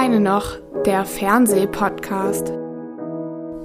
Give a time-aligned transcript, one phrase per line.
[0.00, 2.54] eine noch, der Fernsehpodcast.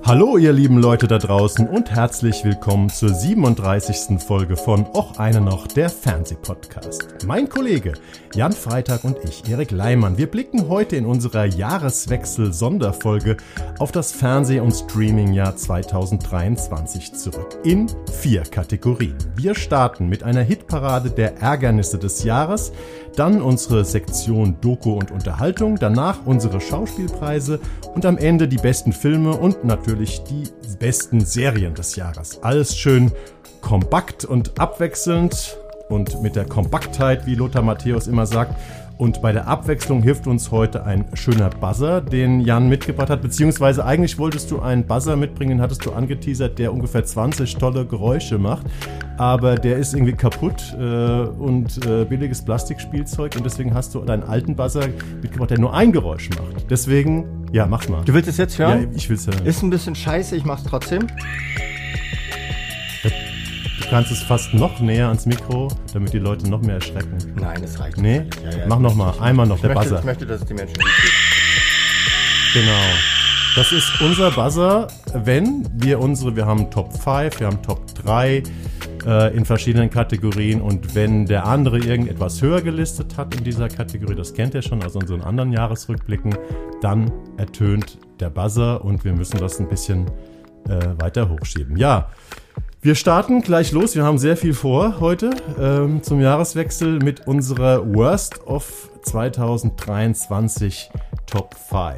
[0.08, 4.22] Hallo ihr lieben Leute da draußen und herzlich willkommen zur 37.
[4.22, 7.26] Folge von Och eine noch, der Fernsehpodcast.
[7.26, 7.94] Mein Kollege
[8.36, 13.38] Jan Freitag und ich, Erik Leimann, wir blicken heute in unserer Jahreswechsel-Sonderfolge
[13.80, 17.58] auf das Fernseh- und Streamingjahr 2023 zurück.
[17.64, 19.16] In vier Kategorien.
[19.38, 22.74] Wir starten mit einer Hitparade der Ärgernisse des Jahres,
[23.16, 27.62] dann unsere Sektion Doku und Unterhaltung, danach unsere Schauspielpreise
[27.94, 30.44] und am Ende die besten Filme und natürlich die
[30.80, 32.44] besten Serien des Jahres.
[32.44, 33.12] Alles schön
[33.62, 35.58] kompakt und abwechselnd
[35.90, 38.56] und mit der Kompaktheit, wie Lothar Matthäus immer sagt.
[38.98, 43.22] Und bei der Abwechslung hilft uns heute ein schöner Buzzer, den Jan mitgebracht hat.
[43.22, 47.86] Beziehungsweise eigentlich wolltest du einen Buzzer mitbringen, den hattest du angeteasert, der ungefähr 20 tolle
[47.86, 48.66] Geräusche macht.
[49.18, 53.36] Aber der ist irgendwie kaputt äh, und äh, billiges Plastikspielzeug.
[53.36, 54.88] Und deswegen hast du deinen alten Buzzer
[55.22, 56.70] mitgebracht, der nur ein Geräusch macht.
[56.70, 58.04] Deswegen, ja, mach mal.
[58.06, 58.84] Du willst es jetzt hören?
[58.84, 59.46] Ja, ich will es hören.
[59.46, 61.08] Ist ein bisschen scheiße, ich mach's trotzdem.
[63.86, 67.18] Du kannst es fast noch näher ans Mikro, damit die Leute noch mehr erschrecken.
[67.40, 68.20] Nein, das reicht Nee?
[68.22, 68.44] nicht.
[68.44, 69.14] Ja, ja, Mach ich- noch mal.
[69.16, 70.00] ich- Einmal noch, ich der möchte, Buzzer.
[70.00, 72.62] Ich möchte, dass es die Menschen gut geht.
[72.62, 72.82] Genau.
[73.56, 78.44] Das ist unser Buzzer, wenn wir unsere, wir haben Top 5, wir haben Top 3
[79.06, 84.16] äh, in verschiedenen Kategorien und wenn der andere irgendetwas höher gelistet hat in dieser Kategorie,
[84.16, 86.36] das kennt ihr schon aus unseren anderen Jahresrückblicken,
[86.82, 90.08] dann ertönt der Buzzer und wir müssen das ein bisschen
[90.68, 91.78] äh, weiter hochschieben.
[91.78, 92.10] Ja,
[92.86, 93.96] wir starten gleich los.
[93.96, 100.92] Wir haben sehr viel vor heute ähm, zum Jahreswechsel mit unserer Worst of 2023
[101.26, 101.96] Top 5.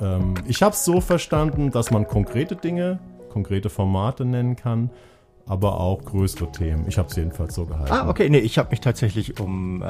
[0.00, 4.88] Ähm, ich habe es so verstanden, dass man konkrete Dinge, konkrete Formate nennen kann,
[5.50, 6.84] aber auch größere Themen.
[6.86, 7.90] Ich habe es jedenfalls so gehalten.
[7.92, 9.86] Ah, okay, nee, ich habe mich tatsächlich um, äh,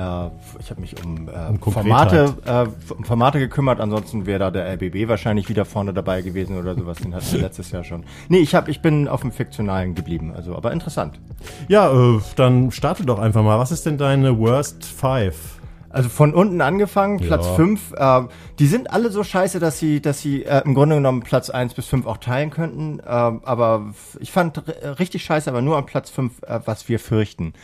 [0.59, 3.79] ich habe mich um, äh, Um Formate, äh, um Formate gekümmert.
[3.79, 6.97] Ansonsten wäre da der RBB wahrscheinlich wieder vorne dabei gewesen oder sowas.
[6.97, 8.05] Den hatten wir letztes Jahr schon.
[8.31, 10.33] Nee, ich habe, ich bin auf dem fiktionalen geblieben.
[10.35, 11.21] Also, aber interessant.
[11.69, 13.59] Ja, äh, dann starte doch einfach mal.
[13.59, 15.60] Was ist denn deine Worst 5?
[15.91, 17.55] Also von unten angefangen, Platz Ja.
[17.55, 17.93] 5.
[17.97, 18.23] Äh,
[18.59, 21.75] die sind alle so scheiße, dass sie, dass sie äh, im Grunde genommen Platz 1
[21.75, 23.01] bis 5 auch teilen könnten.
[23.01, 26.99] Äh, aber ich fand r- richtig scheiße, aber nur am Platz 5, äh, was wir
[27.01, 27.55] fürchten.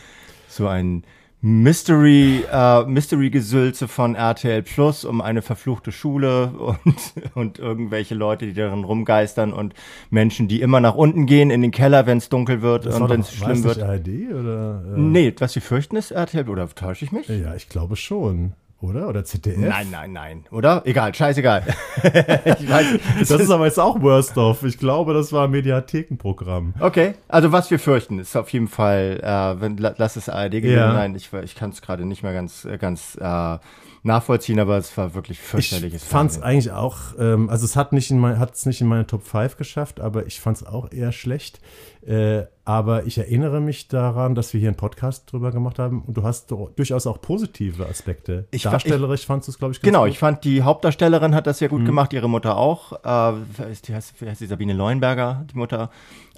[0.49, 1.05] So ein
[1.43, 6.97] Mystery, äh, Mystery-Gesülze von RTL Plus um eine verfluchte Schule und,
[7.35, 9.75] und irgendwelche Leute, die darin rumgeistern und
[10.11, 13.21] Menschen, die immer nach unten gehen in den Keller, wenn es dunkel wird und wenn
[13.21, 13.83] es schlimm wird.
[13.83, 14.83] ARD oder?
[14.97, 17.29] Äh, Nee, was sie fürchten ist RTL, oder täusche ich mich?
[17.29, 18.55] Ja, ich glaube schon.
[18.89, 19.09] Oder?
[19.09, 19.57] Oder ZDF?
[19.59, 20.45] Nein, nein, nein.
[20.51, 20.83] Oder?
[20.85, 21.63] Egal, scheißegal.
[22.05, 22.87] ich weiß,
[23.21, 24.63] Das ist aber jetzt auch Worst of.
[24.63, 26.75] Ich glaube, das war ein Mediathekenprogramm.
[26.81, 30.53] okay, also was wir fürchten, ist auf jeden Fall, äh, wenn, la- lass es ARD
[30.53, 30.93] gewesen Ja.
[30.93, 31.15] sein.
[31.15, 33.59] Ich, ich kann es gerade nicht mehr ganz, äh, ganz äh,
[34.07, 37.93] nachvollziehen, aber es war wirklich Ich fürchterliches fand es eigentlich auch, ähm, also es hat
[37.93, 40.91] nicht in mein, hat's nicht in meine Top 5 geschafft, aber ich fand es auch
[40.93, 41.61] eher schlecht.
[42.07, 46.17] Äh, aber ich erinnere mich daran, dass wir hier einen Podcast drüber gemacht haben und
[46.17, 48.47] du hast durchaus auch positive Aspekte.
[48.53, 50.11] Ich Darstellerisch fandst du es, glaube ich, ganz Genau, gut.
[50.11, 51.79] ich fand die Hauptdarstellerin hat das sehr Mhm.
[51.79, 52.93] gut gemacht, ihre Mutter auch.
[53.05, 53.39] Äh,
[53.87, 55.91] die heißt, wer heißt die Sabine Leuenberger, die Mutter.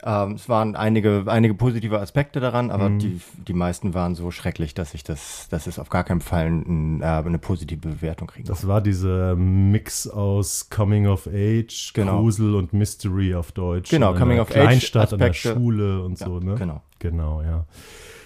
[0.05, 2.99] Ähm, es waren einige, einige positive Aspekte daran, aber Mhm.
[2.99, 6.47] die, die meisten waren so schrecklich, dass ich das, dass es auf gar keinen Fall
[6.47, 12.21] ein, äh, eine positive Bewertung kriegen Das war dieser Mix aus Coming of Age, Genau.
[12.21, 13.91] Grusel und Mystery auf Deutsch.
[13.91, 15.33] Genau, Coming of Age Kleinstadt an der.
[15.33, 16.55] Schule und Ja, so, ne?
[16.55, 16.83] genau.
[16.99, 17.65] Genau, ja.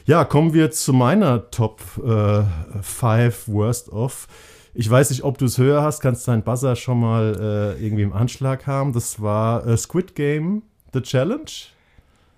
[0.04, 1.80] Ja, kommen wir zu meiner Top
[2.80, 4.26] 5 Worst of.
[4.74, 8.02] Ich weiß nicht, ob du es höher hast, kannst deinen Buzzer schon mal äh, irgendwie
[8.02, 8.92] im Anschlag haben.
[8.94, 11.50] Das war äh, Squid Game, The Challenge.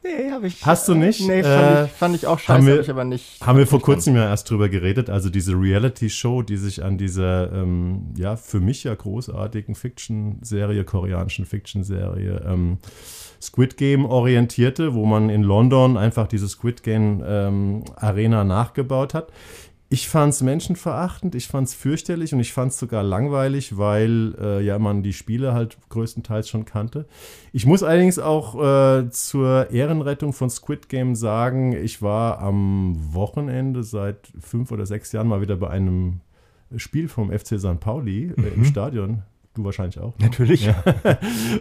[0.06, 0.64] Nee, habe ich.
[0.66, 1.26] Hast du nicht?
[1.26, 3.40] Nee, Äh, fand, ich, fand ich auch scheiße, haben wir- ich aber nicht.
[3.40, 7.50] Haben wir vor kurzem ja erst drüber geredet, also diese Reality-Show, die sich an dieser,
[7.52, 12.78] ähm, ja, für mich ja großartigen Fiction-Serie, koreanischen Fiction-Serie, ähm,
[13.40, 19.28] Squid Game orientierte, wo man in London einfach diese Squid Game ähm, Arena nachgebaut hat.
[19.94, 24.34] Ich fand es menschenverachtend, ich fand es fürchterlich und ich fand es sogar langweilig, weil
[24.40, 27.06] äh, ja man die Spiele halt größtenteils schon kannte.
[27.52, 33.84] Ich muss allerdings auch äh, zur Ehrenrettung von Squid Game sagen, ich war am Wochenende
[33.84, 36.22] seit fünf oder sechs Jahren mal wieder bei einem
[36.76, 37.78] Spiel vom FC St.
[37.78, 39.22] Pauli äh, im Stadion.
[39.54, 40.18] Du wahrscheinlich auch.
[40.18, 40.26] Ne?
[40.26, 40.66] Natürlich.
[40.66, 40.74] Ja.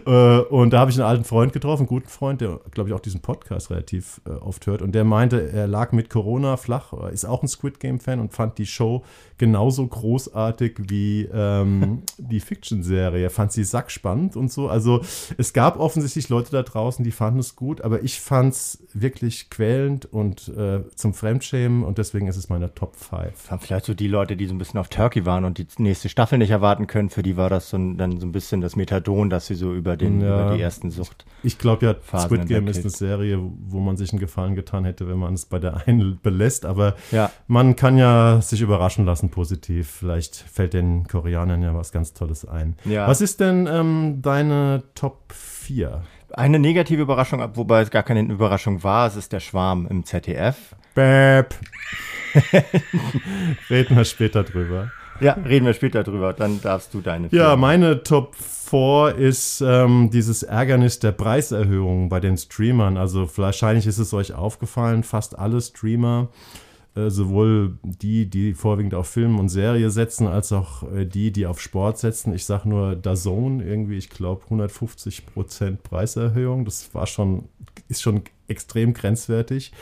[0.06, 2.94] Äh, und da habe ich einen alten Freund getroffen, einen guten Freund, der, glaube ich,
[2.94, 4.82] auch diesen Podcast relativ äh, oft hört.
[4.82, 8.58] Und der meinte, er lag mit Corona flach, ist auch ein Squid Game-Fan und fand
[8.58, 9.02] die Show
[9.38, 13.22] genauso großartig wie ähm, die Fiction-Serie.
[13.22, 14.68] Er fand sie sackspannend und so.
[14.68, 15.02] Also
[15.38, 19.50] es gab offensichtlich Leute da draußen, die fanden es gut, aber ich fand es wirklich
[19.50, 23.32] quälend und äh, zum Fremdschämen und deswegen ist es meine Top 5.
[23.60, 26.38] Vielleicht so die Leute, die so ein bisschen auf Turkey waren und die nächste Staffel
[26.38, 29.30] nicht erwarten können, für die war das so ein, dann so ein bisschen das Methadon,
[29.30, 31.24] dass sie so über, den, ja, über die ersten Sucht.
[31.42, 34.84] Ich glaube ja, Phasen Squid Game ist eine Serie, wo man sich einen Gefallen getan
[34.84, 37.30] hätte, wenn man es bei der einen belässt, aber ja.
[37.46, 39.90] man kann ja sich überraschen lassen positiv.
[39.90, 42.76] Vielleicht fällt den Koreanern ja was ganz Tolles ein.
[42.84, 43.06] Ja.
[43.06, 46.02] Was ist denn ähm, deine Top 4?
[46.32, 50.74] Eine negative Überraschung, wobei es gar keine Überraschung war, es ist der Schwarm im ZDF.
[50.94, 51.54] Bäp.
[53.70, 54.90] Reden wir später drüber.
[55.20, 56.32] Ja, reden wir später drüber.
[56.32, 57.28] Dann darfst du deine.
[57.30, 57.56] Ja, Filme.
[57.56, 62.96] meine Top 4 ist ähm, dieses Ärgernis der Preiserhöhungen bei den Streamern.
[62.96, 66.28] Also wahrscheinlich ist es euch aufgefallen, fast alle Streamer
[66.96, 71.46] äh, sowohl die, die vorwiegend auf Film und Serie setzen, als auch äh, die, die
[71.46, 72.32] auf Sport setzen.
[72.34, 76.64] Ich sage nur Dazone, irgendwie, ich glaube 150 Prozent Preiserhöhung.
[76.64, 77.48] Das war schon,
[77.88, 79.72] ist schon extrem grenzwertig.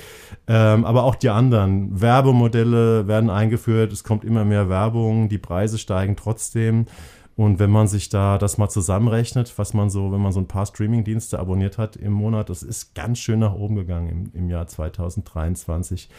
[0.47, 3.93] Ähm, aber auch die anderen Werbemodelle werden eingeführt.
[3.93, 6.87] Es kommt immer mehr Werbung, die Preise steigen trotzdem.
[7.35, 10.49] Und wenn man sich da das mal zusammenrechnet, was man so, wenn man so ein
[10.49, 14.50] paar Streamingdienste abonniert hat im Monat, das ist ganz schön nach oben gegangen im, im
[14.50, 16.11] Jahr 2023.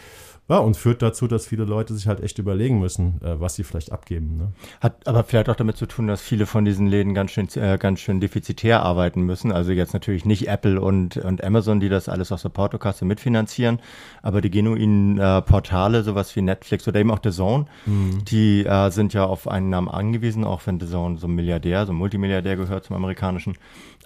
[0.46, 3.64] Ja, und führt dazu, dass viele Leute sich halt echt überlegen müssen, äh, was sie
[3.64, 4.36] vielleicht abgeben.
[4.36, 4.52] Ne?
[4.80, 7.78] Hat aber vielleicht auch damit zu tun, dass viele von diesen Läden ganz schön, äh,
[7.78, 9.52] ganz schön defizitär arbeiten müssen.
[9.52, 13.80] Also jetzt natürlich nicht Apple und, und Amazon, die das alles aus der Portokasse mitfinanzieren,
[14.20, 18.22] aber die genuinen äh, Portale, sowas wie Netflix oder eben auch The Zone, mhm.
[18.26, 21.86] die äh, sind ja auf einen Namen angewiesen, auch wenn The Zone so ein Milliardär,
[21.86, 23.56] so ein Multimilliardär gehört zum amerikanischen.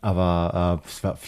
[0.01, 0.81] Aber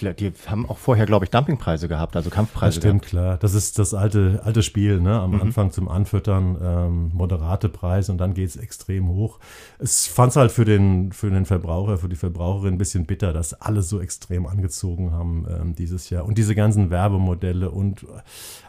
[0.05, 2.79] äh, die haben auch vorher, glaube ich, Dumpingpreise gehabt, also Kampfpreise.
[2.79, 3.11] Das stimmt, gehabt.
[3.11, 3.37] klar.
[3.39, 5.19] Das ist das alte, alte Spiel, ne?
[5.19, 5.43] Am mhm.
[5.43, 9.41] Anfang zum Anfüttern, ähm, moderate Preise und dann geht es extrem hoch.
[9.79, 13.33] Es fand es halt für den, für den Verbraucher, für die Verbraucherin ein bisschen bitter,
[13.33, 16.25] dass alle so extrem angezogen haben ähm, dieses Jahr.
[16.25, 18.07] Und diese ganzen Werbemodelle und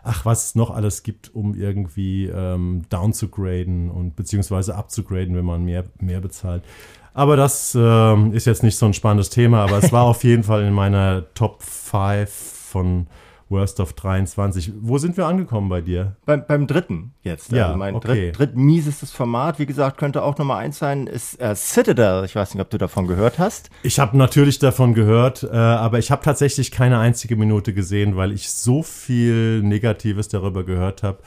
[0.04, 5.36] ach, was es noch alles gibt, um irgendwie ähm, down zu graden und beziehungsweise abzugraden,
[5.36, 6.64] wenn man mehr, mehr bezahlt.
[7.14, 10.44] Aber das äh, ist jetzt nicht so ein spannendes Thema, aber es war auf jeden
[10.44, 13.08] Fall in meiner Top 5 von
[13.52, 14.72] Worst of 23.
[14.80, 16.16] Wo sind wir angekommen bei dir?
[16.26, 17.52] Beim, beim dritten jetzt.
[17.52, 18.32] Ja, also mein okay.
[18.32, 22.24] dritt, drittmiesestes Format, wie gesagt, könnte auch Nummer eins sein, ist äh, Citadel.
[22.26, 23.70] Ich weiß nicht, ob du davon gehört hast.
[23.84, 28.32] Ich habe natürlich davon gehört, äh, aber ich habe tatsächlich keine einzige Minute gesehen, weil
[28.32, 31.20] ich so viel Negatives darüber gehört habe.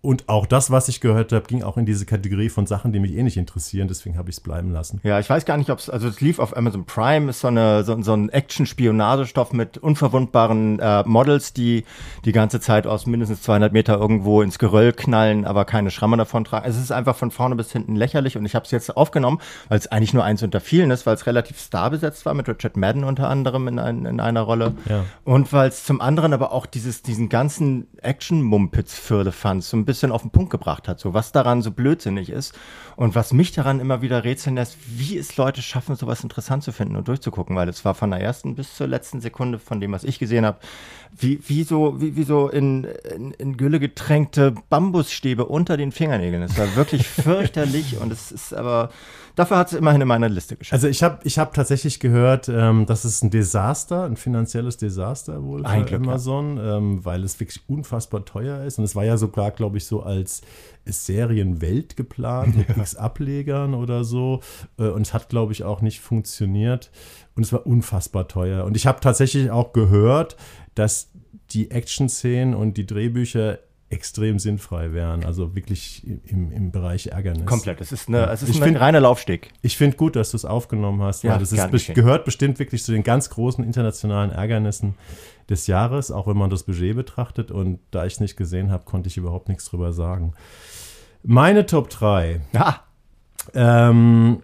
[0.00, 3.00] Und auch das, was ich gehört habe, ging auch in diese Kategorie von Sachen, die
[3.00, 3.88] mich eh nicht interessieren.
[3.88, 5.00] Deswegen habe ich es bleiben lassen.
[5.02, 7.48] Ja, ich weiß gar nicht, ob es, also es lief auf Amazon Prime, ist so,
[7.48, 11.84] eine, so, so ein Action-Spionagestoff mit unverwundbaren äh, Models, die
[12.24, 16.44] die ganze Zeit aus mindestens 200 Meter irgendwo ins Geröll knallen, aber keine Schramme davon
[16.44, 16.70] tragen.
[16.70, 19.78] Es ist einfach von vorne bis hinten lächerlich und ich habe es jetzt aufgenommen, weil
[19.78, 23.02] es eigentlich nur eins unter vielen ist, weil es relativ starbesetzt war, mit Richard Madden
[23.02, 24.74] unter anderem in, ein, in einer Rolle.
[24.88, 25.04] Ja.
[25.24, 29.87] Und weil es zum anderen aber auch dieses, diesen ganzen Action-Mumpitz fürde fand, so ein
[29.88, 32.54] bisschen auf den Punkt gebracht hat, so was daran so blödsinnig ist
[32.94, 36.72] und was mich daran immer wieder rätseln lässt, wie es Leute schaffen, sowas interessant zu
[36.72, 39.92] finden und durchzugucken, weil es war von der ersten bis zur letzten Sekunde von dem,
[39.92, 40.58] was ich gesehen habe,
[41.16, 42.84] wie, wie so, wie, wie so in,
[43.14, 46.42] in, in Gülle getränkte Bambusstäbe unter den Fingernägeln.
[46.42, 48.90] Es war wirklich fürchterlich und es ist aber,
[49.34, 50.74] dafür hat es immerhin in meiner Liste geschafft.
[50.74, 55.42] Also ich habe ich hab tatsächlich gehört, ähm, das ist ein Desaster, ein finanzielles Desaster
[55.42, 56.76] wohl für Glück, Amazon, ja.
[56.76, 60.02] ähm, weil es wirklich unfassbar teuer ist und es war ja sogar, glaube ich, so
[60.02, 60.42] als
[60.84, 62.76] Serienwelt geplant mit ja.
[62.76, 64.40] x Ablegern oder so
[64.78, 66.90] äh, und es hat, glaube ich, auch nicht funktioniert
[67.34, 70.36] und es war unfassbar teuer und ich habe tatsächlich auch gehört,
[70.78, 71.10] dass
[71.50, 73.58] die Action-Szenen und die Drehbücher
[73.90, 77.46] extrem sinnfrei wären, also wirklich im, im Bereich Ärgernis.
[77.46, 79.50] Komplett, es ist, eine, es ist ich ein find, reiner Laufsteg.
[79.62, 82.84] Ich finde gut, dass du es aufgenommen hast, ja, weil das ist, gehört bestimmt wirklich
[82.84, 84.94] zu den ganz großen internationalen Ärgernissen
[85.48, 88.84] des Jahres, auch wenn man das Budget betrachtet und da ich es nicht gesehen habe,
[88.84, 90.34] konnte ich überhaupt nichts drüber sagen.
[91.22, 92.42] Meine Top 3.
[92.52, 92.84] Ja.
[93.54, 94.42] Ähm,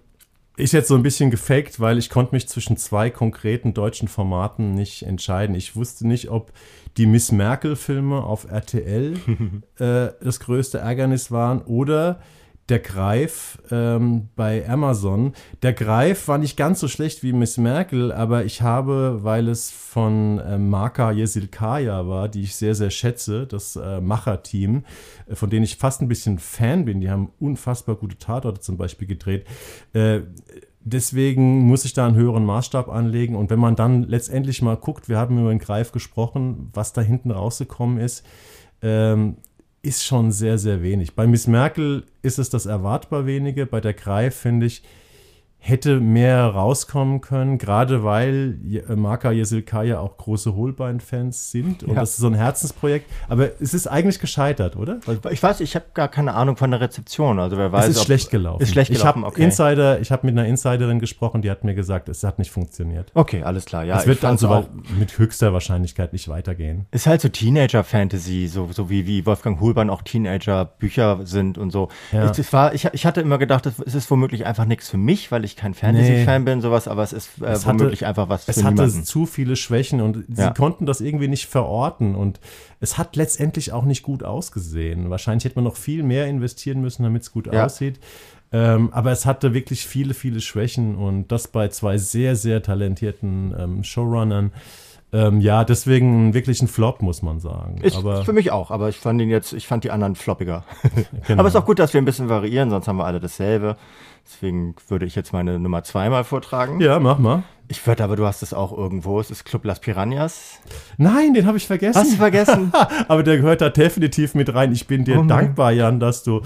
[0.56, 4.73] ist jetzt so ein bisschen gefaked, weil ich konnte mich zwischen zwei konkreten deutschen Formaten
[4.73, 5.54] nicht entscheiden.
[5.56, 6.52] Ich wusste nicht, ob
[6.96, 9.14] die Miss Merkel-Filme auf RTL
[9.78, 12.20] äh, das größte Ärgernis waren oder
[12.68, 15.35] der Greif ähm, bei Amazon.
[15.62, 19.71] Der Greif war nicht ganz so schlecht wie Miss Merkel, aber ich habe, weil es
[19.71, 24.85] von äh, Marka Yesilkaya war, die ich sehr, sehr schätze, das äh, Macherteam,
[25.26, 28.78] äh, von denen ich fast ein bisschen Fan bin, die haben unfassbar gute Tatorte zum
[28.78, 29.47] Beispiel gedreht.
[29.92, 30.21] Äh,
[30.80, 33.37] deswegen muss ich da einen höheren Maßstab anlegen.
[33.37, 37.02] Und wenn man dann letztendlich mal guckt, wir haben über den Greif gesprochen, was da
[37.02, 38.25] hinten rausgekommen ist,
[38.80, 39.37] ähm,
[39.85, 41.14] ist schon sehr, sehr wenig.
[41.14, 43.67] Bei Miss Merkel ist es das erwartbar wenige.
[43.67, 44.83] Bei der Greif finde ich,
[45.66, 51.94] hätte mehr rauskommen können, gerade weil äh, Marka Jesilka ja auch große Holbein-Fans sind und
[51.94, 52.00] ja.
[52.00, 53.11] das ist so ein Herzensprojekt.
[53.30, 55.00] Aber es ist eigentlich gescheitert, oder?
[55.30, 57.38] Ich weiß, ich habe gar keine Ahnung von der Rezeption.
[57.38, 58.62] Also wer weiß, es ist schlecht gelaufen.
[58.62, 59.21] Ist schlecht gelaufen.
[59.21, 59.44] Ich habe okay.
[59.44, 63.11] Insider, ich habe mit einer Insiderin gesprochen, die hat mir gesagt, es hat nicht funktioniert.
[63.14, 63.85] Okay, alles klar.
[63.85, 64.66] Ja, es wird also auch
[64.99, 66.85] mit höchster Wahrscheinlichkeit nicht weitergehen.
[66.90, 71.88] Ist halt so Teenager-Fantasy, so, so wie, wie Wolfgang Holbein auch Teenager-Bücher sind und so.
[72.12, 72.30] Ja.
[72.30, 75.47] Ich, war, ich, ich hatte immer gedacht, es ist womöglich einfach nichts für mich, weil
[75.47, 76.50] ich ich kein Fantasy-Fan nee.
[76.50, 79.04] bin, sowas, aber es ist äh, es womöglich hatte, einfach was für Es hatte niemanden.
[79.04, 80.50] zu viele Schwächen und sie ja.
[80.50, 82.40] konnten das irgendwie nicht verorten und
[82.80, 85.11] es hat letztendlich auch nicht gut ausgesehen.
[85.11, 87.64] Wahrscheinlich hätte man noch viel mehr investieren müssen, damit es gut ja.
[87.64, 88.00] aussieht.
[88.52, 93.54] Ähm, aber es hatte wirklich viele, viele Schwächen und das bei zwei sehr, sehr talentierten
[93.58, 94.52] ähm, Showrunnern.
[95.14, 97.78] Ähm, ja, deswegen wirklich ein Flop, muss man sagen.
[97.83, 100.64] Ich, aber, für mich auch, aber ich fand ihn jetzt, ich fand die anderen floppiger.
[101.26, 101.38] genau.
[101.38, 103.76] Aber es ist auch gut, dass wir ein bisschen variieren, sonst haben wir alle dasselbe.
[104.26, 106.80] Deswegen würde ich jetzt meine Nummer zwei mal vortragen.
[106.80, 107.44] Ja, mach mal.
[107.68, 109.21] Ich würde aber, du hast es auch irgendwo.
[109.21, 110.59] Es ist Club Las Piranhas.
[110.99, 112.00] Nein, den habe ich vergessen.
[112.00, 112.73] Hast du vergessen?
[113.09, 114.73] aber der gehört da definitiv mit rein.
[114.73, 116.42] Ich bin dir oh dankbar, Jan, dass du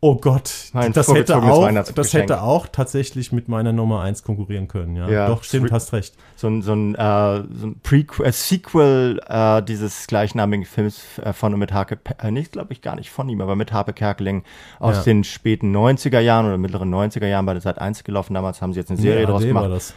[0.00, 4.68] Oh Gott, mein das, hätte auch, das hätte auch tatsächlich mit meiner Nummer 1 konkurrieren
[4.68, 4.94] können.
[4.94, 6.14] Ja, ja doch, stimmt, hast recht.
[6.36, 11.32] So ein, so ein, äh, so ein Prequel, äh, Sequel äh, dieses gleichnamigen Films äh,
[11.32, 13.94] von und mit Hake, äh, nicht, glaube ich, gar nicht von ihm, aber mit Harpe
[13.94, 14.44] Kerkeling
[14.80, 15.02] aus ja.
[15.04, 18.34] den späten 90er Jahren oder mittleren 90er Jahren bei der Sat 1 gelaufen.
[18.34, 19.64] Damals haben sie jetzt eine Serie ja, draus gemacht.
[19.64, 19.94] War das.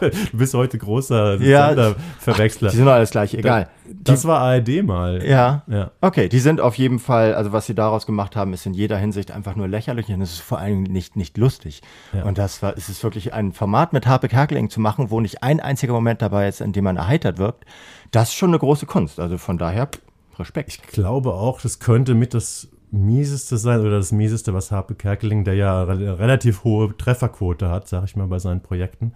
[0.00, 2.70] du bist heute großer ja, Verwechsler.
[2.70, 3.68] die sind doch alles gleich, egal.
[3.90, 5.24] Das war ARD mal.
[5.26, 5.62] Ja.
[5.66, 5.90] ja.
[6.00, 8.96] Okay, die sind auf jeden Fall, also was sie daraus gemacht haben, ist in jeder
[8.96, 11.82] Hinsicht einfach nur lächerlich und es ist vor allem nicht, nicht lustig.
[12.12, 12.24] Ja.
[12.24, 15.42] Und das war, es ist wirklich ein Format mit Harpe Kerkeling zu machen, wo nicht
[15.42, 17.64] ein einziger Moment dabei ist, in dem man erheitert wirkt.
[18.10, 19.20] Das ist schon eine große Kunst.
[19.20, 19.88] Also von daher,
[20.38, 20.68] Respekt.
[20.68, 25.44] Ich glaube auch, das könnte mit das mieseste sein oder das mieseste, was Harpe Kerkeling,
[25.44, 29.12] der ja re relativ hohe Trefferquote hat, sag ich mal, bei seinen Projekten.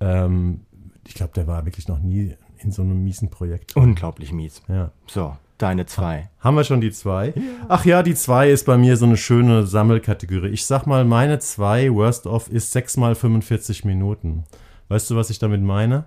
[0.00, 0.60] Ähm,
[1.06, 3.76] ich glaube, der war wirklich noch nie in so einem miesen Projekt.
[3.76, 4.62] Unglaublich mies.
[4.68, 4.92] Ja.
[5.06, 6.30] So, deine zwei.
[6.40, 7.28] Haben wir schon die zwei?
[7.28, 7.42] Ja.
[7.68, 10.48] Ach ja, die zwei ist bei mir so eine schöne Sammelkategorie.
[10.48, 14.44] Ich sag mal, meine zwei Worst of ist 6 mal 45 Minuten.
[14.88, 16.04] Weißt du, was ich damit meine?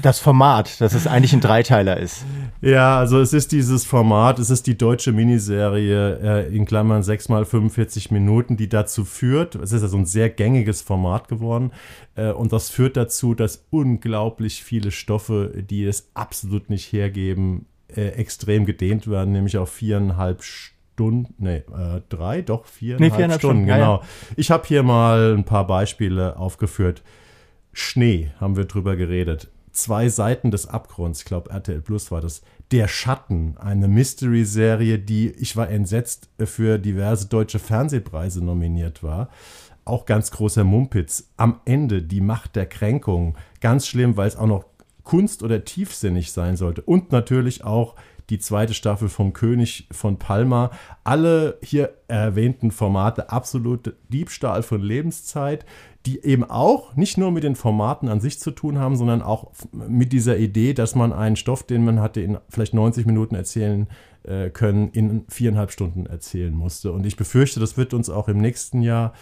[0.00, 2.24] Das Format, dass es eigentlich ein Dreiteiler ist.
[2.60, 7.28] Ja, also es ist dieses Format, es ist die deutsche Miniserie äh, in Klammern 6
[7.28, 11.72] mal 45 Minuten, die dazu führt, es ist also ein sehr gängiges Format geworden
[12.14, 18.08] äh, und das führt dazu, dass unglaublich viele Stoffe, die es absolut nicht hergeben, äh,
[18.10, 23.64] extrem gedehnt werden, nämlich auf viereinhalb Stunden, nee, äh, drei, doch viereinhalb, nee, viereinhalb Stunden,
[23.64, 23.96] Stunden, genau.
[23.96, 24.02] Ja.
[24.36, 27.02] Ich habe hier mal ein paar Beispiele aufgeführt.
[27.72, 32.42] Schnee haben wir drüber geredet zwei Seiten des Abgrunds, ich glaube RTL Plus war das,
[32.70, 39.28] Der Schatten, eine Mystery-Serie, die, ich war entsetzt, für diverse deutsche Fernsehpreise nominiert war.
[39.84, 41.32] Auch ganz großer Mumpitz.
[41.36, 43.36] Am Ende die Macht der Kränkung.
[43.60, 44.64] Ganz schlimm, weil es auch noch
[45.04, 46.82] kunst- oder tiefsinnig sein sollte.
[46.82, 47.94] Und natürlich auch
[48.30, 50.70] die zweite Staffel vom König von Palma.
[51.04, 55.66] Alle hier erwähnten Formate absolut Diebstahl von Lebenszeit
[56.06, 59.52] die eben auch nicht nur mit den Formaten an sich zu tun haben, sondern auch
[59.72, 63.86] mit dieser Idee, dass man einen Stoff, den man hatte, in vielleicht 90 Minuten erzählen
[64.24, 66.92] äh, können, in viereinhalb Stunden erzählen musste.
[66.92, 69.12] Und ich befürchte, das wird uns auch im nächsten Jahr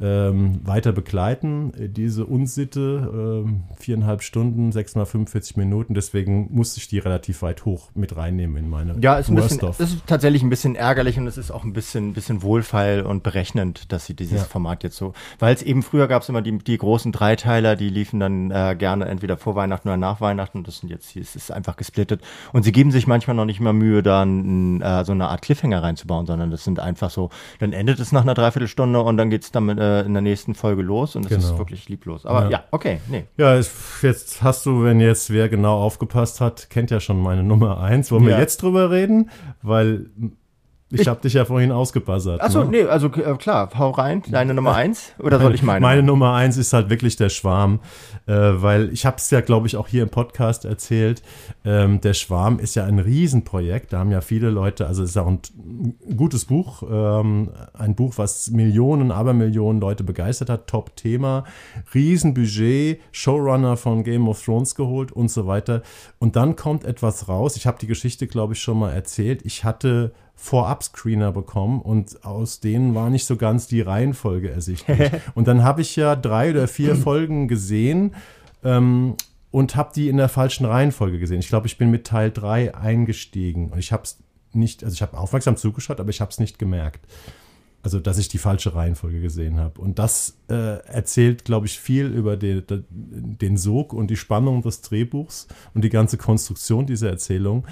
[0.00, 5.94] ähm, weiter begleiten, äh, diese Unsitte, ähm, viereinhalb Stunden, sechs mal 45 Minuten.
[5.94, 9.60] Deswegen musste ich die relativ weit hoch mit reinnehmen in meine Ja, ist, ein bisschen,
[9.78, 13.92] ist tatsächlich ein bisschen ärgerlich und es ist auch ein bisschen, bisschen wohlfeil und berechnend,
[13.92, 14.44] dass sie dieses ja.
[14.44, 17.88] Format jetzt so, weil es eben früher gab es immer die, die großen Dreiteiler, die
[17.88, 20.62] liefen dann äh, gerne entweder vor Weihnachten oder nach Weihnachten.
[20.62, 22.22] Das sind jetzt, es ist einfach gesplittet.
[22.52, 25.82] Und sie geben sich manchmal noch nicht mal Mühe, da äh, so eine Art Cliffhanger
[25.82, 29.42] reinzubauen, sondern das sind einfach so, dann endet es nach einer Dreiviertelstunde und dann geht
[29.42, 31.42] es damit äh, in der nächsten Folge los und es genau.
[31.42, 32.26] ist wirklich lieblos.
[32.26, 33.24] Aber ja, ja okay, nee.
[33.36, 37.80] Ja, jetzt hast du, wenn jetzt wer genau aufgepasst hat, kennt ja schon meine Nummer
[37.80, 38.10] eins.
[38.10, 38.30] Wollen ja.
[38.30, 39.30] wir jetzt drüber reden?
[39.62, 40.06] Weil
[40.90, 42.40] ich, ich habe dich ja vorhin ausgebuzzert.
[42.40, 42.70] Achso, ne?
[42.70, 45.80] nee, also äh, klar, hau rein, deine Nummer eins oder soll ich meine?
[45.80, 47.80] Meine Nummer eins ist halt wirklich der Schwarm,
[48.26, 51.22] äh, weil ich habe es ja, glaube ich, auch hier im Podcast erzählt.
[51.62, 55.16] Ähm, der Schwarm ist ja ein Riesenprojekt, da haben ja viele Leute, also es ist
[55.18, 55.40] auch ein
[56.16, 61.44] gutes Buch, ähm, ein Buch, was Millionen, aber Millionen Leute begeistert hat, Top-Thema,
[61.92, 65.82] Riesenbudget, Showrunner von Game of Thrones geholt und so weiter.
[66.18, 69.42] Und dann kommt etwas raus, ich habe die Geschichte, glaube ich, schon mal erzählt.
[69.44, 75.10] Ich hatte Vorab-Screener bekommen und aus denen war nicht so ganz die Reihenfolge ersichtlich.
[75.34, 78.14] und dann habe ich ja drei oder vier Folgen gesehen
[78.62, 79.16] ähm,
[79.50, 81.40] und habe die in der falschen Reihenfolge gesehen.
[81.40, 84.18] Ich glaube, ich bin mit Teil 3 eingestiegen und ich habe es
[84.52, 87.04] nicht, also ich habe aufmerksam zugeschaut, aber ich habe es nicht gemerkt.
[87.82, 89.80] Also, dass ich die falsche Reihenfolge gesehen habe.
[89.80, 94.82] Und das äh, erzählt, glaube ich, viel über den, den Sog und die Spannung des
[94.82, 97.66] Drehbuchs und die ganze Konstruktion dieser Erzählung.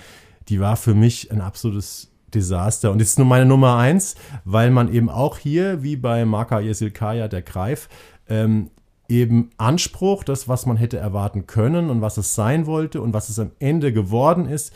[0.49, 2.93] Die war für mich ein absolutes Desaster.
[2.93, 4.15] Und das ist nur meine Nummer eins,
[4.45, 7.89] weil man eben auch hier, wie bei Marka Yesilkaya, der Greif,
[8.29, 8.71] ähm,
[9.09, 13.29] eben Anspruch, das, was man hätte erwarten können und was es sein wollte und was
[13.29, 14.75] es am Ende geworden ist,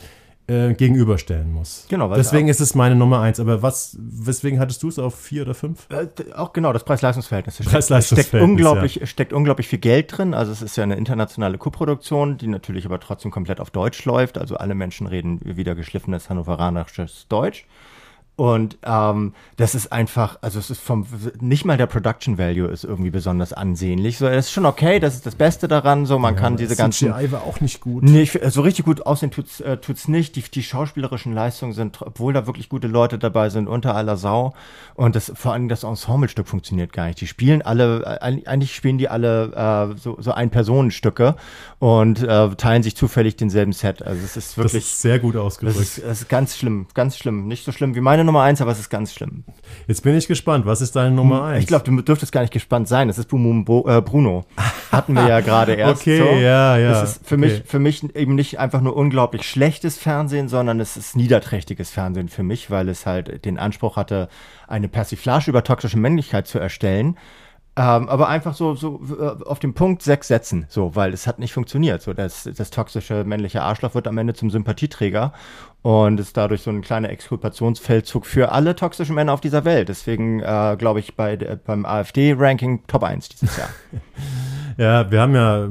[0.51, 1.85] äh, gegenüberstellen muss.
[1.87, 2.13] Genau.
[2.13, 3.39] Deswegen ist es meine Nummer eins.
[3.39, 5.87] Aber was, weswegen hattest du es auf vier oder fünf?
[5.89, 7.57] Äh, auch genau, das Preis-Leistungs-Verhältnis.
[7.59, 9.05] Preis steckt, unglaublich, ja.
[9.05, 10.33] steckt unglaublich viel Geld drin.
[10.33, 14.37] Also es ist ja eine internationale Koproduktion, die natürlich aber trotzdem komplett auf Deutsch läuft.
[14.37, 17.65] Also alle Menschen reden wieder geschliffenes hannoveranisches Deutsch.
[18.37, 21.05] Und ähm, das ist einfach, also es ist vom,
[21.41, 24.17] nicht mal der Production Value ist irgendwie besonders ansehnlich.
[24.17, 26.07] So, es ist schon okay, das ist das Beste daran.
[26.07, 27.13] So, man ja, kann diese ganzen.
[27.13, 28.03] CGI war auch nicht gut.
[28.03, 30.35] Nee, ich, so richtig gut aussehen tut's, äh, tut's nicht.
[30.37, 34.55] Die, die schauspielerischen Leistungen sind, obwohl da wirklich gute Leute dabei sind, unter aller Sau.
[34.95, 37.21] Und das, vor allem das Ensemblestück funktioniert gar nicht.
[37.21, 41.35] Die spielen alle, äh, eigentlich spielen die alle äh, so, so Ein-Personenstücke
[41.77, 44.01] und äh, teilen sich zufällig denselben Set.
[44.01, 44.83] Also es ist wirklich.
[44.83, 45.79] Das ist sehr gut ausgedrückt.
[45.79, 47.47] Das ist, das ist ganz schlimm, ganz schlimm.
[47.47, 49.43] Nicht so schlimm wie meine Nummer eins, aber es ist ganz schlimm.
[49.87, 50.65] Jetzt bin ich gespannt.
[50.65, 51.59] Was ist deine Nummer eins?
[51.59, 53.09] Ich glaube, du dürftest gar nicht gespannt sein.
[53.09, 54.45] Das ist Bo äh, Bruno.
[54.91, 56.01] Hatten wir ja gerade erst.
[56.01, 56.23] Okay, so.
[56.23, 56.91] ja, ja.
[56.91, 57.45] Das ist für okay.
[57.45, 62.29] mich, für mich eben nicht einfach nur unglaublich schlechtes Fernsehen, sondern es ist niederträchtiges Fernsehen
[62.29, 64.29] für mich, weil es halt den Anspruch hatte,
[64.69, 67.17] eine Persiflage über toxische Männlichkeit zu erstellen
[67.77, 71.39] ähm, aber einfach so, so äh, auf den Punkt sechs Sätzen, so, weil es hat
[71.39, 72.01] nicht funktioniert.
[72.01, 75.31] So, das, das toxische männliche Arschloch wird am Ende zum Sympathieträger
[75.81, 79.89] und ist dadurch so ein kleiner Exkulpationsfeldzug für alle toxischen Männer auf dieser Welt.
[79.89, 83.69] Deswegen äh, glaube ich bei, beim AfD-Ranking Top 1 dieses Jahr.
[84.77, 85.69] Ja, wir haben ja,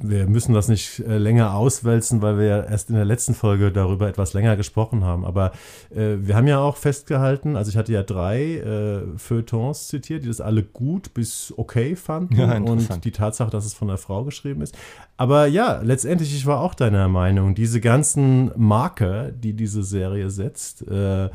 [0.00, 3.72] wir müssen das nicht äh, länger auswälzen, weil wir ja erst in der letzten Folge
[3.72, 5.24] darüber etwas länger gesprochen haben.
[5.24, 5.52] Aber
[5.90, 10.28] äh, wir haben ja auch festgehalten, also ich hatte ja drei äh, Feuilletons zitiert, die
[10.28, 12.36] das alle gut bis okay fanden.
[12.36, 14.76] Ja, und die Tatsache, dass es von einer Frau geschrieben ist.
[15.16, 20.86] Aber ja, letztendlich, ich war auch deiner Meinung, diese ganzen Marker, die diese Serie setzt,
[20.88, 21.30] äh,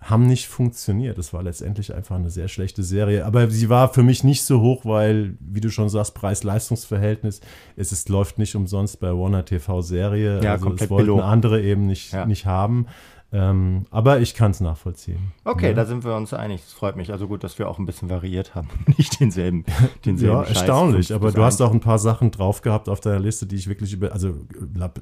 [0.00, 1.18] haben nicht funktioniert.
[1.18, 3.24] Es war letztendlich einfach eine sehr schlechte Serie.
[3.24, 7.40] Aber sie war für mich nicht so hoch, weil, wie du schon sagst, Preis-Leistungs-Verhältnis,
[7.76, 10.42] es ist, läuft nicht umsonst bei Warner TV Serie.
[10.42, 11.20] Ja, also das wollten below.
[11.20, 12.26] andere eben nicht, ja.
[12.26, 12.86] nicht haben.
[13.32, 15.32] Ähm, aber ich kann es nachvollziehen.
[15.44, 15.72] Okay, ja.
[15.74, 16.62] da sind wir uns einig.
[16.62, 17.10] Das freut mich.
[17.10, 18.68] Also gut, dass wir auch ein bisschen variiert haben.
[18.96, 19.64] Nicht denselben.
[20.04, 21.12] denselben ja, Scheiß erstaunlich.
[21.12, 23.92] Aber du hast auch ein paar Sachen drauf gehabt auf deiner Liste, die ich wirklich
[23.92, 24.12] über.
[24.12, 24.34] Also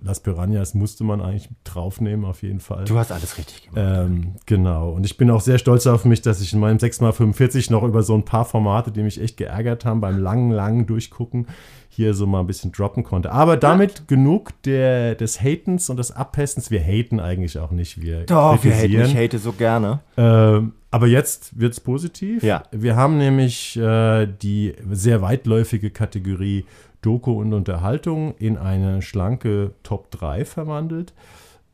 [0.02, 2.84] Las Piranhas musste man eigentlich draufnehmen, auf jeden Fall.
[2.84, 4.06] Du hast alles richtig gemacht.
[4.06, 4.90] Ähm, genau.
[4.92, 8.02] Und ich bin auch sehr stolz auf mich, dass ich in meinem 6x45 noch über
[8.02, 11.46] so ein paar Formate, die mich echt geärgert haben, beim langen, langen Durchgucken,
[11.94, 13.30] hier so mal ein bisschen droppen konnte.
[13.30, 14.04] Aber damit ja.
[14.07, 16.70] genug der, des Hatens und des Abpestens.
[16.70, 18.00] Wir haten eigentlich auch nicht.
[18.00, 20.00] Wir Doch, wir haten, ich hate so gerne.
[20.16, 22.42] Ähm, aber jetzt wird es positiv.
[22.42, 22.64] Ja.
[22.72, 26.64] Wir haben nämlich äh, die sehr weitläufige Kategorie
[27.02, 31.12] Doku und Unterhaltung in eine schlanke Top 3 verwandelt.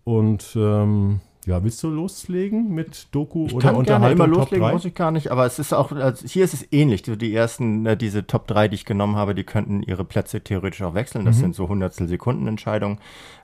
[0.04, 4.18] Und ähm, ja, willst du loslegen mit Doku ich oder kann Unterhaltung?
[4.18, 6.70] Gerne immer loslegen, muss ich gar nicht, aber es ist auch, also hier ist es
[6.70, 7.02] ähnlich.
[7.02, 10.82] Die ersten, äh, diese Top 3, die ich genommen habe, die könnten ihre Plätze theoretisch
[10.82, 11.24] auch wechseln.
[11.24, 11.40] Das mhm.
[11.40, 12.98] sind so Hundertstel Sekunden Entscheidungen.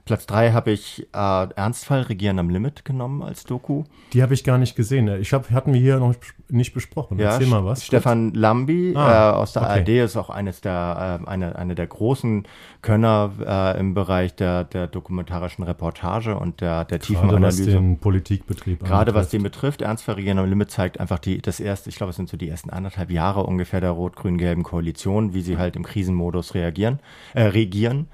[0.07, 3.83] Platz 3 habe ich äh, Ernstfall Regieren am Limit genommen als Doku.
[4.13, 5.09] Die habe ich gar nicht gesehen.
[5.21, 6.15] Ich hab, hatten wir hier noch
[6.49, 7.19] nicht besprochen.
[7.19, 7.85] Ja, Erzähl mal was.
[7.85, 8.33] Stefan.
[8.33, 9.81] Lambi ah, äh, aus der okay.
[9.81, 12.47] ARD ist auch eines der, äh, eine, eine der großen
[12.83, 17.65] Könner äh, im Bereich der, der dokumentarischen Reportage und der, der Tiefenanalyse.
[17.65, 19.83] Gerade was den Politikbetrieb Gerade was den betrifft.
[19.83, 22.49] Ernstfall Regieren am Limit zeigt einfach die, das erste, ich glaube, es sind so die
[22.49, 27.01] ersten anderthalb Jahre ungefähr der rot-grün-gelben Koalition, wie sie halt im Krisenmodus reagieren,
[27.35, 28.07] äh, regieren.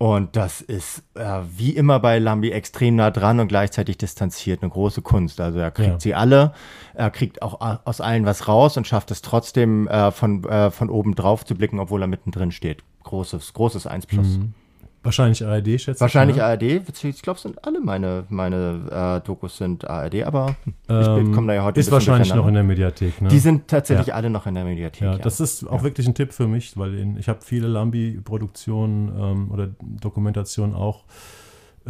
[0.00, 4.62] Und das ist äh, wie immer bei Lambi extrem nah dran und gleichzeitig distanziert.
[4.62, 5.42] Eine große Kunst.
[5.42, 6.00] Also er kriegt ja.
[6.00, 6.54] sie alle,
[6.94, 10.88] er kriegt auch aus allen was raus und schafft es trotzdem äh, von, äh, von
[10.88, 12.82] oben drauf zu blicken, obwohl er mittendrin steht.
[13.02, 14.38] Großes, großes 1 plus.
[14.38, 14.54] Mhm.
[15.02, 16.00] Wahrscheinlich ARD, schätze ich.
[16.00, 16.44] Wahrscheinlich ne?
[16.44, 16.62] ARD.
[17.04, 20.56] Ich glaube, sind alle meine, meine äh, Dokus sind ARD, aber
[20.90, 23.28] ähm, ich komme da ja heute Ist wahrscheinlich noch in der Mediathek, ne?
[23.28, 24.14] Die sind tatsächlich ja.
[24.14, 25.00] alle noch in der Mediathek.
[25.00, 25.18] Ja, ja.
[25.18, 29.50] das ist auch wirklich ein Tipp für mich, weil in, ich habe viele Lambi-Produktionen ähm,
[29.50, 31.04] oder Dokumentationen auch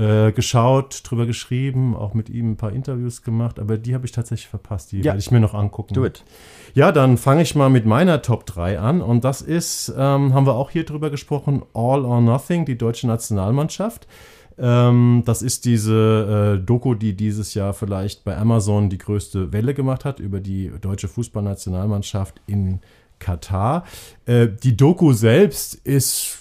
[0.00, 4.12] äh, geschaut, drüber geschrieben, auch mit ihm ein paar Interviews gemacht, aber die habe ich
[4.12, 4.92] tatsächlich verpasst.
[4.92, 5.04] Die ja.
[5.04, 5.92] werde ich mir noch angucken.
[5.92, 6.24] Do it.
[6.72, 10.46] Ja, dann fange ich mal mit meiner Top 3 an und das ist, ähm, haben
[10.46, 14.06] wir auch hier drüber gesprochen, All or Nothing, die deutsche Nationalmannschaft.
[14.56, 19.74] Ähm, das ist diese äh, Doku, die dieses Jahr vielleicht bei Amazon die größte Welle
[19.74, 22.80] gemacht hat über die deutsche Fußballnationalmannschaft in
[23.18, 23.84] Katar.
[24.24, 26.38] Äh, die Doku selbst ist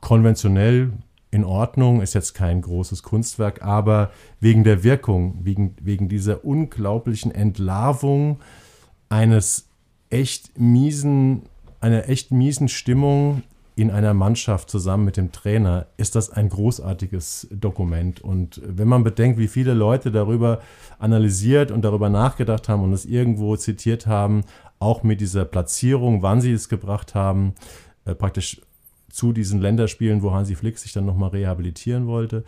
[0.00, 0.92] konventionell
[1.30, 7.32] in Ordnung, ist jetzt kein großes Kunstwerk, aber wegen der Wirkung, wegen, wegen dieser unglaublichen
[7.32, 8.40] Entlarvung
[9.08, 9.68] eines
[10.10, 11.42] echt miesen,
[11.80, 13.42] einer echt miesen Stimmung
[13.76, 18.20] in einer Mannschaft zusammen mit dem Trainer ist das ein großartiges Dokument.
[18.20, 20.60] Und wenn man bedenkt, wie viele Leute darüber
[20.98, 24.42] analysiert und darüber nachgedacht haben und es irgendwo zitiert haben,
[24.80, 27.54] auch mit dieser Platzierung, wann sie es gebracht haben,
[28.04, 28.60] äh, praktisch
[29.10, 32.44] zu diesen Länderspielen, wo Hansi Flick sich dann nochmal rehabilitieren wollte.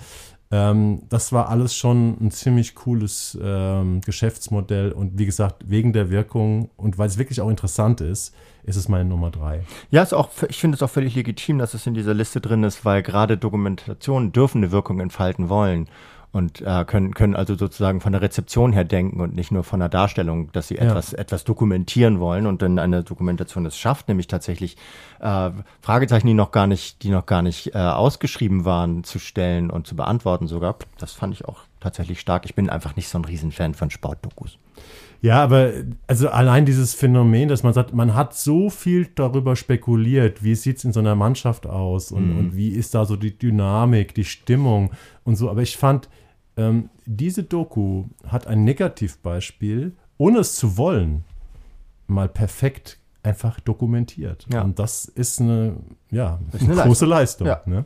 [0.50, 6.10] Ähm, das war alles schon ein ziemlich cooles ähm, Geschäftsmodell und wie gesagt, wegen der
[6.10, 9.64] Wirkung und weil es wirklich auch interessant ist, ist es meine Nummer drei.
[9.90, 12.64] Ja, ist auch, ich finde es auch völlig legitim, dass es in dieser Liste drin
[12.64, 15.88] ist, weil gerade Dokumentationen dürfen eine Wirkung entfalten wollen
[16.32, 19.80] und äh, können, können also sozusagen von der Rezeption her denken und nicht nur von
[19.80, 20.84] der Darstellung, dass sie ja.
[20.84, 24.76] etwas, etwas dokumentieren wollen und dann eine Dokumentation es schafft, nämlich tatsächlich
[25.20, 25.50] äh,
[25.82, 29.86] Fragezeichen, die noch gar nicht, die noch gar nicht äh, ausgeschrieben waren, zu stellen und
[29.86, 30.76] zu beantworten sogar.
[30.98, 32.46] Das fand ich auch tatsächlich stark.
[32.46, 34.58] Ich bin einfach nicht so ein Riesenfan von Sportdokus.
[35.20, 35.72] Ja, aber
[36.08, 40.78] also allein dieses Phänomen, dass man sagt, man hat so viel darüber spekuliert, wie sieht
[40.78, 42.38] es in so einer Mannschaft aus und, mhm.
[42.38, 44.90] und wie ist da so die Dynamik, die Stimmung
[45.22, 45.48] und so.
[45.48, 46.08] Aber ich fand,
[46.56, 51.24] ähm, diese Doku hat ein Negativbeispiel, ohne es zu wollen,
[52.06, 54.46] mal perfekt einfach dokumentiert.
[54.52, 54.62] Ja.
[54.62, 55.76] Und das ist eine,
[56.10, 57.46] ja, ist eine große Leistung.
[57.46, 57.78] Leistung ja.
[57.78, 57.84] ne?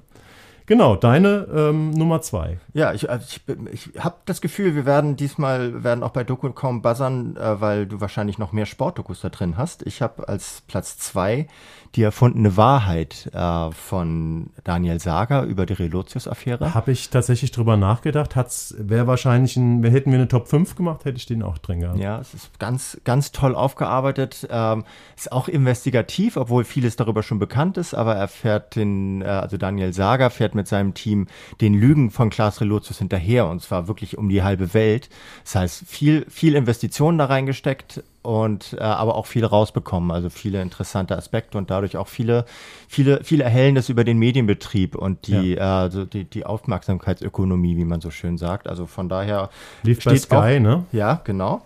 [0.67, 2.59] Genau, deine ähm, Nummer zwei.
[2.73, 3.41] Ja, ich, also ich,
[3.73, 7.87] ich habe das Gefühl, wir werden diesmal, werden auch bei Doku kaum buzzern, äh, weil
[7.87, 9.87] du wahrscheinlich noch mehr Sportdokus da drin hast.
[9.87, 11.47] Ich habe als Platz zwei
[11.95, 16.75] die erfundene Wahrheit äh, von Daniel Sager über die Relotius-Affäre.
[16.75, 18.35] Habe ich tatsächlich drüber nachgedacht.
[18.79, 21.99] Wäre wahrscheinlich ein, hätten wir eine Top 5 gemacht, hätte ich den auch drin gehabt.
[21.99, 24.47] Ja, es ist ganz, ganz toll aufgearbeitet.
[24.51, 24.85] Ähm,
[25.17, 29.57] ist auch investigativ, obwohl vieles darüber schon bekannt ist, aber er fährt den, äh, also
[29.57, 31.27] Daniel Sager fährt mit seinem Team
[31.61, 35.09] den Lügen von Klaas Relotius hinterher und zwar wirklich um die halbe Welt.
[35.45, 40.61] Das heißt, viel, viel Investitionen da reingesteckt und äh, aber auch viel rausbekommen, also viele
[40.61, 42.45] interessante Aspekte und dadurch auch viele,
[42.89, 45.81] viele, viel Erhellendes über den Medienbetrieb und die, ja.
[45.81, 48.69] äh, also die, die Aufmerksamkeitsökonomie, wie man so schön sagt.
[48.69, 49.49] Also von daher
[49.85, 50.85] lief bei Sky, auch, ne?
[50.91, 51.63] Ja, genau.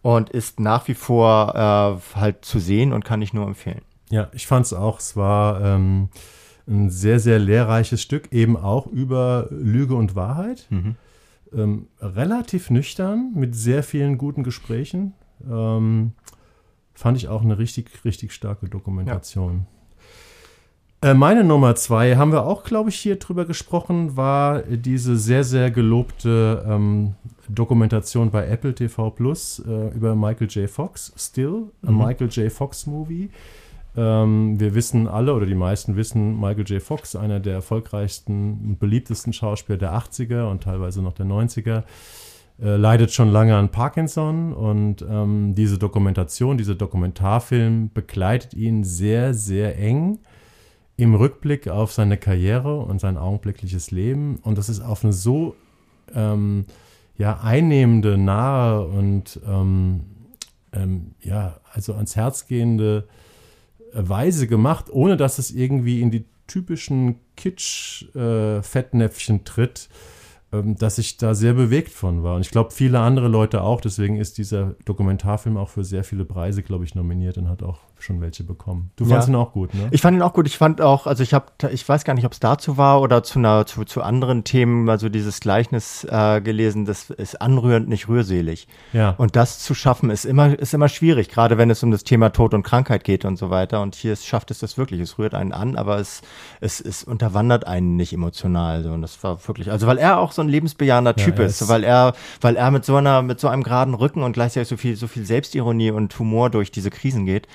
[0.00, 3.82] Und ist nach wie vor äh, halt zu sehen und kann ich nur empfehlen.
[4.10, 5.00] Ja, ich fand es auch.
[5.00, 6.08] Es war ähm,
[6.66, 10.66] ein sehr, sehr lehrreiches Stück, eben auch über Lüge und Wahrheit.
[10.70, 10.96] Mhm.
[11.52, 15.12] Ähm, relativ nüchtern, mit sehr vielen guten Gesprächen.
[15.48, 16.12] Ähm,
[16.94, 19.66] fand ich auch eine richtig, richtig starke Dokumentation.
[19.70, 19.78] Ja.
[21.00, 25.44] Äh, meine Nummer zwei, haben wir auch, glaube ich, hier drüber gesprochen, war diese sehr,
[25.44, 27.14] sehr gelobte ähm,
[27.48, 30.68] Dokumentation bei Apple TV Plus äh, über Michael J.
[30.68, 31.98] Fox, Still, a mhm.
[31.98, 32.50] Michael J.
[32.50, 33.30] Fox Movie.
[33.96, 36.82] Ähm, wir wissen alle oder die meisten wissen, Michael J.
[36.82, 41.84] Fox, einer der erfolgreichsten und beliebtesten Schauspieler der 80er und teilweise noch der 90er
[42.60, 49.32] äh, leidet schon lange an Parkinson und ähm, diese Dokumentation, dieser Dokumentarfilm begleitet ihn sehr,
[49.32, 50.18] sehr eng
[50.96, 54.40] im Rückblick auf seine Karriere und sein augenblickliches Leben.
[54.42, 55.54] Und das ist auf eine so
[56.12, 56.64] ähm,
[57.16, 60.00] ja, einnehmende, nahe und ähm,
[60.72, 63.06] ähm ja, also ans Herz gehende
[63.92, 69.88] Weise gemacht, ohne dass es irgendwie in die typischen Kitsch-Fettnäpfchen äh, tritt
[70.50, 72.36] dass ich da sehr bewegt von war.
[72.36, 73.80] Und ich glaube, viele andere Leute auch.
[73.80, 77.80] Deswegen ist dieser Dokumentarfilm auch für sehr viele Preise, glaube ich, nominiert und hat auch
[78.00, 78.90] schon welche bekommen.
[78.96, 79.34] Du fandest ja.
[79.34, 79.88] ihn auch gut, ne?
[79.90, 80.46] Ich fand ihn auch gut.
[80.46, 83.22] Ich fand auch, also ich habe, ich weiß gar nicht, ob es dazu war oder
[83.22, 88.08] zu, einer, zu, zu anderen Themen, also dieses Gleichnis äh, gelesen, das ist anrührend, nicht
[88.08, 88.68] rührselig.
[88.92, 89.10] Ja.
[89.18, 92.30] Und das zu schaffen, ist immer, ist immer schwierig, gerade wenn es um das Thema
[92.30, 93.82] Tod und Krankheit geht und so weiter.
[93.82, 95.00] Und hier schafft es das wirklich.
[95.00, 96.22] Es rührt einen an, aber es,
[96.60, 98.82] es, es unterwandert einen nicht emotional.
[98.82, 98.90] So.
[98.90, 101.68] Und das war wirklich, also weil er auch so ein lebensbejahender ja, Typ ist, ist,
[101.68, 104.76] weil er, weil er mit so einer, mit so einem geraden Rücken und gleichzeitig so
[104.76, 107.48] viel, so viel Selbstironie und Humor durch diese Krisen geht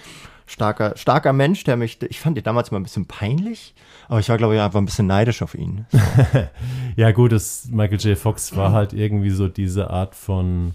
[0.46, 3.74] starker, starker Mensch, der mich, ich fand ihn damals mal ein bisschen peinlich,
[4.08, 5.86] aber ich war, glaube ich, einfach ein bisschen neidisch auf ihn.
[6.96, 8.18] ja, gut, das Michael J.
[8.18, 10.74] Fox war halt irgendwie so diese Art von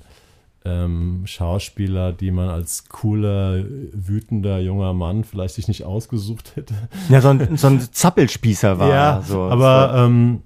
[0.65, 6.75] ähm, Schauspieler, die man als cooler, wütender junger Mann vielleicht sich nicht ausgesucht hätte.
[7.09, 9.43] Ja, so ein, so ein Zappelspießer war ja, so.
[9.43, 10.43] Aber ähm,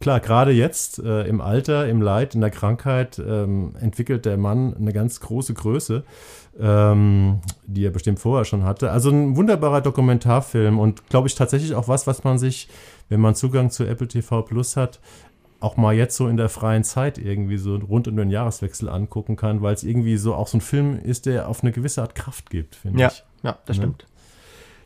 [0.00, 4.76] klar, gerade jetzt äh, im Alter, im Leid, in der Krankheit ähm, entwickelt der Mann
[4.76, 6.04] eine ganz große Größe
[6.60, 8.90] ähm, die er bestimmt vorher schon hatte.
[8.90, 12.68] Also ein wunderbarer Dokumentarfilm und glaube ich tatsächlich auch was, was man sich
[13.10, 15.00] wenn man Zugang zu Apple TV Plus hat,
[15.60, 19.34] auch mal jetzt so in der freien Zeit irgendwie so rund um den Jahreswechsel angucken
[19.34, 22.14] kann, weil es irgendwie so auch so ein Film ist, der auf eine gewisse Art
[22.14, 23.24] Kraft gibt, finde Ja, ich.
[23.42, 23.82] ja, das Ne?
[23.84, 24.06] stimmt.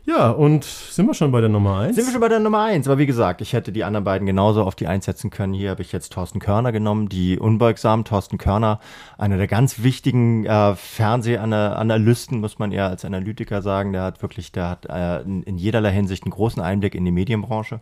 [0.05, 1.95] Ja, und sind wir schon bei der Nummer 1?
[1.95, 2.89] Sind wir schon bei der Nummer eins?
[2.89, 5.53] Aber wie gesagt, ich hätte die anderen beiden genauso auf die eins setzen können.
[5.53, 8.81] Hier habe ich jetzt Thorsten Körner genommen, die unbeugsamen Thorsten Körner,
[9.17, 13.93] einer der ganz wichtigen äh, Fernsehanalysten, muss man eher als Analytiker sagen.
[13.93, 17.11] Der hat wirklich, der hat äh, in, in jederlei Hinsicht einen großen Einblick in die
[17.11, 17.79] Medienbranche.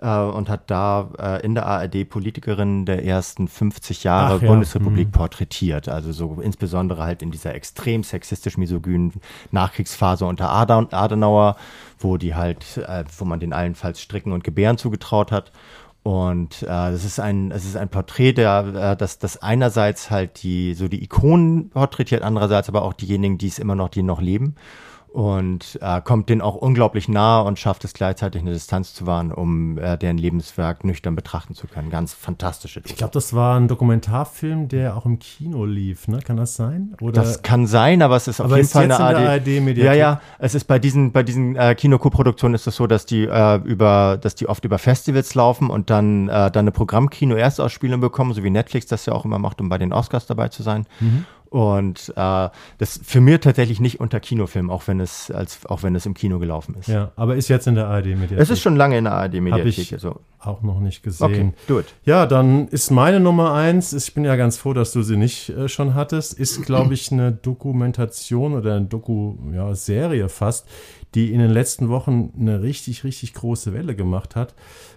[0.00, 4.48] Äh, Und hat da äh, in der ARD Politikerinnen der ersten 50 Jahre Ach ja,
[4.48, 5.12] Bundesrepublik mhm.
[5.12, 5.88] porträtiert.
[5.88, 9.12] Also so insbesondere halt in dieser extrem sexistisch-misogynen
[9.50, 11.56] Nachkriegsphase unter Aden- Adenauer,
[11.98, 15.52] wo die halt, äh, wo man den allenfalls Stricken und Gebären zugetraut hat.
[16.04, 20.42] Und äh, das ist ein, es ist ein Porträt, der, äh, das, das einerseits halt
[20.42, 24.20] die, so die Ikonen porträtiert, andererseits aber auch diejenigen, die es immer noch, die noch
[24.20, 24.54] leben.
[25.14, 29.30] Und äh, kommt denen auch unglaublich nahe und schafft es gleichzeitig eine Distanz zu wahren,
[29.30, 31.88] um äh, deren Lebenswerk nüchtern betrachten zu können.
[31.88, 36.18] Ganz fantastische Ich glaube, das war ein Dokumentarfilm, der auch im Kino lief, ne?
[36.18, 36.96] Kann das sein?
[37.00, 39.46] Oder Das kann sein, aber es ist auf jeden ist Fall jetzt eine ARD.
[39.46, 39.84] ARD-Mediathek?
[39.84, 40.20] ja, ja.
[40.40, 44.18] Es ist bei diesen, bei diesen äh, Kinokoproduktionen ist es so, dass die äh, über,
[44.20, 48.50] dass die oft über Festivals laufen und dann, äh, dann eine Programmkino-Erstausspielung bekommen, so wie
[48.50, 50.86] Netflix das ja auch immer macht, um bei den Oscars dabei zu sein.
[50.98, 51.24] Mhm.
[51.54, 55.94] Und äh, das für mir tatsächlich nicht unter Kinofilm, auch wenn es als, auch wenn
[55.94, 56.88] es im Kino gelaufen ist.
[56.88, 58.40] ja, aber ist jetzt in der ARD-Mediathek.
[58.40, 59.78] Es ist schon lange in der ARD-Mediathek.
[59.78, 60.16] ich Also.
[60.40, 61.54] auch noch nicht Okay, gesehen.
[61.68, 61.84] gut.
[62.04, 65.50] Ja, dann ist meine Nummer eins, ich bin ja ganz froh, dass du sie nicht
[65.50, 70.66] äh, schon hattest, ist, glaube ich, eine Dokumentation oder eine Doku-Serie fast,
[71.14, 74.54] die in den letzten Wochen eine richtig, richtig große Welle gemacht hat.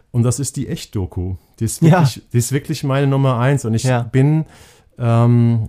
[0.10, 1.36] Und das ist die Echt-Doku.
[1.60, 2.00] Die, ist Ja.
[2.00, 3.64] wirklich- die ist wirklich meine Nummer eins.
[3.64, 4.02] Und ich Ja.
[4.02, 4.46] bin
[5.00, 5.68] ähm,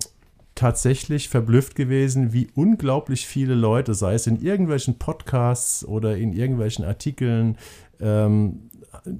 [0.58, 6.84] tatsächlich verblüfft gewesen, wie unglaublich viele Leute, sei es in irgendwelchen Podcasts oder in irgendwelchen
[6.84, 7.56] Artikeln,
[8.00, 8.62] ähm,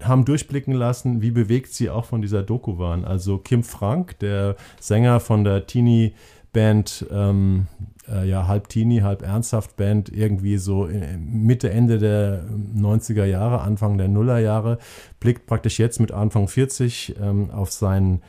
[0.03, 3.05] haben durchblicken lassen, wie bewegt sie auch von dieser Doku waren.
[3.05, 7.69] Also Kim Frank, der Sänger von der Teenie-Band, ähm,
[8.11, 13.61] äh, ja, halb Teenie, halb ernsthaft Band, irgendwie so in- Mitte, Ende der 90er Jahre,
[13.61, 14.79] Anfang der Nullerjahre,
[15.21, 18.23] blickt praktisch jetzt mit Anfang 40 ähm, auf sein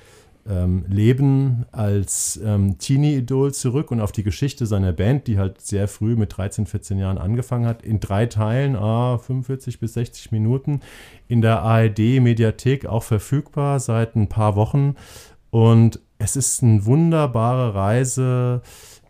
[0.47, 5.87] ähm, Leben als ähm, Teenie-Idol zurück und auf die Geschichte seiner Band, die halt sehr
[5.87, 10.81] früh mit 13, 14 Jahren angefangen hat, in drei Teilen, ah, 45 bis 60 Minuten,
[11.27, 14.95] in der ARD-Mediathek auch verfügbar seit ein paar Wochen.
[15.51, 18.61] Und es ist eine wunderbare Reise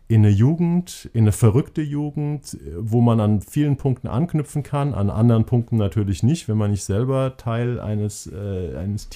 [0.10, 5.12] in eine Jugend, in eine verrückte Jugend, wo man an vielen Punkten anknüpfen kann, an
[5.12, 9.10] anderen Punkten natürlich nicht, wenn man nicht selber Teil eines, äh, eines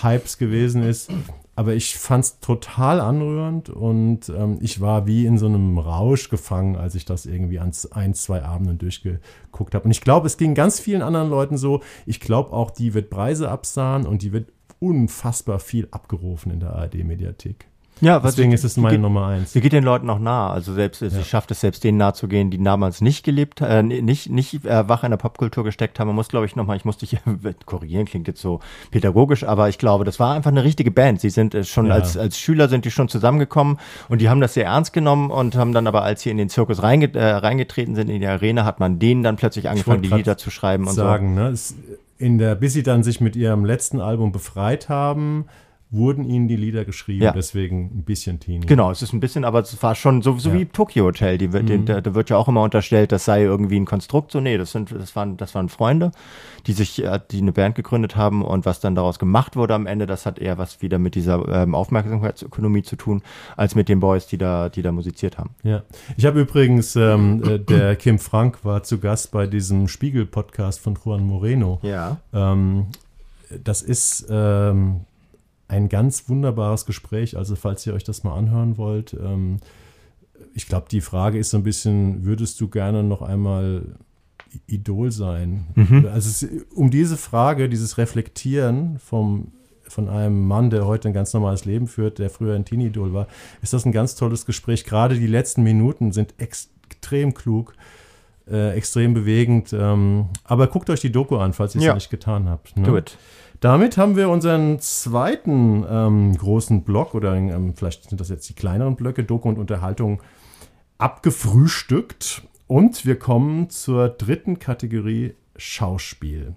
[0.00, 1.10] Teenie-Hypes gewesen ist.
[1.56, 6.30] Aber ich fand es total anrührend und ähm, ich war wie in so einem Rausch
[6.30, 9.84] gefangen, als ich das irgendwie an ein, zwei Abenden durchgeguckt habe.
[9.84, 11.82] Und ich glaube, es ging ganz vielen anderen Leuten so.
[12.06, 16.74] Ich glaube auch, die wird Preise absahen und die wird unfassbar viel abgerufen in der
[16.76, 17.69] ARD-Mediathek.
[18.00, 19.52] Ja, Deswegen ist es meine geht- Nummer eins.
[19.52, 20.50] Sie geht den Leuten auch nah.
[20.50, 23.82] Also selbst, sie schafft es selbst denen nahe zu gehen, die damals nicht gelebt, äh,
[23.82, 26.06] nicht, nicht äh, wach in der Popkultur gesteckt haben.
[26.08, 27.16] Man muss, glaube ich, nochmal, ich muss dich
[27.66, 28.60] korrigieren, klingt jetzt so
[28.90, 31.20] pädagogisch, aber ich glaube, das war einfach eine richtige Band.
[31.20, 31.94] Sie sind äh, schon Ja.
[31.94, 35.54] als, als Schüler sind die schon zusammengekommen und die haben das sehr ernst genommen und
[35.56, 38.64] haben dann aber, als sie in den Zirkus reinge äh, reingetreten sind, in die Arena,
[38.64, 41.48] hat man denen dann plötzlich angefangen, die Lieder zu schreiben und sagen, ne?
[41.48, 41.74] Es,
[42.18, 45.46] in der, bis sie dann sich mit ihrem letzten Album befreit haben,
[45.92, 47.32] wurden ihnen die Lieder geschrieben, Ja.
[47.32, 48.64] deswegen ein bisschen Teenie.
[48.66, 50.54] Genau, es ist ein bisschen, aber es war schon so, so Ja.
[50.54, 50.58] Mhm.
[50.60, 51.36] wie Tokyo Hotel.
[51.36, 54.30] Die wird, den, da, da wird ja auch immer unterstellt, das sei irgendwie ein Konstrukt.
[54.30, 56.12] So, nee, das sind, das waren, das waren Freunde,
[56.68, 59.86] die sich, äh, die eine Band gegründet haben und was dann daraus gemacht wurde am
[59.86, 63.22] Ende, das hat eher was wieder mit dieser ähm, Aufmerksamkeitsökonomie zu tun,
[63.56, 65.50] als mit den Boys, die da, die da musiziert haben.
[65.64, 65.82] Ja.
[66.16, 70.96] Ich habe übrigens, ähm, äh, der Kim Frank war zu Gast bei diesem Spiegel-Podcast von
[71.04, 71.80] Juan Moreno.
[71.82, 72.18] Ja.
[72.32, 72.86] Ähm,
[73.64, 75.00] das ist ähm,
[75.70, 77.36] ein ganz wunderbares Gespräch.
[77.36, 79.58] Also, falls ihr euch das mal anhören wollt, ähm,
[80.54, 83.82] ich glaube, die Frage ist so ein bisschen: Würdest du gerne noch einmal
[84.66, 85.66] Idol sein?
[86.12, 89.52] Also, es, um diese Frage, dieses Reflektieren vom,
[89.84, 93.28] von einem Mann, der heute ein ganz normales Leben führt, der früher ein Teenie-Idol war,
[93.62, 94.84] ist das ein ganz tolles Gespräch.
[94.84, 97.74] Gerade die letzten Minuten sind extrem klug.
[98.50, 99.72] Äh, extrem bewegend.
[99.72, 101.94] Ähm, aber guckt euch die Doku an, falls ihr es Ja.
[101.94, 102.76] nicht getan habt.
[102.76, 102.82] Ne?
[102.84, 103.16] Do it.
[103.60, 108.54] Damit haben wir unseren zweiten ähm, großen Block oder ähm, vielleicht sind das jetzt die
[108.54, 110.22] kleineren Blöcke, Doku und Unterhaltung,
[110.96, 112.42] abgefrühstückt.
[112.66, 116.54] Und wir kommen zur dritten Kategorie Schauspiel.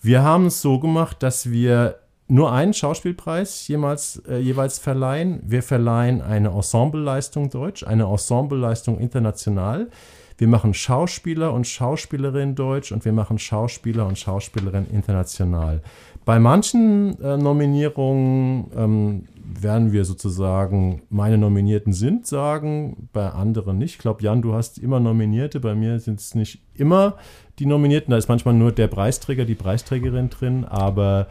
[0.00, 5.40] Wir haben es so gemacht, dass wir nur einen Schauspielpreis jemals, äh, jeweils verleihen.
[5.44, 9.90] Wir verleihen eine Ensembleleistung Deutsch, eine Ensembleleistung international.
[10.38, 15.82] wir machen Schauspieler und Schauspielerin deutsch und wir machen Schauspieler und Schauspielerin international.
[16.30, 19.24] Bei manchen äh, Nominierungen ähm,
[19.60, 23.94] werden wir sozusagen, meine Nominierten sind, sagen, bei anderen nicht.
[23.94, 27.16] Ich glaube, Jan, du hast immer Nominierte, bei mir sind es nicht immer
[27.58, 31.26] die Nominierten, da ist manchmal nur der Preisträger, die Preisträgerin drin, aber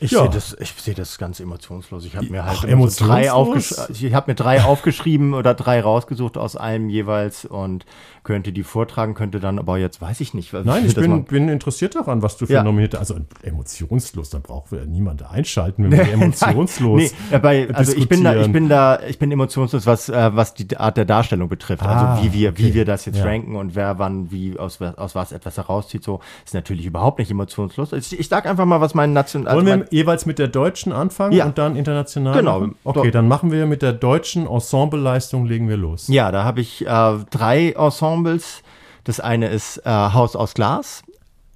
[0.00, 0.20] ich Ja.
[0.22, 2.04] sehe das, ich sehe das ganz emotionslos.
[2.04, 5.80] Ich habe mir halt Ach, so drei aufgesch ich habe mir drei aufgeschrieben oder drei
[5.80, 7.84] rausgesucht aus einem jeweils und
[8.22, 10.52] könnte die vortragen, könnte dann, aber jetzt weiß ich nicht.
[10.52, 12.62] Nein, ich bin, bin interessiert daran, was du für Ja.
[12.62, 12.98] Nominierte.
[12.98, 17.02] Also emotionslos, da braucht wir niemand einschalten, wenn wir emotionslos.
[17.30, 20.54] Nee, bei, also ich bin da, ich bin da, ich bin emotionslos, was, äh, was
[20.54, 21.82] die Art der Darstellung betrifft.
[21.82, 22.64] Ah, also wie wir, okay.
[22.64, 23.24] wie wir das jetzt Ja.
[23.24, 27.30] ranken und wer wann wie aus, aus was etwas herauszieht, so ist natürlich überhaupt nicht
[27.30, 27.92] emotionslos.
[27.92, 30.92] Ich, ich sag einfach mal, was mein Nation, Wollen wir mein, jeweils mit der deutschen
[30.92, 31.46] anfangen Ja.
[31.46, 32.36] und dann international?
[32.36, 32.60] Genau.
[32.60, 32.76] machen?
[32.84, 36.08] Okay, dann machen wir mit der deutschen Ensembleleistung, legen wir los.
[36.08, 38.62] Ja, da habe ich äh, drei Ensembles.
[39.04, 41.02] Das eine ist äh, Haus aus Glas.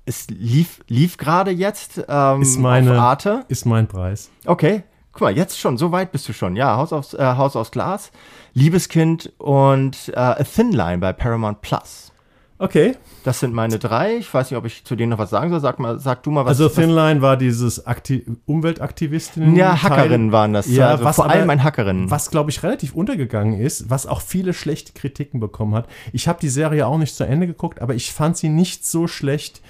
[0.07, 3.45] Es lief, lief gerade jetzt ähm, Ist meine- auf Arte.
[3.49, 4.31] Ist mein Preis.
[4.45, 6.57] Okay, guck mal, jetzt schon, so weit bist du schon.
[6.57, 8.11] Ja, Haus aus, äh, Haus aus Glas,
[8.53, 12.13] Liebeskind und äh, A Thin Line bei Paramount Plus.
[12.59, 12.97] Okay.
[13.25, 14.19] Das sind meine drei.
[14.19, 15.61] Ich weiß nicht, ob ich zu denen noch was sagen soll.
[15.61, 16.51] Sag mal, sag du mal was.
[16.51, 19.57] Also was, Thin Line war dieses Akti Umweltaktivistinnen.
[19.57, 20.69] ja, Hackerinnen waren das.
[20.69, 22.11] Ja, also was vor aber- allem ein Hackerinnen.
[22.11, 25.87] Was, glaube ich, relativ untergegangen ist, was auch viele schlechte Kritiken bekommen hat.
[26.13, 29.07] Ich habe die Serie auch nicht zu Ende geguckt, aber ich fand sie nicht so
[29.07, 29.63] schlecht,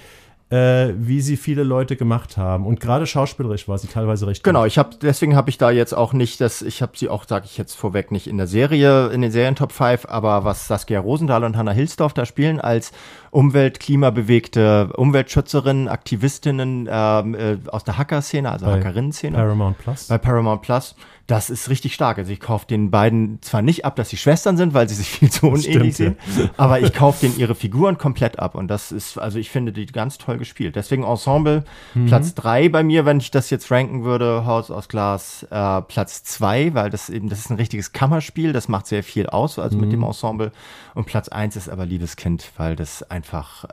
[0.49, 2.67] äh, wie sie viele Leute gemacht haben.
[2.67, 4.67] Und gerade schauspielerisch war sie teilweise recht Genau, gut.
[4.67, 7.45] ich habe deswegen habe ich da jetzt auch nicht, das, ich habe sie auch, sage
[7.45, 11.43] ich jetzt vorweg, nicht in der Serie, in den Serien-Top 5, aber was Saskia Rosendahl
[11.43, 12.91] und Hannah Hilsdorf da spielen als
[13.31, 19.35] Umwelt-, klimabewegte Umweltschützerinnen, Aktivistinnen ähm, äh, aus der Hacker-Szene, also Hackerinnen-Szene.
[19.35, 20.07] Paramount Plus.
[20.07, 20.95] bei Paramount Plus.
[21.27, 22.19] Das ist richtig stark.
[22.19, 25.07] Also ich kaufe den beiden zwar nicht ab, dass sie Schwestern sind, weil sie sich
[25.09, 26.17] viel zu unähnlich sehen,
[26.55, 29.87] aber ich kaufe denen ihre Figuren komplett ab und das ist, also ich finde die
[29.87, 30.75] ganz toll gespielt.
[30.75, 31.63] Deswegen Ensemble
[31.95, 32.05] Mhm.
[32.05, 36.23] Platz drei bei mir, wenn ich das jetzt ranken würde, Haus aus Glas äh, Platz
[36.23, 39.77] zwei, weil das eben, das ist ein richtiges Kammerspiel, das macht sehr viel aus, also
[39.77, 39.81] Mhm.
[39.83, 40.51] mit dem Ensemble.
[40.93, 43.69] Und Platz eins ist aber Liebeskind, weil das einfach äh,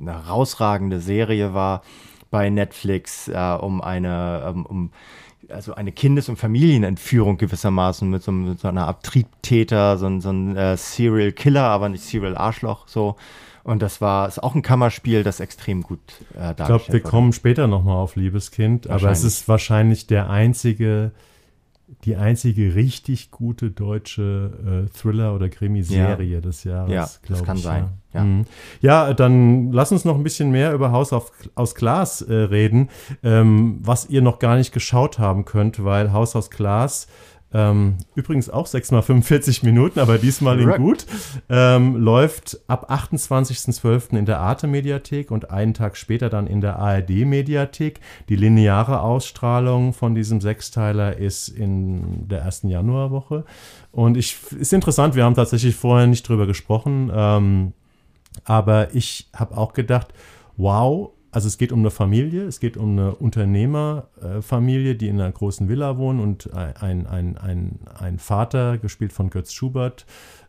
[0.00, 1.82] eine herausragende Serie war
[2.32, 4.90] bei Netflix äh, um eine, ähm, um
[5.50, 10.06] also eine Kindes- und Familienentführung gewissermaßen mit so, einem- mit so einer Art Triebtäter, so,
[10.06, 13.16] ein- so ein äh, Serial Killer, aber nicht Serial Arschloch, so.
[13.64, 15.98] Und das war, ist auch ein Kammerspiel, das extrem gut
[16.34, 17.10] äh, dargestellt Ich glaube, wir wurde.
[17.10, 21.10] kommen später nochmal auf Liebeskind, aber es ist wahrscheinlich der einzige,
[22.04, 26.92] die einzige richtig gute deutsche äh, Thriller- oder Krimiserie des Jahres.
[26.92, 28.20] Ja, das kann ich, sein, Ja.
[28.20, 28.24] ja.
[28.24, 28.44] Mhm.
[28.80, 32.88] ja, dann lass uns noch ein bisschen mehr über Haus auf, aus Glas äh, reden,
[33.22, 37.06] ähm, was ihr noch gar nicht geschaut haben könnt, weil Haus aus Glas
[37.56, 41.06] ähm, übrigens auch 6 mal 45 Minuten, aber diesmal in gut.
[41.48, 44.14] Ähm, läuft ab 28.12.
[44.14, 48.00] in der Arte-Mediathek und einen Tag später dann in der ARD-Mediathek.
[48.28, 53.46] Die lineare Ausstrahlung von diesem Sechsteiler ist in der ersten Januarwoche.
[53.90, 57.72] Und ich ist interessant, wir haben tatsächlich vorher nicht drüber gesprochen, ähm,
[58.44, 60.12] aber ich habe auch gedacht,
[60.58, 65.30] wow, also es geht um eine Familie, es geht um eine Unternehmerfamilie, die in einer
[65.30, 70.06] großen Villa wohnen und ein, ein, ein, ein Vater, gespielt von Götz Schubert,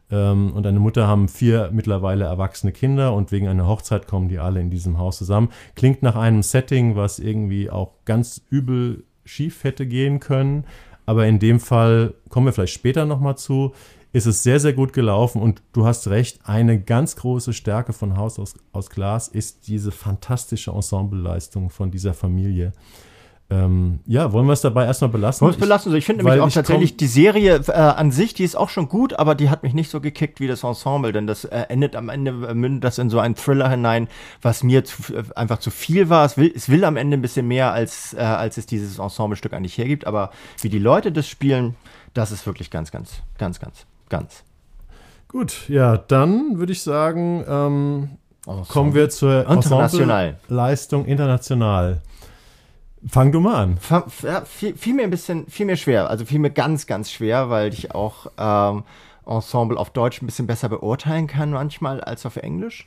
[0.09, 4.39] ähm, und eine Mutter haben vier mittlerweile erwachsene Kinder und wegen einer Hochzeit kommen die
[4.39, 5.49] alle in diesem Haus zusammen.
[5.75, 10.63] Klingt nach einem Setting, was irgendwie auch ganz übel schief hätte gehen können.
[11.05, 13.73] Aber in dem Fall kommen wir vielleicht später nochmal zu.
[14.13, 18.17] Ist es sehr, sehr gut gelaufen und du hast recht, eine ganz große Stärke von
[18.17, 22.73] Haus aus, aus Glas ist diese fantastische Ensembleleistung von dieser Familie.
[23.49, 25.47] Ähm, ja, wollen wir es dabei erstmal belassen?
[25.47, 25.95] Muss belassen.
[25.95, 28.67] Ich finde weil nämlich auch ich tatsächlich die Serie äh, an sich, die ist auch
[28.67, 31.65] schon gut, aber die hat mich nicht so gekickt wie das Ensemble, denn das äh,
[31.69, 34.09] endet am Ende, äh, mündet das in so einen Thriller hinein,
[34.41, 36.25] was mir zu, äh, einfach zu viel war.
[36.25, 39.53] Es will, es will am Ende ein bisschen mehr, als, äh, als es dieses Ensemblestück
[39.53, 41.75] eigentlich hergibt, aber wie die Leute das spielen,
[42.13, 44.43] das ist wirklich ganz, ganz, ganz, ganz, ganz.
[45.27, 48.09] Gut, ja, dann würde ich sagen, ähm,
[48.69, 50.37] kommen wir zur International.
[50.47, 52.01] Leistung international.
[53.07, 53.77] Fang du mal an.
[54.23, 56.09] Ja, fiel, fiel mir ein bisschen, fiel mir schwer.
[56.09, 58.83] Also fiel mir ganz, ganz schwer, weil ich auch ähm,
[59.25, 62.85] Ensemble auf Deutsch ein bisschen besser beurteilen kann manchmal als auf Englisch.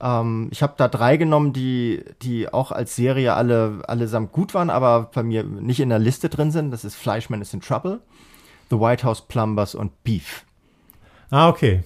[0.00, 4.70] Ähm, ich habe da drei genommen, die, die auch als Serie alle allesamt gut waren,
[4.70, 6.70] aber bei mir nicht in der Liste drin sind.
[6.70, 8.00] Das ist Fleischman is in Trouble,
[8.72, 10.46] The White House Plumbers und Beef.
[11.30, 11.82] Ah, okay.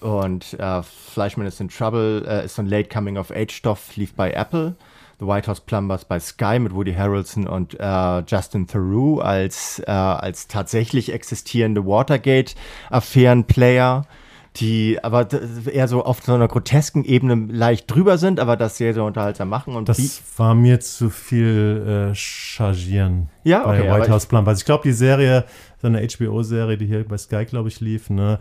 [0.00, 3.94] Und äh, Fleischman is in Trouble äh, ist so ein Late Coming of Age Stoff,
[3.96, 4.74] lief bei Apple.
[5.20, 9.90] The White House Plumbers bei Sky mit Woody Harrelson und äh, Justin Theroux als, äh,
[9.90, 14.06] als tatsächlich existierende Watergate-Affären-Player.
[14.56, 15.26] Die aber
[15.72, 19.48] eher so auf so einer grotesken Ebene leicht drüber sind, aber das sehr, sehr unterhaltsam
[19.48, 19.74] machen.
[19.74, 24.46] Und Das war mir zu viel äh, Chargieren Ja, bei okay, aber White House Plan.
[24.46, 25.44] Also ich glaube, die Serie,
[25.82, 28.38] so eine HBO-Serie, die hier bei Sky, glaube ich, lief, ne,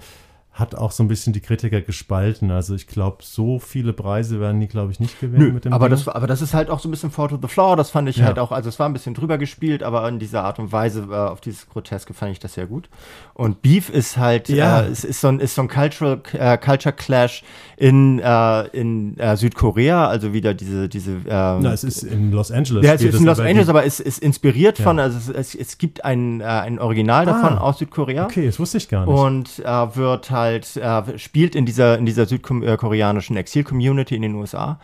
[0.53, 2.51] hat auch so ein bisschen die Kritiker gespalten.
[2.51, 5.73] Also ich glaube, so viele Preise werden die, glaube ich, nicht gewinnen Nö, mit dem
[5.73, 5.97] aber Ding.
[5.97, 7.75] das, aber das ist halt auch so ein bisschen Fall to the Floor.
[7.75, 8.25] Das fand ich Ja.
[8.25, 11.07] halt auch, also es war ein bisschen drüber gespielt, aber in dieser Art und Weise,
[11.09, 12.87] äh, auf dieses Groteske fand ich das sehr gut.
[13.33, 14.81] Und Beef ist halt, Ja.
[14.81, 17.43] äh, es ist so ein, ist so ein Cultural, äh, Culture Clash
[17.77, 22.51] in, äh, in äh, Südkorea, also wieder diese, diese, ähm, Na, es ist in Los
[22.51, 22.85] Angeles.
[22.85, 24.83] ja, es ist in Los Angeles, aber es ist inspiriert Ja.
[24.83, 28.25] von, also es, es, es gibt ein, äh, ein Original davon Ah, aus Südkorea.
[28.25, 29.15] Okay, das wusste ich gar nicht.
[29.17, 29.57] Und
[29.95, 34.79] wird halt, äh, spielt in dieser, in dieser südkoreanischen Exil-Community in den USA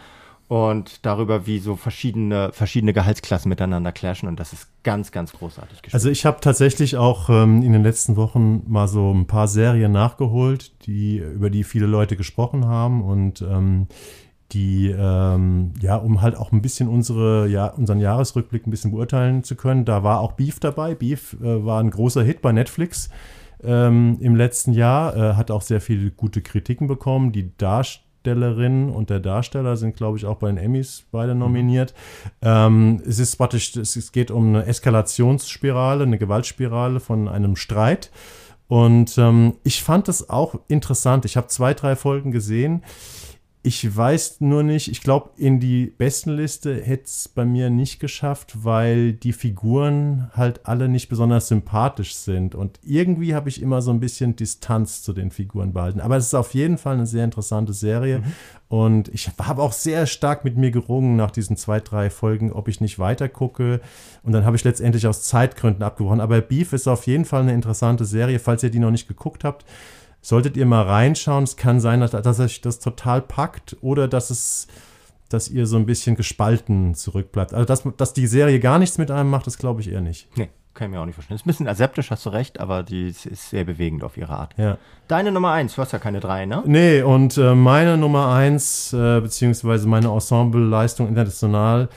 [0.50, 5.84] und darüber, wie so verschiedene, verschiedene Gehaltsklassen miteinander clashen und das ist ganz, ganz großartig
[5.84, 5.94] gespielt.
[5.94, 9.92] Also ich habe tatsächlich auch ähm, in den letzten Wochen mal so ein paar Serien
[9.92, 13.88] nachgeholt, die, über die viele Leute gesprochen haben und ähm,
[14.52, 19.44] die, ähm, ja, um halt auch ein bisschen unsere, ja, unseren Jahresrückblick ein bisschen beurteilen
[19.44, 19.86] zu können.
[19.86, 20.96] Da war auch Beef dabei.
[20.96, 23.12] Beef äh, war ein großer Hit bei Netflix
[23.64, 27.32] ähm, im letzten Jahr, äh, hat auch sehr viele gute Kritiken bekommen.
[27.32, 31.94] Die Darstellerin und der Darsteller sind, glaube ich, auch bei den Emmys beide nominiert.
[32.42, 38.12] Ähm, es ist praktisch, es, es geht um eine Eskalationsspirale, eine Gewaltspirale von einem Streit.
[38.68, 41.26] Und ähm, ich fand das auch interessant.
[41.26, 42.84] Ich habe zwei, drei Folgen gesehen.
[43.62, 48.64] Ich weiß nur nicht, ich glaube, in die Bestenliste hätte es bei mir nicht geschafft,
[48.64, 52.56] weil die Figuren halt alle nicht besonders sympathisch sind.
[52.56, 56.00] Und irgendwie habe ich immer so ein bisschen Distanz zu den Figuren behalten.
[56.00, 58.24] Aber es ist auf jeden Fall eine sehr interessante Serie.
[58.70, 62.70] Und ich habe auch sehr stark mit mir gerungen nach diesen zwei, drei Folgen, ob
[62.70, 63.82] ich nicht weiter gucke.
[64.24, 66.22] Und dann habe ich letztendlich aus Zeitgründen abgebrochen.
[66.22, 69.44] Aber Beef ist auf jeden Fall eine interessante Serie, falls ihr die noch nicht geguckt
[69.44, 69.66] habt
[70.22, 71.44] solltet ihr mal reinschauen.
[71.44, 74.68] Es kann sein, dass, dass euch das total packt oder dass es,
[75.30, 77.54] dass ihr so ein bisschen gespalten zurückbleibt.
[77.54, 80.28] Also, dass, dass die Serie gar nichts mit einem macht, das glaube ich eher nicht.
[80.38, 81.36] nee, kann ich mir auch nicht vorstellen.
[81.36, 84.34] Ist ein bisschen aseptisch, hast du recht, aber die ist, ist sehr bewegend auf ihre
[84.34, 84.54] Art.
[84.58, 84.78] Ja.
[85.08, 86.64] Deine Nummer eins, du hast ja keine drei, ne?
[86.66, 91.90] Nee, und äh, meine Nummer eins, äh, beziehungsweise meine Ensemble-Leistung international,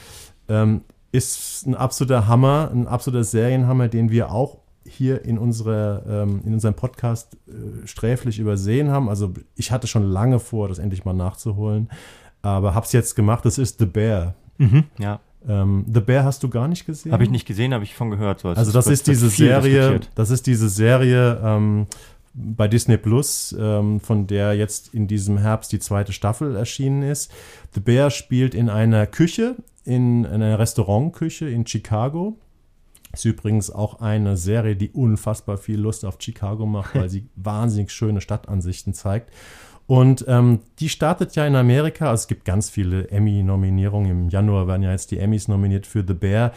[0.49, 4.62] ähm, ist ein absoluter Hammer, ein absoluter Serienhammer, den wir auch
[4.93, 9.09] hier in, unserer, ähm, in unserem Podcast äh, sträflich übersehen haben.
[9.09, 11.91] Also ich hatte schon lange vor, das endlich mal nachzuholen,
[12.43, 13.45] aber hab's jetzt gemacht.
[13.45, 14.35] Das ist The Bear.
[14.99, 15.21] Ja.
[15.49, 17.13] Ähm, The Bear hast du gar nicht gesehen?
[17.13, 18.41] Habe ich nicht gesehen, habe ich von gehört.
[18.41, 21.87] So, es Also das ist diese Serie, das ist diese Serie ähm,
[22.35, 27.31] bei Disney Plus, ähm, von der jetzt in diesem Herbst die zweite Staffel erschienen ist.
[27.75, 32.39] The Bear spielt in einer Küche, in einer Restaurantküche in Chicago.
[33.13, 37.93] Ist übrigens auch eine Serie, die unfassbar viel Lust auf Chicago macht, weil sie wahnsinnig
[37.93, 39.31] schöne Stadtansichten zeigt.
[39.87, 42.09] Und ähm, die startet ja in Amerika.
[42.09, 44.11] Also es gibt ganz viele Emmy-Nominierungen.
[44.11, 46.53] Im Januar werden ja jetzt die Emmys nominiert für The Bear.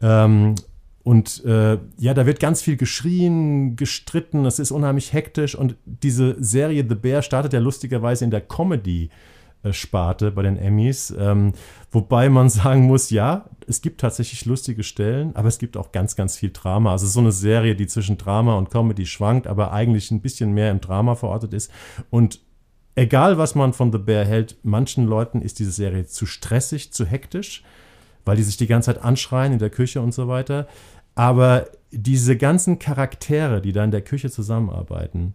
[0.00, 0.56] Ähm,
[1.02, 4.44] und äh, ja, da wird ganz viel geschrien, gestritten.
[4.44, 5.54] Es ist unheimlich hektisch.
[5.54, 9.10] Und diese Serie The Bear startet ja lustigerweise in der Comedy.
[9.70, 11.14] Sparte bei den Emmys.
[11.16, 11.52] Ähm,
[11.90, 16.16] wobei man sagen muss, ja, es gibt tatsächlich lustige Stellen, aber es gibt auch ganz,
[16.16, 16.92] ganz viel Drama.
[16.92, 20.70] Also so eine Serie, die zwischen Drama und Comedy schwankt, aber eigentlich ein bisschen mehr
[20.70, 21.70] im Drama verortet ist.
[22.10, 22.40] Und
[22.94, 27.06] egal, was man von The Bear hält, manchen Leuten ist diese Serie zu stressig, zu
[27.06, 27.62] hektisch,
[28.24, 30.66] weil die sich die ganze Zeit anschreien in der Küche und so weiter.
[31.14, 35.34] Aber diese ganzen Charaktere, die da in der Küche zusammenarbeiten,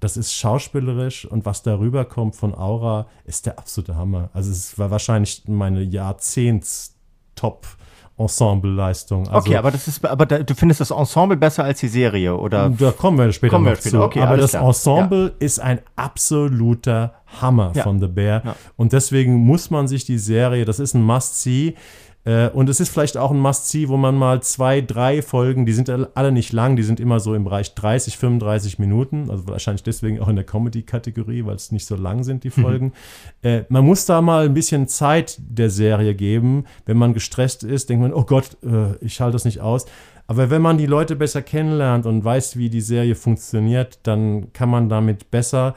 [0.00, 4.30] das ist schauspielerisch und was darüber kommt von Aura, ist der absolute Hammer.
[4.32, 7.66] Also es war wahrscheinlich meine Jahrzehnts-Top.
[8.20, 9.28] Ensemble-Leistung.
[9.28, 12.36] Also, okay, aber das ist, aber da, du findest das Ensemble besser als die Serie,
[12.36, 12.68] oder?
[12.68, 13.98] da kommen wir später Kommen wir noch später.
[13.98, 14.02] zu.
[14.02, 14.64] Okay, aber das klar.
[14.66, 17.84] Ensemble ist ein absoluter Hammer Ja.
[17.84, 18.44] von The Bear.
[18.44, 18.56] Ja.
[18.76, 21.76] Und deswegen muss man sich die Serie, das ist ein Must-See.
[22.28, 25.72] Äh, Und es ist vielleicht auch ein Must-See, wo man mal zwei, drei Folgen, die
[25.72, 29.82] sind alle nicht lang, die sind immer so im Bereich 30, 35 Minuten, also wahrscheinlich
[29.82, 32.92] deswegen auch in der Comedy-Kategorie, weil es nicht so lang sind, die Folgen.
[33.42, 36.64] Äh, man muss da mal ein bisschen Zeit der Serie geben.
[36.84, 39.86] Wenn man gestresst ist, denkt man, oh Gott, äh, ich halte das nicht aus.
[40.26, 44.68] Aber wenn man die Leute besser kennenlernt und weiß, wie die Serie funktioniert, dann kann
[44.68, 45.74] man damit besser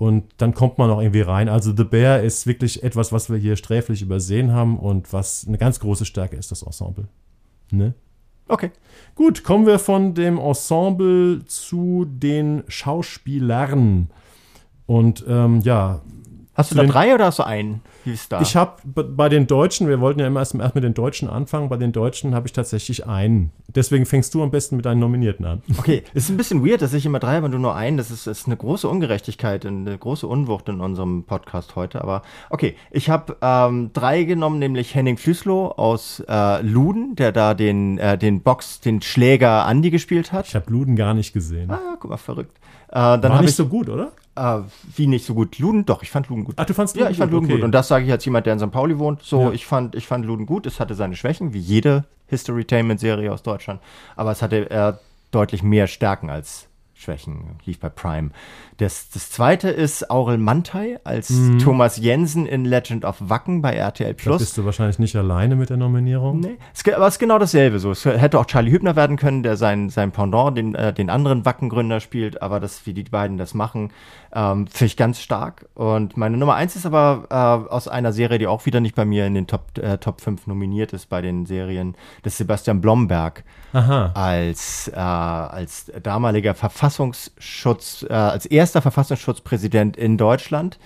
[0.00, 1.50] und dann kommt man auch irgendwie rein.
[1.50, 5.58] Also The Bear ist wirklich etwas, was wir hier sträflich übersehen haben und was eine
[5.58, 7.06] ganz große Stärke ist, das Ensemble.
[7.70, 7.92] Ne?
[8.48, 8.70] Okay.
[9.14, 14.08] Gut, kommen wir von dem Ensemble zu den Schauspielern.
[14.86, 16.00] Und ähm, ja,
[16.54, 17.82] Hast du da drei oder hast du einen?
[18.42, 21.68] Ich habe bei den Deutschen, wir wollten ja immer erst, erst mit den Deutschen anfangen,
[21.68, 23.50] bei den Deutschen habe ich tatsächlich einen.
[23.68, 25.62] Deswegen fängst du am besten mit deinen Nominierten an.
[25.78, 27.96] Okay, es ist ein bisschen weird, dass ich immer drei habe und du nur einen.
[27.96, 32.02] Das ist, ist eine große Ungerechtigkeit, eine große Unwucht in unserem Podcast heute.
[32.02, 37.54] Aber okay, ich habe ähm, drei genommen, nämlich Henning Flüslow aus äh, Luden, der da
[37.54, 40.46] den, äh, den Box, den Schläger Andi gespielt hat.
[40.46, 41.70] Ich habe Luden gar nicht gesehen.
[41.70, 42.56] Ah, guck mal, verrückt.
[42.88, 44.12] Äh, dann War nicht ich, so gut, oder?
[44.36, 44.58] Äh,
[44.96, 45.84] wie nicht so gut, Luden?
[45.86, 46.54] Doch, ich fand Luden gut.
[46.58, 47.54] Ach, du fandst Ja, ich fand Luden okay.
[47.56, 47.64] gut.
[47.64, 48.70] Und das sage ich als jemand, der in St.
[48.70, 49.22] Pauli wohnt.
[49.22, 49.52] So, Ja.
[49.52, 50.66] ich, fand, ich fand Luden gut.
[50.66, 53.80] Es hatte seine Schwächen, wie jede Historytainment-Serie aus Deutschland.
[54.16, 54.92] Aber es hatte äh,
[55.30, 56.66] deutlich mehr Stärken als
[57.00, 57.56] Schwächen.
[57.64, 58.30] Lief bei Prime.
[58.76, 61.32] Das, das zweite ist Aurel Mantei als
[61.62, 64.38] Thomas Jensen in Legend of Wacken bei RTL Da Plus.
[64.38, 66.40] bist du wahrscheinlich nicht alleine mit der Nominierung.
[66.40, 66.58] Nee.
[66.74, 67.90] Es, aber es ist genau dasselbe so.
[67.92, 71.44] Es hätte auch Charlie Hübner werden können, der sein, sein Pendant, den, äh, den anderen
[71.46, 73.92] Wackengründer spielt, aber das, wie die beiden das machen,
[74.34, 75.66] ähm, finde ich ganz stark.
[75.74, 79.04] Und meine Nummer eins ist aber äh, aus einer Serie, die auch wieder nicht bei
[79.04, 83.44] mir in den Top, äh, Top 5 nominiert ist bei den Serien, des Sebastian Blomberg
[83.72, 84.12] Aha.
[84.14, 90.78] als, äh, als damaliger Verfassungsschutz, äh, als erster Verfassungsschutzpräsident in Deutschland.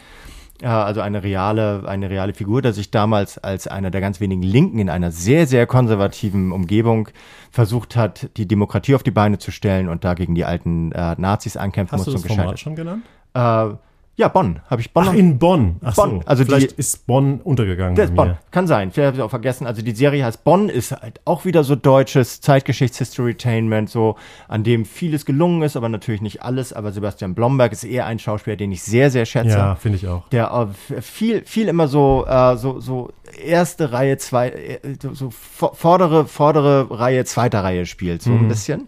[0.62, 4.42] Äh, also eine reale, eine reale Figur, der sich damals als einer der ganz wenigen
[4.42, 7.08] Linken in einer sehr, sehr konservativen Umgebung
[7.50, 11.56] versucht hat, die Demokratie auf die Beine zu stellen und dagegen die alten äh, Nazis
[11.56, 12.60] ankämpfen Hast du musste das und Format gescheitert.
[12.60, 13.02] schon genannt?
[13.34, 13.74] Äh,
[14.16, 14.60] ja, Bonn.
[14.70, 15.74] Habe ich Bonn Ach, in Bonn.
[15.82, 16.20] Ach Bonn.
[16.20, 16.22] so.
[16.26, 18.38] Also die- Vielleicht ist Bonn untergegangen Das ist Bonn.
[18.52, 18.92] Kann sein.
[18.92, 19.66] Vielleicht habe ich auch vergessen.
[19.66, 24.14] Also die Serie heißt Bonn, ist halt auch wieder so deutsches Zeitgeschichts-Historytainment, so
[24.46, 26.72] an dem vieles gelungen ist, aber natürlich nicht alles.
[26.72, 29.56] Aber Sebastian Blomberg ist eher ein Schauspieler, den ich sehr, sehr schätze.
[29.58, 30.28] Ja, finde ich auch.
[30.28, 33.10] Der äh, viel, viel immer so, äh, so, so
[33.44, 38.46] erste Reihe, zwei, äh, so, so vor- vordere, vordere Reihe, zweiter Reihe spielt, so ein
[38.46, 38.86] bisschen.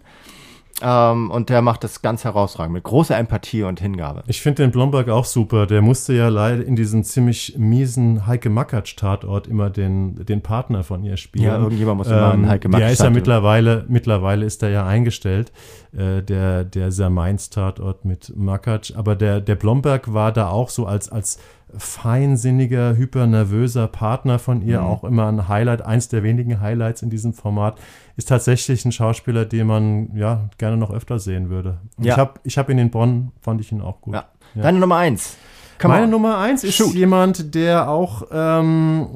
[0.81, 4.23] Ähm, und der macht das ganz herausragend, mit großer Empathie und Hingabe.
[4.27, 5.65] Ich finde den Blomberg auch super.
[5.65, 11.03] Der musste ja leider in diesem ziemlich miesen Heike Makatsch-Tatort immer den, den Partner von
[11.03, 11.45] ihr spielen.
[11.45, 15.51] Ja, irgendjemand muss immer einen Heike Der ist ja mittlerweile, mittlerweile ist er ja eingestellt,
[15.93, 18.93] äh, der, der Mainz-Tatort mit Makatsch.
[18.95, 21.39] Aber der, der Blomberg war da auch so als, als
[21.75, 24.87] feinsinniger, hypernervöser Partner von ihr Mhm.
[24.87, 25.81] auch immer ein Highlight.
[25.81, 27.79] Eins der wenigen Highlights in diesem Format
[28.17, 31.79] ist tatsächlich ein Schauspieler, den man ja gerne noch öfter sehen würde.
[31.99, 32.13] Ja.
[32.13, 34.15] Ich habe ich hab ihn in Bonn, fand ich ihn auch gut.
[34.15, 34.25] Ja.
[34.55, 35.37] Deine Nummer eins.
[35.79, 36.11] Come Meine on.
[36.11, 36.93] Nummer eins ist Shoot.
[36.95, 39.07] jemand, der auch, ähm,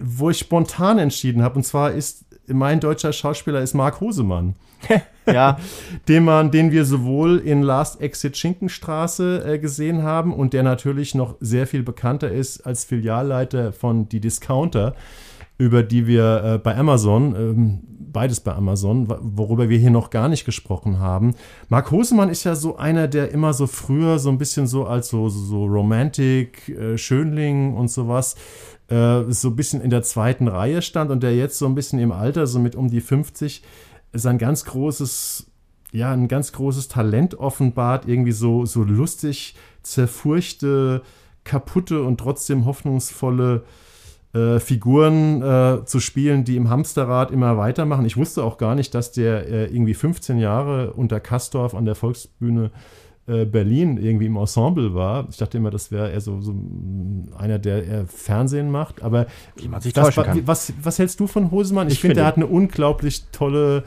[0.00, 4.54] wo ich spontan entschieden habe, und zwar ist mein deutscher Schauspieler ist Marc Hosemann,
[5.26, 5.58] Ja,
[6.08, 11.14] den man, den wir sowohl in Last Exit Schinkenstraße äh, gesehen haben und der natürlich
[11.14, 14.94] noch sehr viel bekannter ist als Filialleiter von Die Discounter,
[15.58, 17.80] über die wir äh, bei Amazon, ähm,
[18.12, 21.34] beides bei Amazon, worüber wir hier noch gar nicht gesprochen haben.
[21.68, 25.08] Marc Hosemann ist ja so einer, der immer so früher so ein bisschen so als
[25.08, 28.36] so, so Romantic, äh, Schönling und sowas
[28.88, 31.98] äh, so ein bisschen in der zweiten Reihe stand und der jetzt so ein bisschen
[31.98, 33.62] im Alter, so mit um die 50,
[34.12, 35.50] sein ganz großes,
[35.92, 41.02] ja, ein ganz großes Talent offenbart, irgendwie so, so lustig, zerfurchte,
[41.44, 43.64] kaputte und trotzdem hoffnungsvolle
[44.34, 48.04] äh, Figuren äh, zu spielen, die im Hamsterrad immer weitermachen.
[48.04, 51.94] Ich wusste auch gar nicht, dass der äh, irgendwie 15 Jahre unter Kastorf an der
[51.94, 52.70] Volksbühne
[53.26, 55.26] äh, Berlin irgendwie im Ensemble war.
[55.30, 59.02] Ich dachte immer, das wäre eher so, so mm, einer, der Fernsehen macht.
[59.02, 59.26] Aber
[59.56, 61.86] Wie man sich das Was, was hältst du von Hosemann?
[61.86, 63.84] Ich, Ich finde, finde- er hat eine unglaublich tolle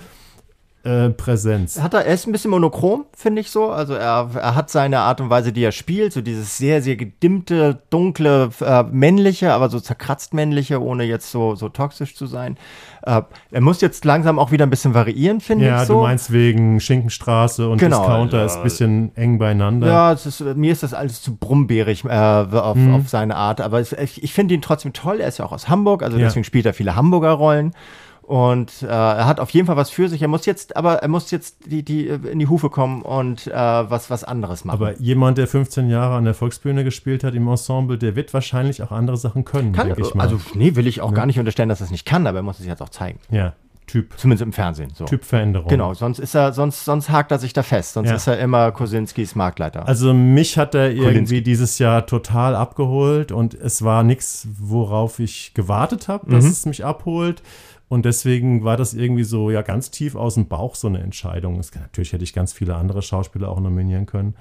[0.88, 1.82] äh, Präsenz.
[1.82, 3.70] Hat er, er ist ein bisschen monochrom, finde ich so.
[3.70, 6.96] Also er, er hat seine Art und Weise, die er spielt, so dieses sehr, sehr
[6.96, 12.58] gedimmte, dunkle, äh, männliche, aber so zerkratzt männliche, ohne jetzt so, so toxisch zu sein.
[13.04, 13.22] Äh,
[13.52, 15.96] er muss jetzt langsam auch wieder ein bisschen variieren, finde Ja, ich so.
[15.96, 18.46] du meinst wegen Schinkenstraße und Genau, Discounter ja.
[18.46, 19.88] ist ein bisschen eng beieinander.
[19.88, 22.96] Ja, ist, mir ist das alles zu brummbärig äh, auf, Mhm.
[22.96, 23.62] auf seine Art.
[23.62, 25.20] Aber es, ich, ich finde ihn trotzdem toll.
[25.20, 26.26] Er ist ja auch aus Hamburg, also Ja.
[26.26, 27.74] deswegen spielt er viele Hamburger Rollen.
[28.28, 30.22] Und äh, er hat auf jeden Fall was für sich.
[30.22, 33.48] Er muss jetzt, aber er muss jetzt die, die äh, in die Hufe kommen und
[33.48, 34.76] äh, was, was anderes machen.
[34.76, 38.84] Aber jemand, der 15 Jahre an der Volksbühne gespielt hat im Ensemble, der wird wahrscheinlich
[38.84, 40.24] auch andere Sachen können, kann, denke ich mal.
[40.24, 42.44] also nee, will ich auch gar nicht unterstellen, dass er es nicht kann, aber er
[42.44, 43.20] muss es jetzt auch zeigen.
[43.32, 43.54] ja,
[43.88, 44.92] Typ, Zumindest im Fernsehen.
[44.94, 45.06] So.
[45.06, 45.70] Typveränderung.
[45.70, 47.94] Genau, sonst ist er, sonst, sonst hakt er sich da fest.
[47.94, 48.16] Sonst Ja.
[48.18, 49.88] ist er immer Kosinskis Marktleiter.
[49.88, 51.44] Also mich hat er irgendwie Kolinski.
[51.44, 56.32] dieses Jahr total abgeholt und es war nichts, worauf ich gewartet habe, Mhm.
[56.36, 57.42] dass es mich abholt.
[57.90, 61.60] Und deswegen war das irgendwie so ja ganz tief aus dem Bauch so eine Entscheidung.
[61.60, 64.36] Es, natürlich hätte ich ganz viele andere Schauspieler auch nominieren können.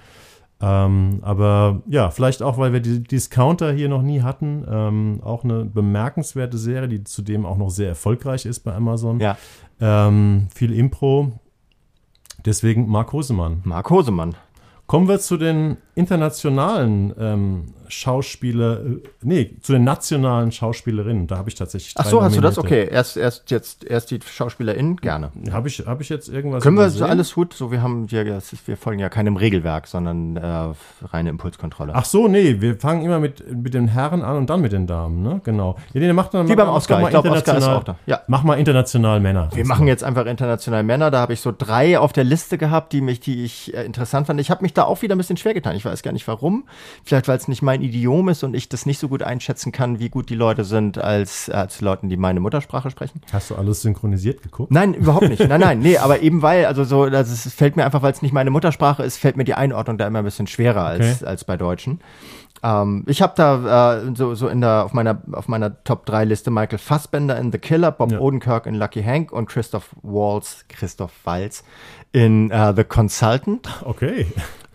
[0.61, 4.64] Ähm, aber ja, vielleicht auch, weil wir die Discounter hier noch nie hatten.
[4.68, 9.20] Ähm, auch eine bemerkenswerte Serie, die zudem auch noch sehr erfolgreich ist bei Amazon.
[9.20, 9.36] ja,
[9.80, 11.32] Ähm, viel Impro.
[12.44, 13.61] Deswegen Marc Hosemann.
[13.64, 14.34] Marc Hosemann.
[14.86, 21.26] Kommen wir zu den internationalen ähm, Schauspieler, äh, nee, zu den nationalen Schauspielerinnen.
[21.26, 21.94] Da habe ich tatsächlich.
[21.97, 22.59] Ach so, hast du das?
[22.59, 25.30] Okay, erst, erst jetzt erst die SchauspielerInnen gerne.
[25.51, 26.62] Habe ich, hab ich jetzt irgendwas?
[26.62, 27.55] Können wir so alles gut?
[27.55, 30.74] So, wir haben ja, ist, wir folgen ja keinem Regelwerk, sondern äh,
[31.07, 31.94] reine Impulskontrolle.
[31.94, 34.86] Ach so, nee, wir fangen immer mit, mit den Herren an und dann mit den
[34.86, 35.40] Damen, ne?
[35.44, 35.76] Genau.
[35.94, 37.03] Ja, nee, macht dann, Wie beim Oscar.
[37.03, 37.97] Ich glaube, Oscar ist auch da.
[38.05, 38.20] Ja.
[38.26, 39.49] Mach mal international Männer.
[39.55, 41.11] Wir machen jetzt einfach international Männer.
[41.11, 44.26] Da habe ich so drei auf der Liste gehabt, die mich, die ich äh, interessant
[44.26, 44.40] fand.
[44.40, 45.74] Ich habe mich da auch wieder ein bisschen schwer getan.
[45.74, 46.64] Ich weiß gar nicht warum.
[47.05, 49.99] Vielleicht, weil es nicht mein Idiom ist und ich das nicht so gut einschätzen kann,
[49.99, 53.20] wie gut die Leute sind, als, als Leuten, die meine Muttersprache sprechen.
[53.32, 54.70] Hast du alles synchronisiert geguckt?
[54.70, 55.47] Nein, überhaupt nicht.
[55.49, 58.22] Nein, nein, nee, aber eben weil, also so, das ist, fällt mir einfach, weil es
[58.22, 61.26] nicht meine Muttersprache ist, fällt mir die Einordnung da immer ein bisschen schwerer als, okay.
[61.26, 62.01] als bei Deutschen.
[62.62, 66.24] Ähm, ich habe da äh, so, so in der, auf meiner, auf meiner Top 3
[66.24, 68.18] Liste Michael Fassbender in The Killer, Bob ja.
[68.18, 71.64] Odenkirk in Lucky Hank und Christoph Waltz, Christoph Waltz
[72.12, 73.68] in uh, The Consultant.
[73.84, 74.26] Okay.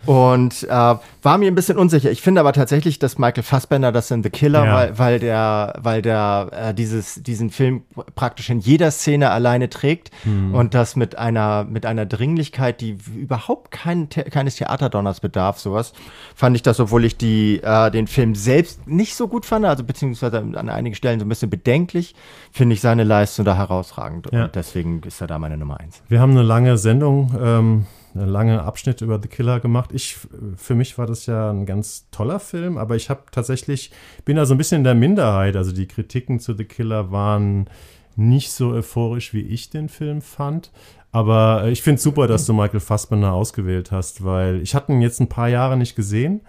[0.06, 2.10] Und äh, war mir ein bisschen unsicher.
[2.10, 4.74] Ich finde aber tatsächlich, dass Michael Fassbender das in The Killer, ja.
[4.74, 7.82] weil, weil der, weil der äh, dieses, diesen Film
[8.16, 10.54] praktisch in jeder Szene alleine trägt hm.
[10.54, 15.92] und das mit einer, mit einer Dringlichkeit, die überhaupt kein, keines Theaterdonners bedarf, sowas,
[16.34, 19.84] fand ich das, obwohl ich die, äh, den Film selbst nicht so gut fand, also
[19.84, 22.16] beziehungsweise an einigen Stellen so ein bisschen bedenklich,
[22.50, 24.28] finde ich seine Leistung da herausragend.
[24.32, 24.44] Ja.
[24.44, 26.02] Und deswegen ist er da meine Nummer eins.
[26.08, 27.32] Wir haben eine lange Sendung.
[27.40, 29.90] Ähm eine lange Abschnitt über The Killer gemacht.
[29.92, 30.18] Ich,
[30.56, 33.90] für mich war das ja ein ganz toller Film, aber ich habe tatsächlich,
[34.24, 35.56] bin da so ein bisschen in der Minderheit.
[35.56, 37.68] Also die Kritiken zu The Killer waren
[38.16, 40.70] nicht so euphorisch, wie ich den Film fand.
[41.10, 45.02] Aber ich finde es super, dass du Michael Fassbender ausgewählt hast, weil ich hatte ihn
[45.02, 46.40] jetzt ein paar Jahre nicht gesehen.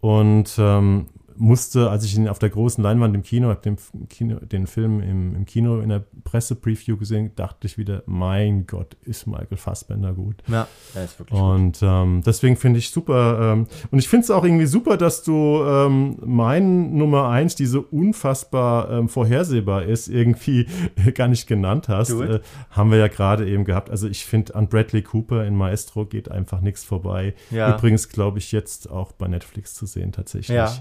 [0.00, 1.06] Und ähm,
[1.42, 3.76] musste, als ich ihn auf der großen Leinwand im Kino, habe den,
[4.08, 8.96] Kino, den Film im, im Kino in der Presse-Preview gesehen, dachte ich wieder, mein Gott,
[9.02, 10.36] ist Michael Fassbender gut.
[10.46, 13.54] Ja, er ist wirklich Und ähm, deswegen finde ich super.
[13.54, 17.66] Ähm, und ich finde es auch irgendwie super, dass du ähm, mein Nummer eins, die
[17.66, 20.68] so unfassbar ähm, vorhersehbar ist, irgendwie
[21.14, 22.10] gar nicht genannt hast.
[22.10, 22.38] Äh,
[22.70, 23.90] haben wir ja gerade eben gehabt.
[23.90, 27.34] Also ich finde, an Bradley Cooper in Maestro geht einfach nichts vorbei.
[27.50, 27.76] Ja.
[27.76, 30.56] Übrigens, glaube ich, jetzt auch bei Netflix zu sehen tatsächlich.
[30.56, 30.72] Ja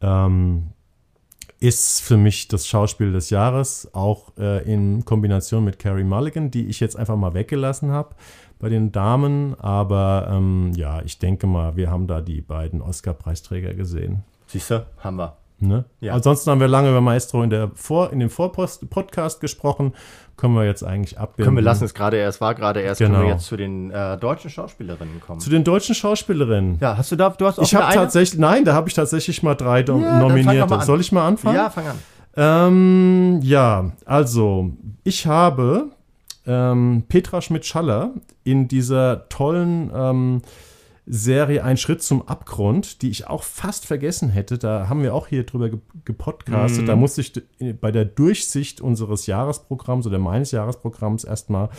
[0.00, 0.70] ähm,
[1.60, 6.66] ist für mich das Schauspiel des Jahres, auch äh, in Kombination mit Carrie Mulligan, die
[6.66, 8.14] ich jetzt einfach mal weggelassen habe
[8.58, 9.58] bei den Damen.
[9.58, 14.24] Aber ähm, ja, ich denke mal, wir haben da die beiden Oscar-Preisträger gesehen.
[14.46, 15.36] Siehst du, haben wir.
[15.60, 15.84] Ne?
[16.00, 16.14] Ja.
[16.14, 19.92] Ansonsten haben wir lange über Maestro in, der Vor-, in dem Vorpost-Podcast gesprochen.
[20.36, 21.46] Können wir jetzt eigentlich abbinden.
[21.46, 23.00] Können wir lassen es gerade erst, war gerade erst.
[23.00, 23.14] Genau.
[23.14, 25.40] Können wir jetzt zu den äh, deutschen Schauspielerinnen kommen?
[25.40, 26.78] Zu den deutschen Schauspielerinnen.
[26.80, 29.42] Ja, hast du da, du hast auch Ich habe tatsächlich, nein, da habe ich tatsächlich
[29.42, 30.80] mal drei ja, nominierte.
[30.82, 31.56] Soll ich mal anfangen?
[31.56, 31.98] Ja, fang an.
[32.36, 34.70] Ähm, ja, also,
[35.02, 35.88] ich habe
[36.46, 38.12] ähm, Petra Schmidt-Schaller
[38.44, 40.42] in dieser tollen ähm,
[41.10, 44.58] Serie Ein Schritt zum Abgrund, die ich auch fast vergessen hätte.
[44.58, 45.70] Da haben wir auch hier drüber
[46.04, 46.84] gepodcastet.
[46.84, 46.86] Mm.
[46.86, 47.32] Da musste ich
[47.80, 51.70] bei der Durchsicht unseres Jahresprogramms oder meines Jahresprogramms erstmal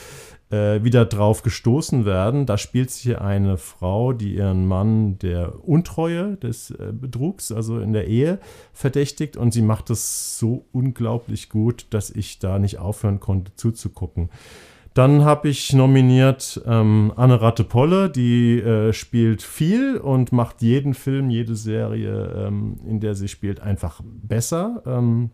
[0.49, 2.47] äh, wieder drauf gestoßen werden.
[2.47, 7.79] Da spielt sich hier eine Frau, die ihren Mann der Untreue, des äh, Betrugs, also
[7.79, 8.39] in der Ehe,
[8.73, 14.29] verdächtigt und sie macht es so unglaublich gut, dass ich da nicht aufhören konnte zuzugucken.
[14.93, 21.29] Dann habe ich nominiert ähm, Anne Rattepolle, die äh, spielt viel und macht jeden Film,
[21.29, 24.81] jede Serie, ähm, in der sie spielt, einfach besser.
[24.85, 25.29] Ähm,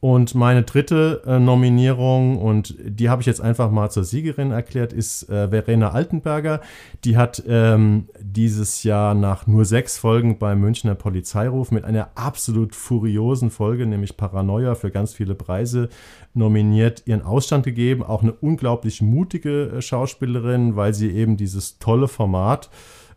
[0.00, 4.94] und meine dritte äh, Nominierung, und die habe ich jetzt einfach mal zur Siegerin erklärt,
[4.94, 6.62] ist äh, Verena Altenberger.
[7.04, 12.74] Die hat ähm, dieses Jahr nach nur sechs Folgen beim Münchner Polizeiruf mit einer absolut
[12.74, 15.90] furiosen Folge, nämlich Paranoia, für ganz viele Preise
[16.32, 18.02] nominiert, ihren Ausstand gegeben.
[18.02, 22.70] Auch eine unglaublich mutige äh, Schauspielerin, weil sie eben dieses tolle Format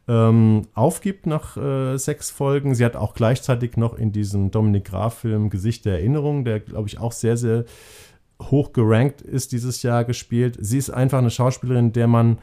[0.08, 2.76] ähm, aufgibt nach äh, sechs Folgen.
[2.76, 7.00] Sie hat auch gleichzeitig noch in diesem Dominik Graf-Film Gesicht der Erinnerung, der, glaube ich,
[7.00, 7.66] auch sehr, sehr
[8.42, 10.58] hoch gerankt ist dieses Jahr gespielt.
[10.60, 12.40] Sie ist einfach eine Schauspielerin, der man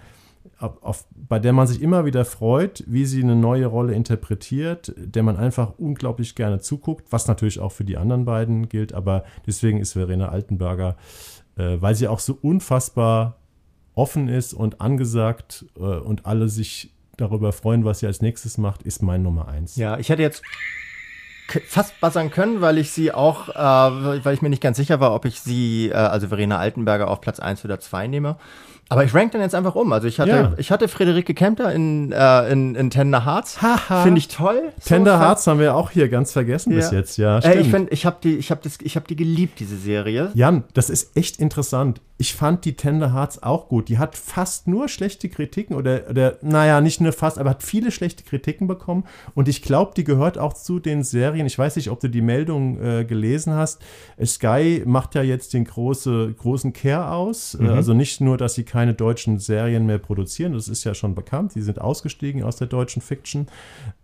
[0.59, 5.23] auf, bei der man sich immer wieder freut, wie sie eine neue Rolle interpretiert, der
[5.23, 9.79] man einfach unglaublich gerne zuguckt, was natürlich auch für die anderen beiden gilt, aber deswegen
[9.79, 10.97] ist Verena Altenberger,
[11.57, 13.37] äh, weil sie auch so unfassbar
[13.95, 18.83] offen ist und angesagt äh, und alle sich darüber freuen, was sie als nächstes macht,
[18.83, 19.77] ist mein Nummer eins.
[19.77, 20.43] Ja, ich hätte jetzt
[21.67, 25.15] fast buzzern können, weil ich sie auch, äh, weil ich mir nicht ganz sicher war,
[25.15, 28.37] ob ich sie, äh, also Verena Altenberger, auf Platz 1 oder 2 nehme.
[28.89, 29.93] Aber ich rank dann jetzt einfach um.
[29.93, 30.53] Also ich hatte, ja.
[30.57, 33.57] ich hatte Friederike Kempter in, äh, in, in Tender Hearts.
[34.03, 34.73] Finde ich toll.
[34.85, 36.79] Tender so, Hearts haben wir auch hier ganz vergessen ja.
[36.79, 37.39] bis jetzt, ja.
[37.39, 40.33] Äh, ich finde, ich habe die, ich habe das, ich habe die geliebt, diese Serie.
[40.35, 42.01] Jan, das ist echt interessant.
[42.21, 43.89] Ich fand die Tender Hearts auch gut.
[43.89, 47.91] Die hat fast nur schlechte Kritiken oder, oder naja, nicht nur fast, aber hat viele
[47.91, 49.05] schlechte Kritiken bekommen.
[49.35, 51.47] Und ich glaube, die gehört auch zu den Serien.
[51.47, 53.81] Ich weiß nicht, ob du die Meldung äh, gelesen hast.
[54.23, 57.55] Sky macht ja jetzt den große, großen Care aus.
[57.55, 57.71] Äh, mhm.
[57.71, 61.53] also nicht nur, dass sie keine deutschen Serien mehr produzieren, das ist ja schon bekannt.
[61.53, 63.47] Sie sind ausgestiegen aus der deutschen Fiction.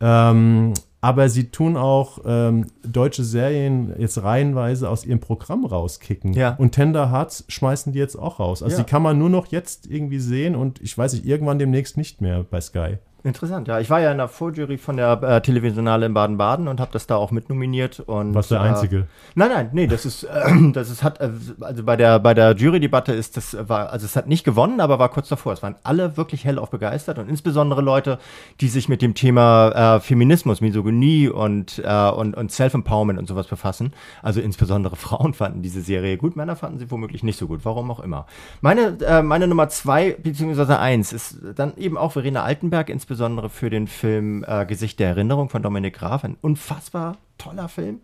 [0.01, 6.32] Ähm, aber sie tun auch ähm, deutsche Serien jetzt reihenweise aus ihrem Programm rauskicken.
[6.32, 6.55] Ja.
[6.57, 8.62] Und Tender Hearts schmeißen die jetzt auch raus.
[8.62, 8.82] Also Ja.
[8.82, 12.20] die kann man nur noch jetzt irgendwie sehen und ich weiß nicht, irgendwann demnächst nicht
[12.20, 12.99] mehr bei Sky.
[13.27, 13.81] Interessant, ja.
[13.81, 17.09] Ich war ja in der Vorjury von der äh, Televisionale in Baden-Baden und habe das
[17.09, 17.99] da auch mitnominiert.
[17.99, 19.09] Und, Was der äh, einzige.
[19.35, 22.55] Nein, nein, nee, das ist, äh, das ist, hat, äh, also bei der, bei der
[22.55, 25.53] Jurydebatte ist das, war, also es hat nicht gewonnen, aber war kurz davor.
[25.53, 28.20] Es waren alle wirklich hellauf begeistert und insbesondere Leute,
[28.61, 33.49] die sich mit dem Thema äh, Feminismus, Misogynie und, äh, und, und Self-Empowerment und sowas
[33.49, 33.93] befassen.
[34.22, 37.91] Also insbesondere Frauen fanden diese Serie gut, Männer fanden sie womöglich nicht so gut, warum
[37.91, 38.27] auch immer.
[38.61, 43.16] Meine, meine Nummer zwei, beziehungsweise eins, ist dann eben auch Verena Altenberg, insbesondere
[43.49, 46.25] für den Film äh, Gesicht der Erinnerung von Dominik Graf.
[46.25, 48.01] Ein unfassbar toller Film.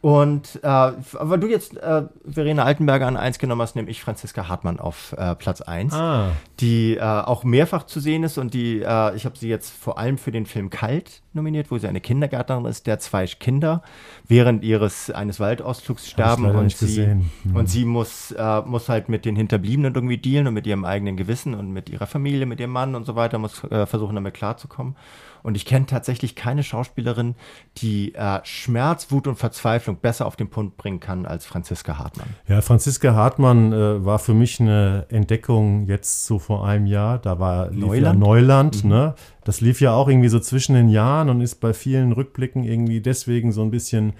[0.00, 4.46] Und äh, aber du jetzt äh, Verena Altenberger an eins genommen hast, nehme ich Franziska
[4.48, 6.30] Hartmann auf äh, Platz eins, Ah.
[6.60, 9.98] die äh, auch mehrfach zu sehen ist und die, äh, ich habe sie jetzt vor
[9.98, 13.82] allem für den Film Kalt nominiert, wo sie eine Kindergärtnerin ist, der zwei Kinder
[14.26, 17.30] während ihres eines Waldausflugs sterben und sie gesehen.
[17.42, 17.56] Hm.
[17.56, 21.16] und sie muss äh, muss halt mit den Hinterbliebenen irgendwie dealen und mit ihrem eigenen
[21.16, 24.34] Gewissen und mit ihrer Familie, mit ihrem Mann und so weiter, muss äh, versuchen damit
[24.34, 24.94] klarzukommen.
[25.42, 27.34] Und ich kenne tatsächlich keine Schauspielerin,
[27.78, 32.28] die äh, Schmerz, Wut und Verzweiflung besser auf den Punkt bringen kann als Franziska Hartmann.
[32.46, 37.18] Ja, Franziska Hartmann äh, war für mich eine Entdeckung jetzt so vor einem Jahr.
[37.18, 38.02] Da war Neuland?
[38.02, 39.14] Ja Neuland, ne?
[39.44, 43.00] Das lief ja auch irgendwie so zwischen den Jahren und ist bei vielen Rückblicken irgendwie
[43.00, 44.12] deswegen so ein bisschen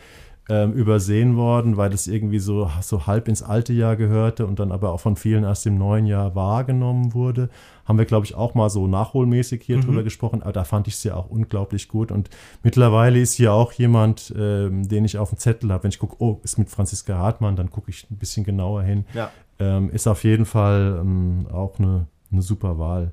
[0.48, 4.72] ähm, übersehen worden, weil das irgendwie so, so halb ins alte Jahr gehörte und dann
[4.72, 7.50] aber auch von vielen erst im neuen Jahr wahrgenommen wurde.
[7.89, 10.97] Haben wir, glaube ich, auch mal so nachholmäßig hier drüber gesprochen, aber da fand ich
[10.97, 12.12] sie auch unglaublich gut.
[12.12, 12.28] Und
[12.62, 15.84] mittlerweile ist hier auch jemand, ähm, den ich auf dem Zettel habe.
[15.84, 19.07] Wenn ich gucke, oh, ist mit Franziska Hartmann, dann gucke ich ein bisschen genauer hin.
[19.14, 19.30] Ja.
[19.59, 23.12] Ähm, ist auf jeden Fall ähm, auch eine, eine super Wahl.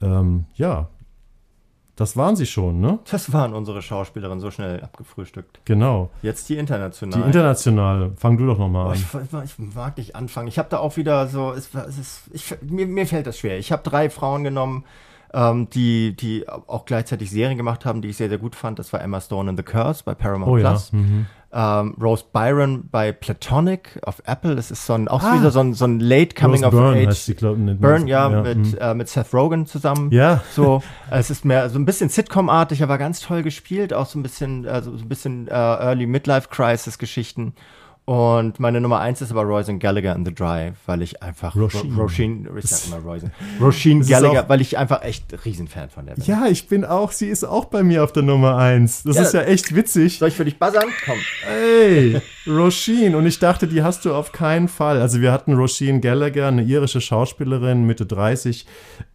[0.00, 0.88] Ähm, ja,
[1.98, 3.00] das waren sie schon, ne?
[3.10, 5.60] Das waren unsere Schauspielerinnen so schnell abgefrühstückt.
[5.64, 6.10] Genau.
[6.22, 7.26] Jetzt die Die internationalen.
[7.26, 9.42] internationale, fang du doch nochmal Boah, an.
[9.44, 10.46] ich, ich mag nicht anfangen.
[10.46, 13.58] Ich habe da auch wieder so, es, es ist, ich, mir, mir fällt das schwer.
[13.58, 14.84] Ich habe drei Frauen genommen,
[15.34, 18.78] ähm, die, die auch gleichzeitig Serien gemacht haben, die ich sehr, sehr gut fand.
[18.78, 20.70] Das war Emma Stone in The Curse bei Paramount Oh ja.
[20.70, 20.92] Plus.
[20.92, 21.26] Mhm.
[21.50, 24.54] Ähm, Rose Byron bei Platonic auf Apple.
[24.54, 25.34] Das ist so ein, auch Ah.
[25.38, 27.06] wieder so ein, so ein Late Coming Rose of Byrne Age.
[27.08, 27.78] heißt sie, glaub ich.
[27.80, 28.78] Burn, ja, mit, mhm.
[28.78, 30.10] äh, mit Seth Rogen zusammen.
[30.12, 30.42] Ja.
[30.52, 33.94] So, es ist mehr so ein bisschen Sitcom-artig, aber ganz toll gespielt.
[33.94, 37.54] Auch so ein bisschen, also so ein bisschen äh, Early Midlife Crisis Geschichten.
[38.08, 41.92] Und meine Nummer eins ist aber Roisin Gallagher in The Drive, weil ich einfach Roisin.
[41.94, 43.06] Ro- Roisin, ich sag immer
[43.60, 46.24] Roisin, ist Gallagher, auch- weil ich einfach echt Riesenfan von der bin.
[46.24, 49.02] Ja, ich bin auch, sie ist auch bei mir auf der Nummer 1.
[49.02, 49.22] Das Ja.
[49.24, 50.18] ist ja echt witzig.
[50.20, 50.86] Soll ich für dich buzzern?
[51.04, 51.18] Komm.
[51.54, 53.14] Ey, Roisin.
[53.14, 55.02] Und ich dachte, die hast du auf keinen Fall.
[55.02, 58.64] Also wir hatten Roisin Gallagher, eine irische Schauspielerin, Mitte 30,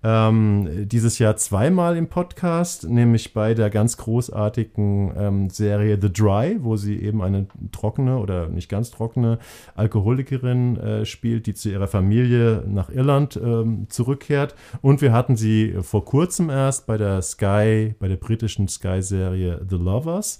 [0.03, 6.57] ähm, dieses Jahr zweimal im Podcast, nämlich bei der ganz großartigen ähm, Serie The Dry,
[6.59, 9.39] wo sie eben eine trockene oder nicht ganz trockene
[9.75, 14.55] Alkoholikerin äh, spielt, die zu ihrer Familie nach Irland ähm, zurückkehrt.
[14.81, 19.77] Und wir hatten sie vor kurzem erst bei der Sky, bei der britischen Sky-Serie The
[19.77, 20.39] Lovers,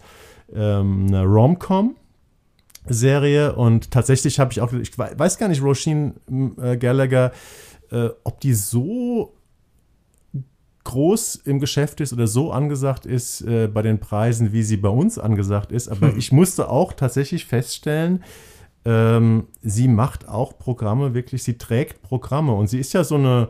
[0.54, 1.96] ähm, eine Rom-Com.
[2.86, 6.16] Serie und tatsächlich habe ich auch, ich wei- weiß gar nicht, Roisin
[6.62, 7.32] äh, Gallagher,
[7.92, 9.34] äh, ob die so
[10.84, 14.90] groß im Geschäft ist oder so angesagt ist äh, bei den Preisen, wie sie bei
[14.90, 15.88] uns angesagt ist.
[15.88, 18.24] Aber ich musste auch tatsächlich feststellen,
[18.86, 23.50] ähm, sie macht auch Programme wirklich, sie trägt Programme und sie ist ja so eine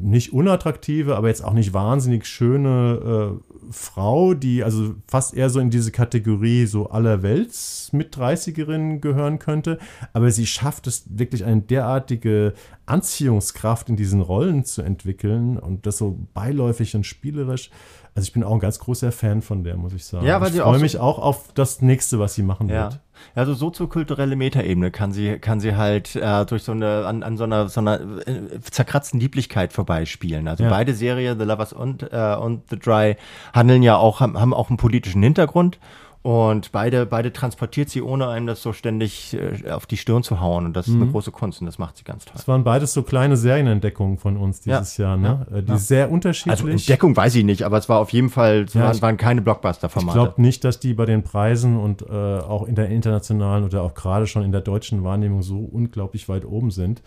[0.00, 5.60] nicht unattraktive, aber jetzt auch nicht wahnsinnig schöne äh, Frau, die also fast eher so
[5.60, 9.78] in diese Kategorie so allerwelts mit 30erin gehören könnte.
[10.12, 12.54] Aber sie schafft es wirklich eine derartige
[12.86, 17.70] Anziehungskraft in diesen Rollen zu entwickeln und das so beiläufig und spielerisch.
[18.14, 20.26] Also ich bin auch ein ganz großer Fan von der, muss ich sagen.
[20.26, 22.84] Ja, weil ich freue so- mich auch auf das nächste, was sie machen Ja.
[22.90, 23.00] wird.
[23.34, 27.44] Also soziokulturelle Metaebene kann sie, kann sie halt äh, durch so eine, an, an so
[27.44, 30.48] einer, so einer äh, zerkratzten Lieblichkeit vorbeispielen.
[30.48, 30.70] Also Ja.
[30.70, 33.16] beide Serien, The Lovers und, äh, und The Dry,
[33.52, 35.78] handeln ja auch, haben, haben auch einen politischen Hintergrund.
[36.22, 40.40] Und beide, beide transportiert sie, ohne einem das so ständig äh, auf die Stirn zu
[40.40, 40.66] hauen.
[40.66, 41.02] Und das ist Mhm.
[41.02, 42.32] eine große Kunst und das macht sie ganz toll.
[42.34, 45.46] Das waren beides so kleine Serienentdeckungen von uns dieses Jahr, ne?
[45.54, 46.50] Äh, Die sehr unterschiedlich.
[46.60, 49.02] Also Entdeckung weiß ich nicht, aber es war auf jeden Fall, es Ja, waren, ich-
[49.02, 50.18] waren keine Ich Blockbuster-Formate.
[50.18, 53.94] glaube nicht, dass die bei den Preisen und äh, auch in der internationalen oder auch
[53.94, 57.00] gerade schon in der deutschen Wahrnehmung so unglaublich weit oben sind.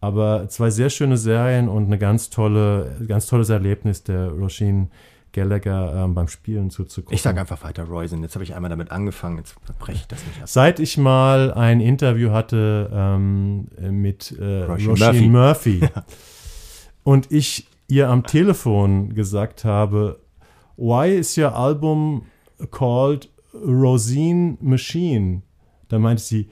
[0.00, 4.90] Aber zwei sehr schöne Serien und eine ganz tolle, ganz tolles Erlebnis der Roshin
[5.32, 7.14] Gallagher ähm, beim Spielen zuzugucken.
[7.14, 8.22] Ich sage einfach weiter Roisin.
[8.22, 10.48] Jetzt habe ich einmal damit angefangen, jetzt breche ich das nicht ab.
[10.48, 15.80] Seit ich mal ein Interview hatte ähm, mit äh, Roisin Murphy.
[15.80, 15.88] Murphy,
[17.04, 20.20] und ich ihr am Telefon gesagt habe,
[20.76, 22.26] why is your album
[22.70, 25.42] called Rosine Machine?
[25.88, 26.48] Da meinte sie,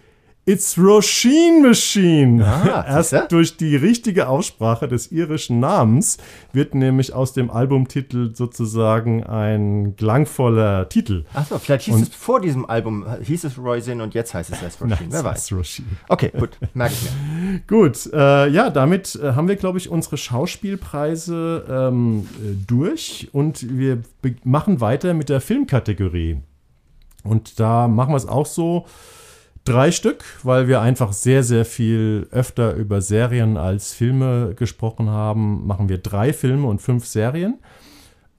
[0.48, 2.40] It's Roisin Machine.
[2.46, 6.18] Ah, Erst durch die richtige Aussprache des irischen Namens
[6.52, 11.24] wird nämlich aus dem Albumtitel sozusagen ein klangvoller Titel.
[11.34, 14.62] Achso, vielleicht hieß Und- es vor diesem Album, hieß es Roisin und jetzt heißt es
[14.62, 15.08] erst Roisin.
[15.10, 15.50] Wer weiß.
[15.50, 15.84] Roisin.
[16.08, 17.60] Okay, gut, merke ich mir.
[17.66, 23.76] Gut, äh, ja, damit äh, haben wir, glaube ich, unsere Schauspielpreise ähm, äh, durch und
[23.76, 24.02] wir
[24.44, 26.38] machen weiter mit der Filmkategorie.
[27.24, 28.86] Und da machen wir es auch so
[29.66, 35.66] drei Stück, weil wir einfach sehr, sehr viel öfter über Serien als Filme gesprochen haben,
[35.66, 37.58] machen wir drei Filme und fünf Serien.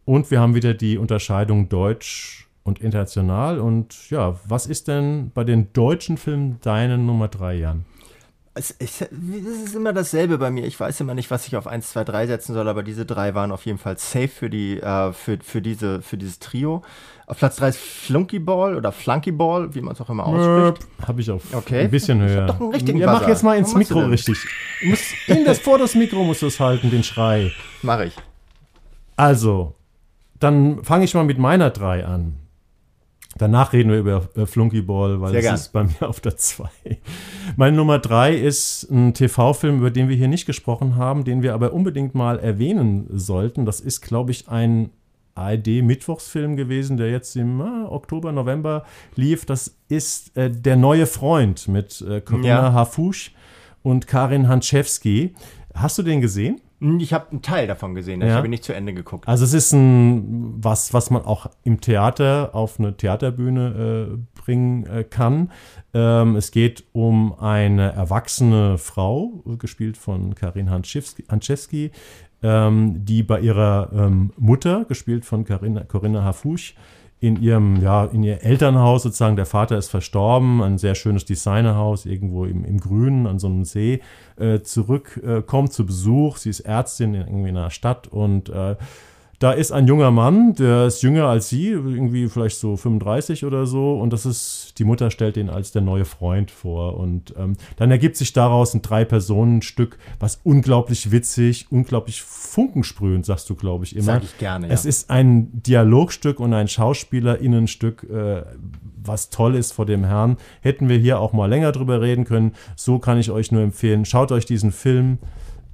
[0.05, 3.59] Und wir haben wieder die Unterscheidung Deutsch und international.
[3.59, 7.85] Und ja, was ist denn bei den deutschen Filmen deine Nummer drei, Jan?
[8.53, 10.65] Es, ich, es ist immer dasselbe bei mir.
[10.65, 13.35] Ich weiß immer nicht, was ich auf 1, 2, 3 setzen soll, aber diese drei
[13.35, 16.83] waren auf jeden Fall safe für, die, äh, für, für, diese, für dieses Trio.
[17.29, 20.87] Auf Platz 3 ist Flunky Ball oder Flunky Ball, wie man es auch immer ausspricht.
[21.05, 21.81] Habe ich auf Okay.
[21.81, 22.45] ein bisschen Ich hab höher.
[22.47, 24.37] doch einen richtigen ja, mach jetzt mal ins Mikro richtig.
[24.81, 27.51] Du musst in das, vor das Mikro musst du es halten, den Schrei.
[27.81, 28.13] Mache ich.
[29.17, 29.75] Also,
[30.39, 32.37] dann fange ich mal mit meiner 3 an.
[33.39, 35.55] Danach reden wir über äh, Flunkyball, weil Sehr es gern.
[35.55, 36.69] ist bei mir auf der 2.
[37.57, 41.53] Meine Nummer 3 ist ein TV-Film, über den wir hier nicht gesprochen haben, den wir
[41.53, 43.65] aber unbedingt mal erwähnen sollten.
[43.65, 44.91] Das ist, glaube ich, ein
[45.37, 48.83] ARD-Mittwochsfilm gewesen, der jetzt im äh, Oktober, November
[49.15, 49.45] lief.
[49.45, 52.73] Das ist äh, Der neue Freund mit äh, Corinna Ja.
[52.73, 53.33] Harfusch
[53.83, 55.33] und Karin Hanczewski.
[55.73, 56.59] Hast du den gesehen?
[56.99, 58.35] Ich habe einen Teil davon gesehen, ich Ja.
[58.35, 59.27] habe ihn nicht zu Ende geguckt.
[59.27, 64.85] Also es ist ein was, was man auch im Theater auf eine Theaterbühne äh, bringen
[64.85, 65.51] äh, kann.
[65.95, 71.91] Ähm, es geht um eine erwachsene Frau, gespielt von Karin Hanczewski
[72.43, 76.75] ähm, die bei ihrer ähm, Mutter, gespielt von Corinna, Corinna Harfusch,
[77.19, 82.05] in ihrem, ja, in ihr Elternhaus sozusagen, der Vater ist verstorben, ein sehr schönes Designerhaus
[82.05, 84.01] irgendwo im, im Grünen an so einem See,
[84.37, 86.37] äh, zurückkommt äh, zu Besuch.
[86.37, 88.75] Sie ist Ärztin in, irgendwie in einer Stadt und äh,
[89.39, 93.67] da ist ein junger Mann, der ist jünger als sie, irgendwie vielleicht so 35 oder
[93.67, 93.99] so.
[93.99, 96.97] Und das ist, die Mutter stellt ihn als der neue Freund vor.
[96.97, 103.55] Und ähm, dann ergibt sich daraus ein Drei-Personen-Stück, was unglaublich witzig, unglaublich funkensprühend, sagst du,
[103.55, 104.05] glaube ich, immer.
[104.05, 104.73] Sag ich gerne, ja.
[104.73, 108.41] Es ist ein Dialogstück und ein SchauspielerInnenstück, äh,
[109.03, 110.37] was toll ist vor dem Herrn.
[110.61, 112.53] Hätten wir hier auch mal länger drüber reden können.
[112.75, 114.03] So kann ich euch nur empfehlen.
[114.03, 115.19] Schaut euch diesen Film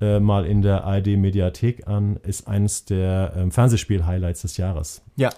[0.04, 2.18] äh, mal in der ARD-Mediathek an.
[2.24, 5.02] Ist eines der ähm, Fernsehspiel-Highlights des Jahres.
[5.16, 5.30] Ja,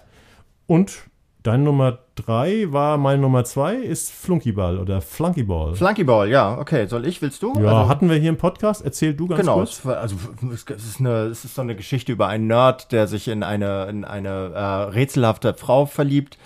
[0.67, 0.97] Und
[1.43, 5.75] deine Nummer drei war meine Nummer zwei, ist Flunkyball oder Flunkyball.
[5.75, 6.87] Flunky Ball, ja, okay.
[6.87, 7.53] Soll ich, willst du?
[7.59, 8.83] ja, Also- hatten wir hier im Podcast.
[8.83, 9.71] Erzähl du ganz Genau, kurz.
[9.79, 10.15] es, war- also
[10.53, 13.85] es ist, eine, es ist so eine Geschichte über einen Nerd, der sich in eine,
[13.85, 14.59] in eine äh,
[14.93, 16.37] rätselhafte Frau verliebt,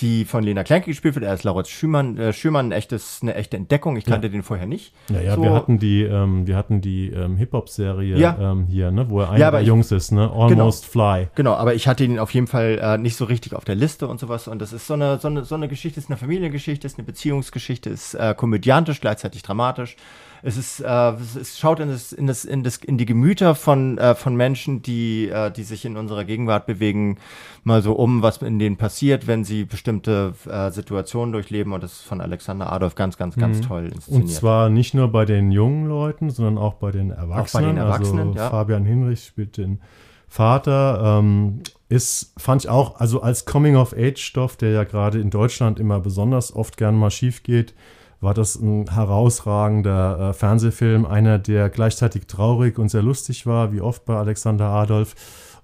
[0.00, 1.24] die von Lena Klenke gespielt wird.
[1.24, 3.96] Er ist Lauritz Schümann, äh, Schümann ein echtes, eine echte Entdeckung.
[3.96, 4.92] Ich kannte den vorher nicht.
[5.10, 8.36] Ja, ja, So- wir hatten die, ähm, wir hatten die ähm, Hip-Hop-Serie Ja.
[8.52, 10.30] ähm, hier, ne, wo er einer Ja, der ich- Jungs ist, ne?
[10.30, 11.28] Almost Fly.
[11.34, 14.08] Genau, aber ich hatte ihn auf jeden Fall äh, nicht so richtig auf der Liste
[14.08, 14.48] und sowas.
[14.48, 17.04] Und das ist so eine, so eine, so eine Geschichte, ist eine Familiengeschichte, ist eine
[17.06, 19.96] Beziehungsgeschichte, ist äh, komödiantisch, gleichzeitig dramatisch.
[20.42, 23.98] Es ist, äh, es, schaut in, das, in, das, in, das, in die Gemüter von,
[23.98, 27.18] äh, von Menschen, die, äh, die sich in unserer Gegenwart bewegen,
[27.64, 31.72] mal so um, was in denen passiert, wenn sie bestimmte äh, Situationen durchleben.
[31.72, 34.24] Und das ist von Alexander Adolf ganz, ganz, ganz toll inszeniert.
[34.24, 37.76] Und zwar nicht nur bei den jungen Leuten, sondern auch bei den Erwachsenen.
[37.76, 38.50] Erwachsenen, also ja.
[38.50, 39.80] Fabian Hinrich spielt den
[40.28, 41.18] Vater.
[41.18, 46.54] Ähm, ist, fand ich auch, also als Coming-of-Age-Stoff, der ja gerade in Deutschland immer besonders
[46.54, 47.74] oft gern mal schief geht,
[48.20, 53.80] war das ein herausragender äh, Fernsehfilm, einer, der gleichzeitig traurig und sehr lustig war, wie
[53.80, 55.14] oft bei Alexander Adolf.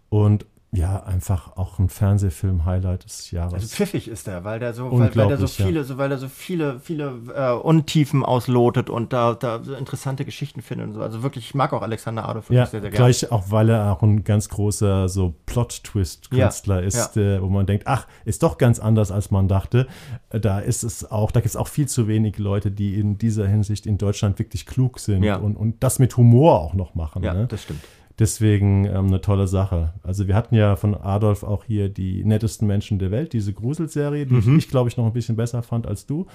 [0.08, 0.46] Und
[0.76, 3.54] ja, einfach auch ein Fernsehfilm-Highlight des Jahres.
[3.54, 5.66] Also pfiffig ist er, weil der so, weil, weil der so Unglaublich, ja.
[5.66, 10.24] viele, so, weil er so viele, viele äh, Untiefen auslotet und da, da so interessante
[10.24, 11.00] Geschichten findet und so.
[11.00, 12.96] Also wirklich, ich mag auch Alexander Adolf Ja, sehr, sehr gerne.
[12.96, 17.66] gleich auch, weil er auch ein ganz großer so Plot-Twist-Künstler Ja, ist, Äh, wo man
[17.66, 19.86] denkt, ach, ist doch ganz anders, als man dachte.
[20.30, 23.16] Äh, Da ist es auch, da gibt es auch viel zu wenig Leute, die in
[23.18, 27.22] dieser Hinsicht in Deutschland wirklich klug sind und, und das mit Humor auch noch machen.
[27.22, 27.46] Ja, ne?
[27.46, 27.80] das stimmt.
[28.18, 29.92] Deswegen ähm, eine tolle Sache.
[30.02, 34.24] Also wir hatten ja von Adolf auch hier die nettesten Menschen der Welt, diese Gruselserie,
[34.24, 34.56] die Mhm.
[34.58, 36.26] ich, glaube ich, noch ein bisschen besser fand als du.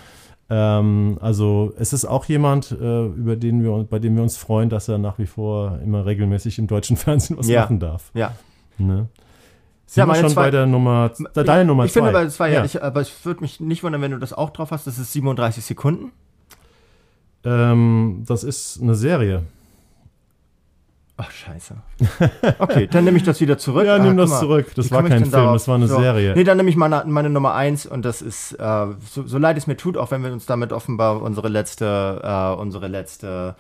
[0.50, 4.70] Ähm, also es ist auch jemand, äh, über den wir, bei dem wir uns freuen,
[4.70, 7.62] dass er nach wie vor immer regelmäßig im deutschen Fernsehen was Ja.
[7.62, 8.12] machen darf.
[8.14, 8.36] Ja.
[8.78, 9.08] Ne?
[9.88, 12.00] Sind Ja, wir meine schon zwei- bei der Nummer, de- deine Nummer ich zwei?
[12.02, 12.60] finde bei zwei, ja.
[12.60, 12.66] ja.
[12.66, 14.86] Ich, aber es würde mich nicht wundern, wenn du das auch drauf hast.
[14.88, 16.12] Das ist 37 Sekunden.
[17.44, 19.44] ähm, das ist eine Serie.
[21.24, 21.76] Ach, scheiße.
[22.60, 23.86] Okay, dann nehme ich das wieder zurück.
[23.86, 24.40] Ja, Ah, nimm das mal.
[24.40, 24.72] zurück.
[24.76, 25.54] Das war kein Film, darauf?
[25.54, 26.00] das war eine so.
[26.00, 26.34] Serie.
[26.36, 29.58] Nee, dann nehme ich meine, meine Nummer eins und das ist, äh, so, so leid
[29.58, 33.56] es mir tut, auch wenn wir uns damit offenbar unsere letzte, äh, unsere letzte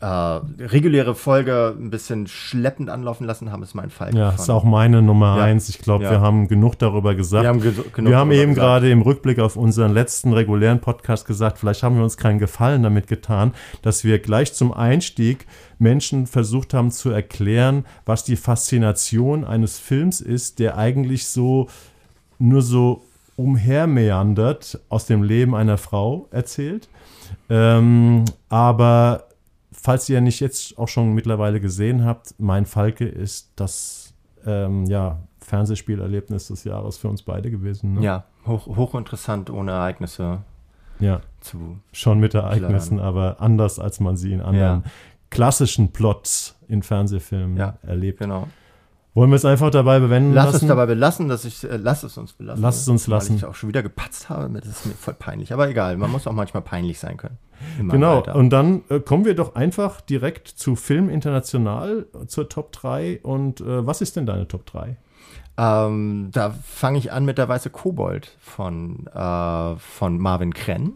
[0.00, 4.14] äh, reguläre Folge ein bisschen schleppend anlaufen lassen haben, ist mein Fall.
[4.14, 5.44] Ja, ist auch meine Nummer Ja.
[5.44, 5.70] eins.
[5.70, 6.10] Ich glaube, Ja.
[6.10, 7.44] wir haben genug darüber gesagt.
[7.44, 8.66] Wir haben, ge genug Wir haben eben gesagt.
[8.66, 12.82] gerade im Rückblick auf unseren letzten regulären Podcast gesagt, vielleicht haben wir uns keinen Gefallen
[12.82, 15.46] damit getan, dass wir gleich zum Einstieg
[15.78, 21.68] Menschen versucht haben zu erklären, was die Faszination eines Films ist, der eigentlich so
[22.38, 23.02] nur so
[23.36, 26.88] umhermeandert aus dem Leben einer Frau erzählt.
[27.50, 29.24] Ähm, aber
[29.80, 34.14] falls ihr nicht jetzt auch schon mittlerweile gesehen habt, mein Falke ist das
[34.44, 37.94] ähm, ja, Fernsehspielerlebnis des Jahres für uns beide gewesen.
[37.94, 38.02] Ne?
[38.02, 40.38] Ja, hoch, hochinteressant, ohne Ereignisse
[40.98, 41.78] ja, zu.
[41.92, 44.90] schon mit Ereignissen, aber anders als man sie in anderen Ja.
[45.30, 48.20] klassischen Plots in Fernsehfilmen Ja, erlebt.
[48.20, 48.48] Genau.
[49.16, 50.66] Wollen wir es einfach dabei bewenden Lass lassen?
[50.66, 52.62] es dabei belassen, dass ich, äh, lass es uns belassen.
[52.62, 53.30] Lass es uns lassen.
[53.30, 55.54] Weil ich auch schon wieder gepatzt habe, das ist mir voll peinlich.
[55.54, 57.38] Aber egal, man muss auch manchmal peinlich sein können.
[57.78, 58.36] Genau, Alter.
[58.36, 63.20] und dann äh, kommen wir doch einfach direkt zu Film International, zur Top 3.
[63.22, 64.98] Und äh, was ist denn deine Top 3?
[65.56, 70.92] Ähm, da fange ich an mit der Weiße Kobold von, äh, von Marvin Krenn.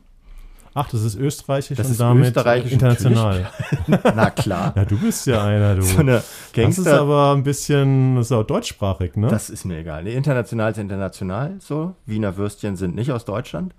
[0.73, 3.51] Ach, das ist österreichisch Das und ist damit österreichisch, international.
[4.15, 4.73] Na klar.
[4.77, 5.83] Ja, du bist ja einer, du.
[5.83, 7.01] so eine das ist Gangster.
[7.01, 9.29] aber ein bisschen, das ist auch deutschsprachig, ne?
[9.29, 10.05] Das ist mir egal.
[10.05, 11.95] Nee, international ist international so.
[12.07, 13.75] Wiener Würstchen sind nicht aus Deutschland.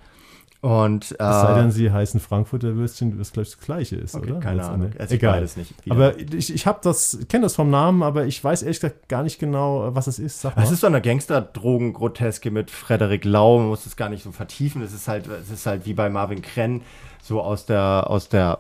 [0.62, 4.32] Und äh, es sei denn, sie heißen Frankfurter Würstchen, was gleich das gleiche ist, okay,
[4.32, 4.40] oder?
[4.40, 4.64] keine.
[4.64, 4.92] Ahnung.
[4.98, 5.34] Also ich Egal.
[5.34, 5.74] beides nicht.
[5.84, 5.96] Wieder.
[5.96, 9.24] Aber ich, ich habe das, kenne das vom Namen, aber ich weiß ehrlich gesagt gar
[9.24, 10.40] nicht genau, was es ist.
[10.40, 10.62] Sag mal.
[10.62, 14.84] Es ist so eine Gangster-Drogen-Groteske mit Frederik Lau, man muss es gar nicht so vertiefen.
[14.84, 16.82] Es ist halt, es ist halt wie bei Marvin Krenn,
[17.24, 18.60] so aus der, aus der,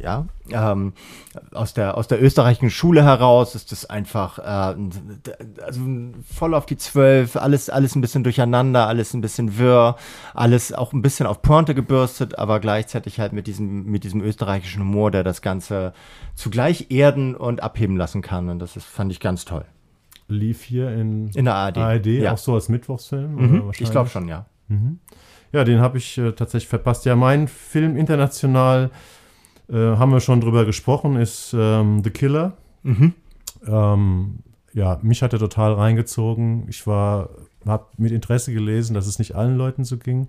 [0.00, 0.92] ja, ähm,
[1.52, 4.76] aus der, aus der österreichischen Schule heraus ist das einfach, äh,
[5.62, 5.80] also
[6.32, 9.96] voll auf die Zwölf, alles, alles ein bisschen durcheinander, alles ein bisschen wirr,
[10.34, 14.82] alles auch ein bisschen auf Pointe gebürstet, aber gleichzeitig halt mit diesem, mit diesem österreichischen
[14.82, 15.92] Humor, der das Ganze
[16.34, 18.48] zugleich erden und abheben lassen kann.
[18.48, 19.64] Und das ist, fand ich ganz toll.
[20.28, 21.78] Lief hier in, In der ARD.
[21.78, 22.32] ARD, ja.
[22.32, 23.34] auch so als Mittwochsfilm?
[23.34, 24.46] Mhm, ich glaube schon, ja.
[25.52, 27.04] Ja, den habe ich äh, tatsächlich verpasst.
[27.04, 28.90] Ja, mein Film international,
[29.68, 32.56] äh, haben wir schon drüber gesprochen, ist ähm, The Killer.
[32.82, 33.14] Mhm.
[33.66, 34.38] Ähm,
[34.72, 36.66] ja, mich hat er total reingezogen.
[36.68, 37.30] Ich war,
[37.66, 40.26] habe mit Interesse gelesen, dass es nicht allen Leuten so ging.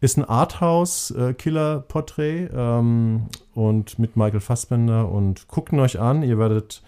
[0.00, 6.22] Ist ein Arthouse-Killer-Porträt ähm, und mit Michael Fassbender und guckt ihn euch an.
[6.22, 6.82] Ihr werdet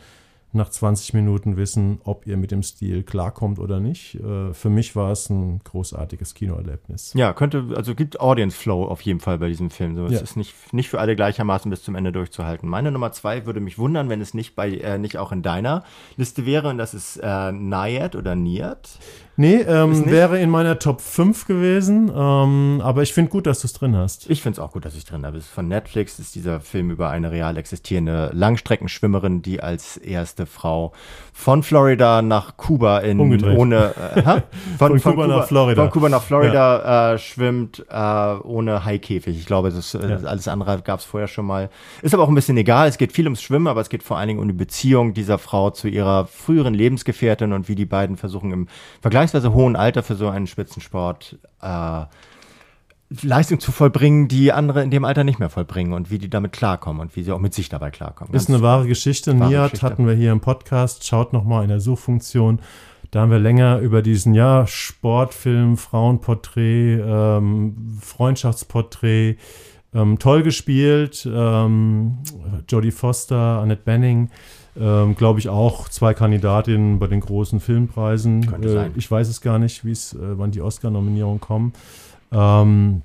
[0.56, 4.16] nach 20 Minuten wissen, ob ihr mit dem Stil klarkommt oder nicht.
[4.16, 7.12] Äh, für mich war es ein großartiges Kinoerlebnis.
[7.14, 9.94] Ja, könnte, also gibt Audience Flow auf jeden Fall bei diesem Film.
[9.94, 10.20] So, es Ja.
[10.20, 12.68] ist nicht, nicht für alle gleichermaßen bis zum Ende durchzuhalten.
[12.68, 15.84] Meine Nummer zwei würde mich wundern, wenn es nicht bei, äh, nicht auch in deiner
[16.16, 18.98] Liste wäre, und das ist äh, Nayad oder Niat.
[19.38, 23.66] Nee, ähm, wäre in meiner Top 5 gewesen, ähm, aber ich finde gut, dass du
[23.66, 24.30] es drin hast.
[24.30, 25.40] Ich finde es auch gut, dass ich drin habe.
[25.42, 30.92] Von Netflix, ist dieser Film über eine real existierende Langstreckenschwimmerin, die als erste Frau
[31.34, 33.58] von Florida nach Kuba in Umgedreht.
[33.58, 34.42] ohne äh, hä?
[34.78, 35.82] Von Kuba nach Florida.
[35.82, 39.38] Von Kuba nach Florida äh, schwimmt äh, ohne Haikäfig.
[39.38, 40.16] Ich glaube, das, äh, Ja.
[40.28, 41.68] alles andere gab es vorher schon mal.
[42.02, 42.88] Ist aber auch ein bisschen egal.
[42.88, 45.36] Es geht viel ums Schwimmen, aber es geht vor allen Dingen um die Beziehung dieser
[45.38, 48.68] Frau zu ihrer früheren Lebensgefährtin und wie die beiden versuchen im
[49.30, 52.04] vergleichsweise hohen Alter für so einen Spitzensport äh,
[53.22, 56.52] Leistung zu vollbringen, die andere in dem Alter nicht mehr vollbringen und wie die damit
[56.52, 58.34] klarkommen und wie sie auch mit sich dabei klarkommen.
[58.34, 59.38] Ist Ganz- eine wahre Geschichte.
[59.38, 59.86] wahre Niat Geschichte.
[59.86, 61.06] hatten wir hier im Podcast.
[61.06, 62.60] Schaut nochmal in der Suchfunktion.
[63.12, 69.36] Da haben wir länger über diesen ja, Sportfilm, Frauenporträt, ähm, Freundschaftsporträt,
[69.94, 71.28] ähm, toll gespielt.
[71.32, 72.18] Ähm,
[72.68, 74.30] Jodie Foster, Annette Benning,
[74.78, 78.46] ähm, glaube ich auch zwei Kandidatinnen bei den großen Filmpreisen.
[78.46, 78.92] Könnte Äh, sein.
[78.96, 81.72] ich weiß es gar nicht, wie es, äh, wann die Oscar-Nominierungen kommen.
[82.32, 83.02] Ähm,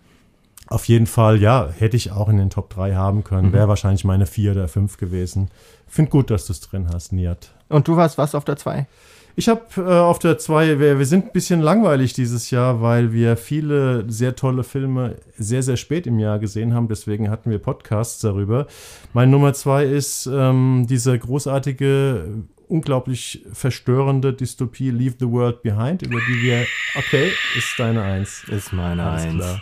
[0.68, 3.50] auf jeden Fall, ja, hätte ich auch in den Top 3 haben können.
[3.50, 3.54] Mhm.
[3.54, 5.50] Wäre wahrscheinlich meine 4 oder 5 gewesen.
[5.88, 7.52] Find gut, dass du es drin hast, Niat.
[7.68, 8.88] Und du warst was auf der 2?
[9.36, 13.14] Ich habe äh, auf der 2, wir, wir sind ein bisschen langweilig dieses Jahr, weil
[13.14, 16.88] wir viele sehr tolle Filme sehr, sehr spät im Jahr gesehen haben.
[16.88, 18.68] Deswegen hatten wir Podcasts darüber.
[19.14, 26.20] Mein Nummer 2 ist ähm, dieser großartige, unglaublich verstörende Dystopie Leave the World Behind, über
[26.28, 26.66] die wir.
[26.96, 28.44] Okay, ist deine Eins.
[28.48, 29.36] Ist meine Alles Eins.
[29.36, 29.62] klar.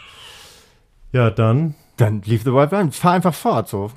[1.11, 1.75] Ja, dann.
[1.97, 2.95] Dann Leave the World Behind.
[2.95, 3.91] Fahr einfach fort, so.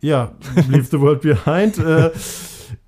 [0.00, 0.32] Ja,
[0.68, 2.10] Leave the World Behind äh,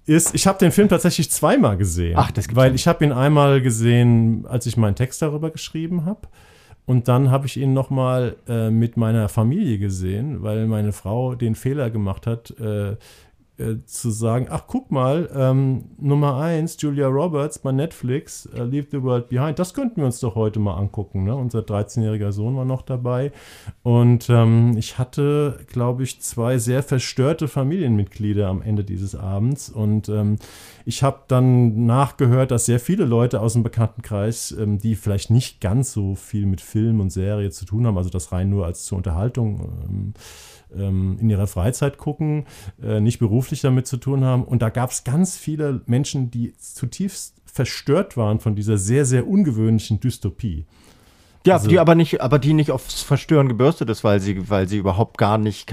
[0.08, 0.34] ist.
[0.34, 2.14] Ich habe den Film tatsächlich zweimal gesehen.
[2.16, 6.04] Ach, das gibt's Weil ich habe ihn einmal gesehen, als ich meinen Text darüber geschrieben
[6.04, 6.20] habe.
[6.86, 11.54] Und dann habe ich ihn nochmal äh, mit meiner Familie gesehen, weil meine Frau den
[11.54, 12.96] Fehler gemacht hat, äh,
[13.58, 18.86] äh, zu sagen, ach guck mal, ähm, Nummer eins, Julia Roberts bei Netflix, äh, Leave
[18.90, 21.24] the World Behind, das könnten wir uns doch heute mal angucken.
[21.24, 21.34] Ne?
[21.34, 23.32] Unser 13-jähriger Sohn war noch dabei.
[23.82, 29.68] Und ähm, ich hatte, glaube ich, zwei sehr verstörte Familienmitglieder am Ende dieses Abends.
[29.70, 30.36] Und ähm,
[30.84, 35.60] ich habe dann nachgehört, dass sehr viele Leute aus dem Bekanntenkreis, ähm, die vielleicht nicht
[35.60, 38.84] ganz so viel mit Film und Serie zu tun haben, also das rein nur als
[38.84, 40.14] zur Unterhaltung
[40.76, 42.46] ähm, in ihrer Freizeit gucken,
[42.82, 44.44] äh, nicht beruflich damit zu tun haben.
[44.44, 49.26] Und da gab es ganz viele Menschen, die zutiefst verstört waren von dieser sehr, sehr
[49.26, 50.64] ungewöhnlichen Dystopie.
[51.46, 54.68] Ja, Also- die aber nicht, aber die nicht aufs Verstören gebürstet ist, weil sie, weil
[54.68, 55.66] sie überhaupt gar nicht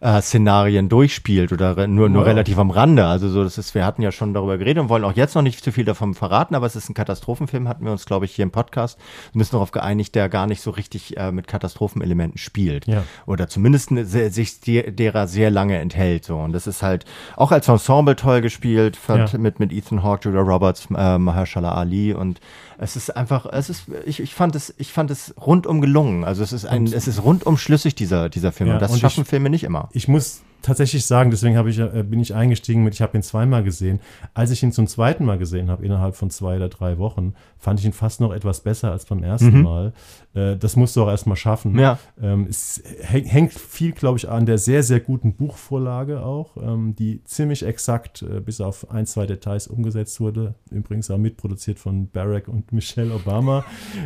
[0.00, 2.28] Katastrophen-Szenarien durchspielt oder nur, nur Wow.
[2.28, 3.06] relativ am Rande.
[3.06, 5.42] Also so, das ist, wir hatten ja schon darüber geredet und wollen auch jetzt noch
[5.42, 8.32] nicht zu viel davon verraten, aber es ist ein Katastrophenfilm, hatten wir uns, glaube ich,
[8.34, 8.98] hier im Podcast
[9.32, 12.86] wir müssen darauf geeinigt, der gar nicht so richtig äh, mit Katastrophenelementen spielt.
[12.86, 13.04] Ja.
[13.26, 16.24] Oder zumindest ne- sich die, derer sehr lange enthält.
[16.24, 16.36] So.
[16.38, 17.04] Und das ist halt
[17.36, 19.26] auch als Ensemble toll gespielt, Ja.
[19.38, 22.40] mit, mit Ethan Hawke, Julia Roberts, äh, Mahershala Ali und
[22.82, 26.24] es ist einfach, es ist, ich, ich fand es, ich fand es rundum gelungen.
[26.24, 28.68] Also es ist ein, es ist rundum schlüssig, dieser, dieser Film.
[28.68, 29.88] Ja, und das und ich- schaffen Filme nicht immer.
[29.92, 33.62] Ich muss tatsächlich sagen, deswegen ich, äh, bin ich eingestiegen mit, ich habe ihn zweimal
[33.62, 34.00] gesehen.
[34.34, 37.80] Als ich ihn zum zweiten Mal gesehen habe, innerhalb von zwei oder drei Wochen, fand
[37.80, 39.92] ich ihn fast noch etwas besser als beim ersten Mal.
[40.34, 41.78] Äh, das musst du auch erstmal schaffen.
[41.78, 41.98] Ja.
[42.20, 46.94] Ähm, es häng- hängt viel, glaube ich, an der sehr, sehr guten Buchvorlage auch, ähm,
[46.96, 50.54] die ziemlich exakt äh, bis auf ein, zwei Details umgesetzt wurde.
[50.70, 53.64] Übrigens auch mitproduziert von Barack und Michelle Obama.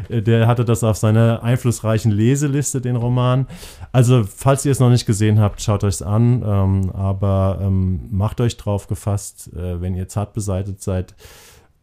[0.09, 3.47] Äh, der hatte das auf seiner einflussreichen Leseliste, den Roman.
[3.93, 6.43] Also, falls ihr es noch nicht gesehen habt, schaut euch es an.
[6.45, 11.15] Ähm, aber ähm, macht euch drauf gefasst, äh, wenn ihr zart beseitigt seid,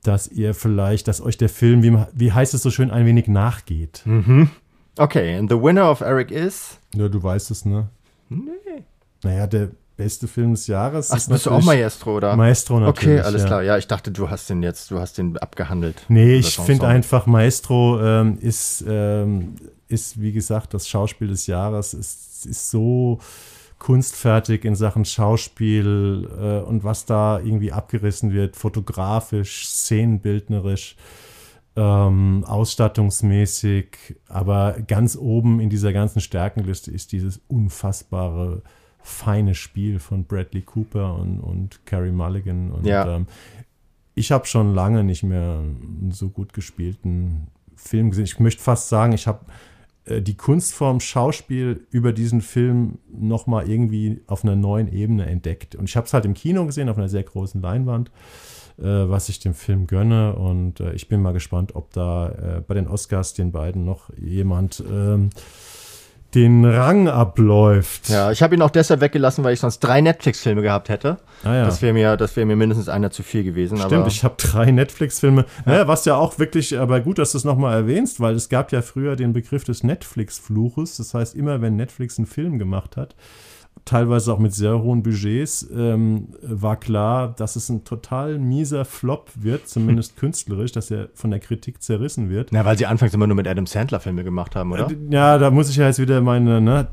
[0.04, 3.28] dass ihr vielleicht, dass euch der Film, wie, wie heißt es so schön, ein wenig
[3.28, 4.04] nachgeht.
[4.98, 6.80] Okay, and the winner of Eric is.
[6.96, 7.90] Ja, du weißt es, ne?
[8.30, 8.84] Nee.
[9.24, 12.36] Naja, der beste Film des Jahres Ach, bist du auch Maestro, oder?
[12.36, 13.20] Maestro natürlich.
[13.20, 13.48] Okay, alles ja.
[13.48, 13.62] klar.
[13.62, 16.04] Ja, ich dachte, du hast den jetzt, du hast den abgehandelt.
[16.08, 19.56] Nee, ich finde einfach, Maestro ähm, ist, ähm,
[19.88, 21.94] ist, wie gesagt, das Schauspiel des Jahres.
[21.94, 23.20] ist, ist so
[23.82, 30.96] kunstfertig in Sachen Schauspiel äh, und was da irgendwie abgerissen wird, fotografisch, szenenbildnerisch,
[31.76, 34.18] ähm, ausstattungsmäßig.
[34.28, 38.62] Aber ganz oben in dieser ganzen Stärkenliste ist dieses unfassbare,
[39.02, 42.72] feine Spiel von Bradley Cooper und, und Carrie Mulligan.
[42.72, 43.16] Und Ja.
[43.16, 43.26] ähm,
[44.14, 48.26] ich habe schon lange nicht mehr einen so gut gespielten Film gesehen.
[48.26, 49.40] Ich möchte fast sagen, ich habe
[50.08, 55.76] die Kunstform Schauspiel über diesen Film noch mal irgendwie auf einer neuen Ebene entdeckt.
[55.76, 58.10] Und ich habe es halt im Kino gesehen, auf einer sehr großen Leinwand,
[58.80, 60.36] äh, was ich dem Film gönne.
[60.36, 64.10] Und äh, ich bin mal gespannt, ob da äh, bei den Oscars den beiden noch
[64.18, 65.30] jemand ähm,
[66.34, 68.10] den Rang abläuft.
[68.10, 71.18] Ja, ich habe ihn auch deshalb weggelassen, weil ich sonst drei Netflix-Filme gehabt hätte.
[71.44, 71.66] Ah, ja.
[71.66, 73.78] Das wäre mir, das wäre mir mindestens einer zu viel gewesen.
[73.78, 75.46] Stimmt, ich habe drei Netflix-Filme.
[75.66, 78.72] Naja, was ja auch wirklich, aber gut, dass du es nochmal erwähnst, weil es gab
[78.72, 80.98] ja früher den Begriff des Netflix-Fluches.
[80.98, 83.16] Das heißt, immer wenn Netflix einen Film gemacht hat,
[83.86, 89.32] teilweise auch mit sehr hohen Budgets, ähm, war klar, dass es ein total mieser Flop
[89.36, 92.50] wird, zumindest künstlerisch, dass er von der Kritik zerrissen wird.
[92.52, 94.90] Na, weil sie anfangs immer nur mit Adam Sandler Filme gemacht haben, oder?
[94.90, 96.88] Äh, Ja, da muss ich ja jetzt wieder meine, ne,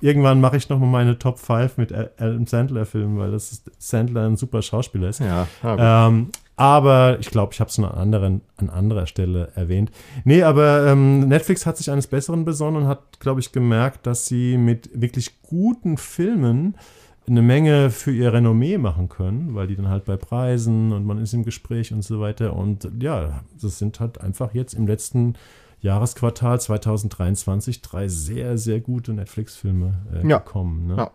[0.00, 4.36] irgendwann mache ich nochmal meine Top 5 mit Adam Sandler-Filmen, weil das ist, Sandler ein
[4.36, 5.20] super Schauspieler ist.
[5.20, 5.46] Ja.
[5.62, 9.90] Ähm, aber ich glaube, ich habe es an, anderen, an anderer Stelle erwähnt.
[10.24, 14.26] Nee, aber ähm, Netflix hat sich eines Besseren besonnen und hat, glaube ich, gemerkt, dass
[14.26, 16.76] sie mit wirklich guten Filmen
[17.28, 21.18] eine Menge für ihr Renommee machen können, weil die dann halt bei Preisen und man
[21.18, 22.54] ist im Gespräch und so weiter.
[22.54, 25.34] Und ja, das sind halt einfach jetzt im letzten
[25.80, 30.38] Jahresquartal 2023 drei sehr, sehr gute Netflix-Filme äh, Ja.
[30.38, 30.86] gekommen.
[30.86, 30.96] Ne?
[30.96, 31.10] Ja.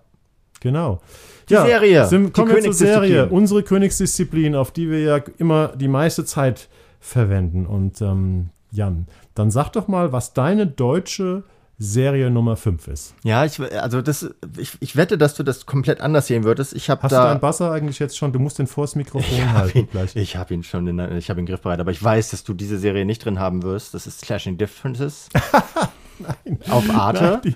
[0.62, 1.02] Genau.
[1.50, 2.06] Die Serie.
[2.06, 3.28] Sind, Die kommen wir zur Serie.
[3.28, 6.70] Unsere Königsdisziplin, auf die wir ja immer die meiste Zeit
[7.02, 7.66] verwenden.
[7.66, 11.44] Und ähm, Jan, dann sag doch mal, was deine deutsche
[11.84, 13.16] Serie Nummer 5 ist.
[13.24, 16.74] Ja, ich, also das, ich, ich wette, dass du das komplett anders sehen würdest.
[16.74, 17.30] Ich habe Hast du da.
[17.30, 18.32] deinen Basser eigentlich jetzt schon?
[18.32, 20.16] Du musst den vors Mikrofon Ich habe halten ihn, gleich.
[20.16, 22.78] ich hab ihn schon, in, ich habe ihn griffbereit, aber ich weiß, dass du diese
[22.78, 23.96] Serie nicht drin haben wirst.
[23.96, 25.28] Das ist Clashing Differences.
[26.70, 27.42] Auf Arte.
[27.44, 27.56] Die,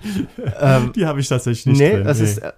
[0.60, 2.08] Ähm, die habe ich tatsächlich nicht nee, drin.
[2.08, 2.52] es ist, äh,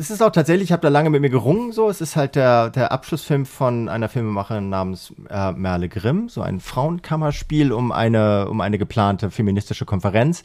[0.00, 1.90] es ist auch tatsächlich, ich habe da lange mit mir gerungen, so.
[1.90, 6.58] Es ist halt der, der Abschlussfilm von einer Filmemacherin namens äh, Merle Grimm, so ein
[6.58, 10.42] Frauenkammerspiel um eine, um eine geplante feministische Konferenz,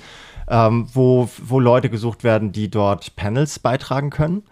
[0.50, 4.44] ähm, wo, wo Leute gesucht werden, die dort Panels beitragen können.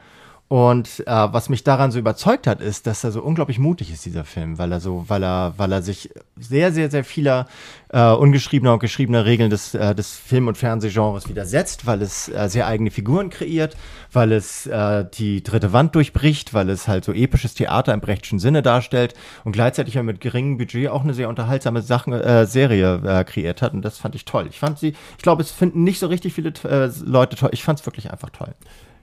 [0.50, 4.06] Und äh, was mich daran so überzeugt hat, ist, dass er so unglaublich mutig ist,
[4.06, 7.48] dieser Film, weil er so, weil er, weil er sich sehr, sehr, sehr vieler
[7.90, 12.50] äh, ungeschriebener und geschriebener Regeln des, äh, des Film- und Fernsehgenres widersetzt, weil es äh,
[12.50, 13.76] sehr eigene Figuren kreiert,
[14.12, 18.38] weil es äh, die dritte Wand durchbricht, weil es halt so episches Theater im brechtschen
[18.38, 19.16] Sinne darstellt
[19.46, 23.64] und gleichzeitig ja mit geringem Budget auch eine sehr unterhaltsame Sachen, äh, Serie äh, kreiert
[23.64, 23.74] hat.
[23.74, 24.46] Und das fand ich toll.
[24.48, 27.50] Ich fand sie, ich glaube, es finden nicht so richtig viele äh, Leute toll.
[27.54, 28.54] Ich fand es wirklich einfach toll.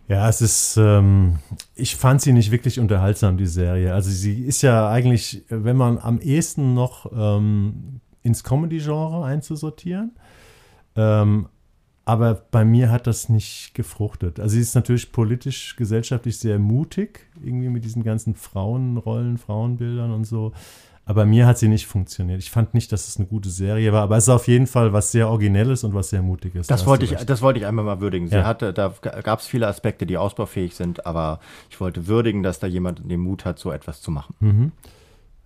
[0.09, 1.39] Ja, es ist, ähm,
[1.77, 3.95] ich fand sie nicht wirklich unterhaltsam, die Serie.
[3.95, 10.13] Also sie ist ja eigentlich, wenn man am ehesten noch ähm, ins Comedy-Genre einzusortieren.
[10.97, 11.47] Ähm,
[12.05, 14.41] aber bei mir hat das nicht gefruchtet.
[14.41, 20.25] Also sie ist natürlich politisch, gesellschaftlich sehr mutig, irgendwie mit diesen ganzen Frauenrollen, Frauenbildern und
[20.25, 20.53] so.
[21.07, 22.39] Aber mir hat sie nicht funktioniert.
[22.39, 24.93] Ich fand nicht, dass es eine gute Serie war, aber es ist auf jeden Fall
[24.93, 26.69] was sehr Originelles und was sehr Mutiges.
[26.69, 28.29] Das Da wollte ich, das wollte ich einmal mal würdigen.
[28.29, 28.45] Sie Ja.
[28.45, 32.69] hatte, da gab es viele Aspekte, die ausbaufähig sind, aber ich wollte würdigen, dass da
[32.69, 34.35] jemand den Mut hat, so etwas zu machen.
[34.41, 34.73] Hm.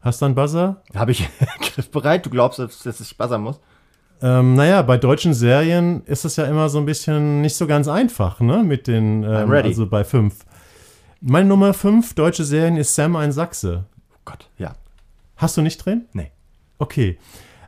[0.01, 0.83] Hast du einen Buzzer?
[0.95, 1.27] Habe ich
[1.63, 2.27] griffbereit?
[2.27, 3.59] Du glaubst, dass, ich buzzern muss?
[4.21, 7.89] Ähm, naja, bei deutschen Serien ist es ja immer so ein bisschen nicht so ganz
[7.89, 8.63] einfach, ne?
[8.63, 10.45] Mit den, ähm, also bei fünf.
[11.23, 13.87] Meine Nummer fünf deutsche Serien ist Sam ein Sachse.
[14.13, 14.75] Oh Gott, ja.
[15.37, 16.07] Hast du nicht drin?
[16.13, 16.31] Nee.
[16.79, 17.19] Okay.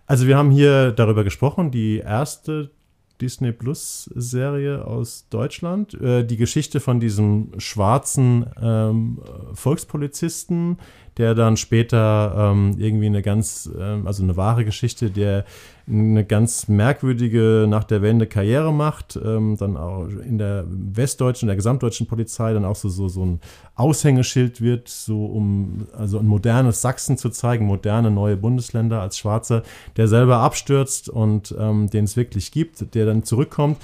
[0.07, 2.71] Also wir haben hier darüber gesprochen, die erste
[3.21, 9.21] Disney Plus Serie aus Deutschland, äh, die Geschichte von diesem schwarzen ähm,
[9.55, 10.79] Volkspolizisten,
[11.17, 15.45] der dann später ähm, irgendwie eine ganz, ähm, also eine wahre Geschichte, der
[15.89, 21.55] eine ganz merkwürdige nach der Wende Karriere macht, ähm, dann auch in der westdeutschen, der
[21.55, 23.41] gesamtdeutschen Polizei dann auch so, so, so ein
[23.77, 29.63] Aushängeschild wird, so um also ein modernes Sachsen zu zeigen, moderne neue Bundesländer als Schwarzer,
[29.97, 33.79] der selber abstürzt und ähm, den es wirklich gibt, der dann zurückkommt.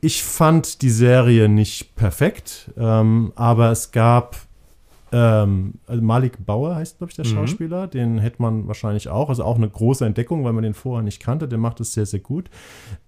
[0.00, 4.47] Ich fand die Serie nicht perfekt, ähm, aber es gab
[5.10, 7.86] ähm, also Malik Bauer heißt, glaube ich, der Schauspieler.
[7.86, 9.28] Den hätte man wahrscheinlich auch.
[9.28, 11.48] Also auch eine große Entdeckung, weil man den vorher nicht kannte.
[11.48, 12.50] Der macht es sehr, sehr gut.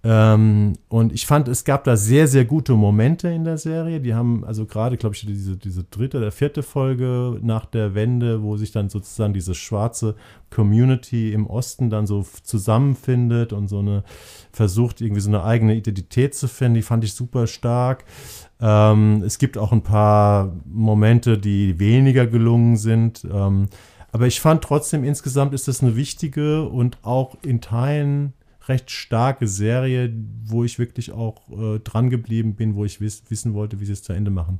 [0.03, 3.99] Ähm, und ich fand, es gab da sehr, sehr gute Momente in der Serie.
[3.99, 8.41] Die haben, also gerade, glaube ich, diese, diese dritte oder vierte Folge nach der Wende,
[8.41, 10.15] wo sich dann sozusagen diese schwarze
[10.49, 14.03] Community im Osten dann so zusammenfindet und so eine
[14.51, 16.75] versucht, irgendwie so eine eigene Identität zu finden.
[16.75, 18.03] Die fand ich super stark.
[18.61, 23.25] Ähm, es gibt auch ein paar Momente, die weniger gelungen sind.
[23.31, 23.67] Ähm,
[24.11, 28.33] aber ich fand trotzdem, insgesamt ist das eine wichtige und auch in Teilen
[28.67, 30.13] recht starke Serie,
[30.45, 33.93] wo ich wirklich auch äh, dran geblieben bin, wo ich wiss, wissen wollte, wie sie
[33.93, 34.59] es zu Ende machen.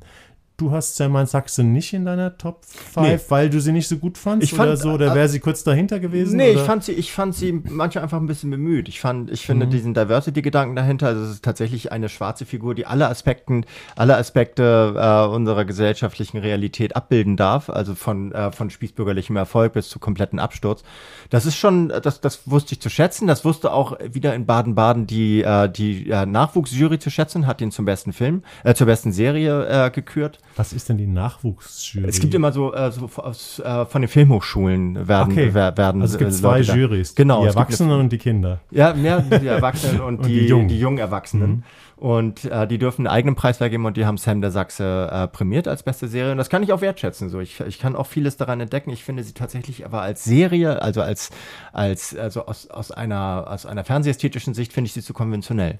[0.62, 3.18] Du hast Selman Sachse nicht in deiner Top 5, Nee.
[3.30, 5.64] weil du sie nicht so gut fandst Ich fand, oder so, oder wäre sie kurz
[5.64, 6.36] dahinter gewesen?
[6.36, 6.60] Nee, oder?
[6.60, 8.88] ich fand sie, ich fand sie manchmal einfach ein bisschen bemüht.
[8.88, 12.86] Ich fand, ich finde diesen Diversity-Gedanken dahinter, also es ist tatsächlich eine schwarze Figur, die
[12.86, 13.64] alle Aspekten,
[13.96, 19.88] alle Aspekte äh, unserer gesellschaftlichen Realität abbilden darf, also von, äh, von spießbürgerlichem Erfolg bis
[19.88, 20.84] zu kompletten Absturz.
[21.30, 23.26] Das ist schon, das, das wusste ich zu schätzen.
[23.26, 27.72] Das wusste auch wieder in Baden-Baden die, äh, die äh, Nachwuchsjury zu schätzen, hat ihn
[27.72, 30.38] zum besten Film, äh, zur besten Serie äh, gekürt.
[30.56, 32.06] Was ist denn die Nachwuchsjury?
[32.08, 35.50] Es gibt immer so, äh, so aus, äh, von den Filmhochschulen werden, Okay.
[35.52, 37.14] wer- werden also es gibt äh, zwei Leute Jurys.
[37.14, 37.42] Genau.
[37.42, 38.60] Die Erwachsenen und die Kinder.
[38.70, 40.68] ja, mehr die Erwachsenen und, Und die, die Jungen.
[40.68, 41.64] die jungen Erwachsenen.
[41.96, 45.28] Und äh, die dürfen einen eigenen Preis vergeben und die haben Sam der Sachse äh,
[45.28, 46.32] prämiert als beste Serie.
[46.32, 47.28] Und das kann ich auch wertschätzen.
[47.28, 48.90] So, ich, ich kann auch vieles daran entdecken.
[48.90, 51.30] Ich finde sie tatsächlich aber als Serie, also als,
[51.72, 55.78] als also aus, aus einer aus einer fernsehästhetischen Sicht finde ich sie zu konventionell.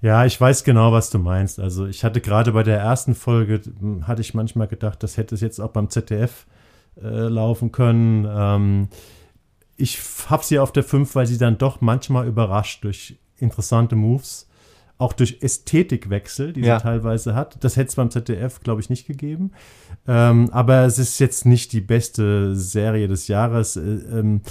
[0.00, 1.58] Ja, ich weiß genau, was du meinst.
[1.58, 5.34] Also ich hatte gerade bei der ersten Folge, hm, hatte ich manchmal gedacht, das hätte
[5.34, 6.46] es jetzt auch beim ZDF
[7.02, 8.26] äh, laufen können.
[8.30, 8.88] Ähm,
[9.76, 9.98] ich
[10.28, 14.48] habe sie auf der 5, weil sie dann doch manchmal überrascht durch interessante Moves,
[14.98, 16.78] auch durch Ästhetikwechsel, die Ja.
[16.78, 17.56] sie teilweise hat.
[17.62, 19.52] Das hätte es beim ZDF, glaube ich, nicht gegeben.
[20.08, 23.76] Ähm, aber es ist jetzt nicht die beste Serie des Jahres.
[23.76, 24.42] Äh, ähm,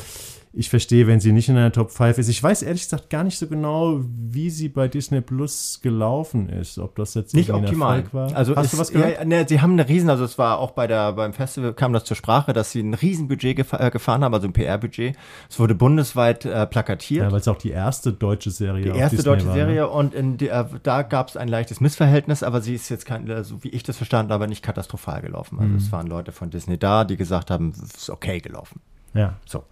[0.57, 2.29] ich verstehe, wenn sie nicht in einer Top 5 ist.
[2.29, 6.79] Ich weiß ehrlich gesagt gar nicht so genau, wie sie bei Disney Plus gelaufen ist.
[6.79, 7.97] Ob das jetzt Nicht optimal.
[7.99, 8.35] Erfolg war.
[8.35, 9.17] Also Hast es, du was gehört?
[9.19, 11.93] Ja, ne, sie haben eine riesen, also es war auch bei der beim Festival kam
[11.93, 15.15] das zur Sprache, dass sie ein Riesenbudget gefa äh, gefahren haben, also ein PR-Budget.
[15.49, 17.25] Es wurde bundesweit äh, plakatiert.
[17.25, 19.61] Ja, weil es auch die erste deutsche Serie Die erste Disney deutsche war, ne?
[19.61, 23.05] Serie und in die, äh, da gab es ein leichtes Missverhältnis, aber sie ist jetzt
[23.05, 25.59] kein, so wie ich das verstanden habe, nicht katastrophal gelaufen.
[25.59, 25.77] Also Mhm.
[25.77, 28.81] es waren Leute von Disney da, die gesagt haben, es ist okay gelaufen.
[29.13, 29.35] Ja.
[29.45, 29.63] So.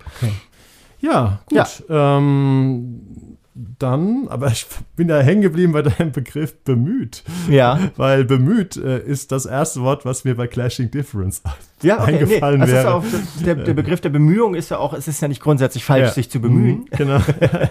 [1.06, 1.84] Ja, gut.
[1.90, 4.66] Ähm, dann, aber ich
[4.98, 7.24] bin da hängen geblieben bei deinem Begriff bemüht.
[7.50, 7.80] Ja.
[7.96, 11.42] Weil bemüht äh, ist das erste Wort, was mir bei Clashing Difference
[11.82, 12.94] Ja, okay, eingefallen nee, ist wäre.
[12.96, 13.04] auch,
[13.46, 16.12] der, der Begriff der Bemühung ist ja auch, es ist ja nicht grundsätzlich falsch, Ja.
[16.12, 16.80] sich zu bemühen.
[16.80, 17.20] Mhm, Genau.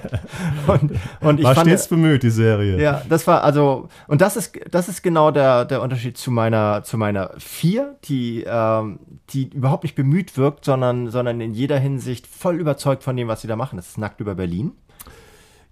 [0.66, 2.80] Und, und ich War fand, stets bemüht, die Serie.
[2.80, 6.82] ja, das war also, und das ist, das ist genau der, der Unterschied zu meiner,
[6.84, 8.98] zu meiner vier, die, ähm,
[9.30, 13.42] die überhaupt nicht bemüht wirkt, sondern, sondern in jeder Hinsicht voll überzeugt von dem, was
[13.42, 13.76] sie da machen.
[13.76, 14.72] Das ist nackt über Berlin.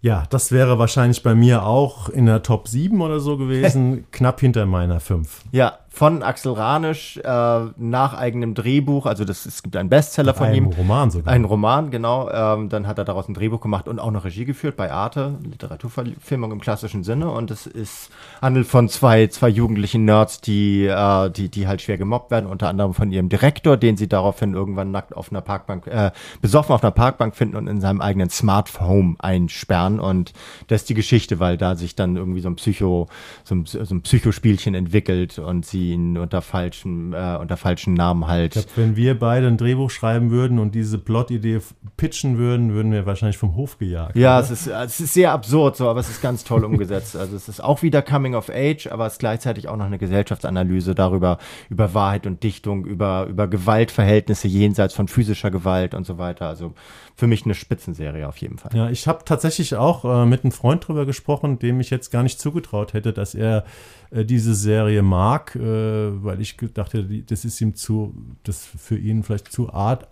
[0.03, 4.41] Ja, das wäre wahrscheinlich bei mir auch in der Top 7 oder so gewesen, knapp
[4.41, 5.43] hinter meiner 5.
[5.53, 9.05] Ja, von Axel Ranisch äh, nach eigenem Drehbuch.
[9.05, 10.69] Also das, es gibt einen Bestseller von ihm.
[10.69, 11.32] Roman sogar.
[11.32, 12.31] Ein Roman, genau.
[12.31, 15.39] Ähm, dann hat er daraus ein Drehbuch gemacht und auch noch Regie geführt bei Arte,
[15.44, 17.31] Literaturverfilmung im klassischen Sinne.
[17.31, 18.10] Und es ist
[18.40, 22.69] handelt von zwei, zwei jugendlichen Nerds, die, äh, die, die halt schwer gemobbt werden, unter
[22.69, 26.10] anderem von ihrem Direktor, den sie daraufhin irgendwann nackt auf einer Parkbank, äh,
[26.40, 30.01] besoffen auf einer Parkbank finden und in seinem eigenen Smart Home einsperren.
[30.01, 30.32] Und
[30.69, 33.09] das ist die Geschichte, weil da sich dann irgendwie so ein Psycho,
[33.44, 38.29] so ein, so ein Psychospielchen entwickelt und sie ihn unter falschen, äh, unter falschen Namen
[38.29, 38.57] halt.
[38.57, 41.61] Ich glaub, wenn wir beide ein Drehbuch schreiben würden und diese Plot-Idee
[41.97, 44.17] pitchen würden, würden wir wahrscheinlich vom Hof gejagt.
[44.17, 47.17] Ja, es ist, es ist sehr absurd so, aber es ist ganz toll umgesetzt.
[47.17, 49.99] Also es ist auch wieder Coming of Age, aber es ist gleichzeitig auch noch eine
[49.99, 51.39] Gesellschaftsanalyse darüber,
[51.69, 56.47] über Wahrheit und Dichtung, über, über Gewaltverhältnisse jenseits von physischer Gewalt und so weiter.
[56.47, 56.75] Also
[57.15, 58.75] für mich eine Spitzenserie auf jeden Fall.
[58.75, 62.23] Ja, ich habe tatsächlich auch äh, mit einem Freund drüber gesprochen, dem ich jetzt gar
[62.23, 63.65] nicht zugetraut hätte, dass er
[64.11, 68.15] äh, diese Serie mag, äh, weil ich dachte, die, das ist ihm zu,
[68.45, 70.09] das für ihn vielleicht zu Art,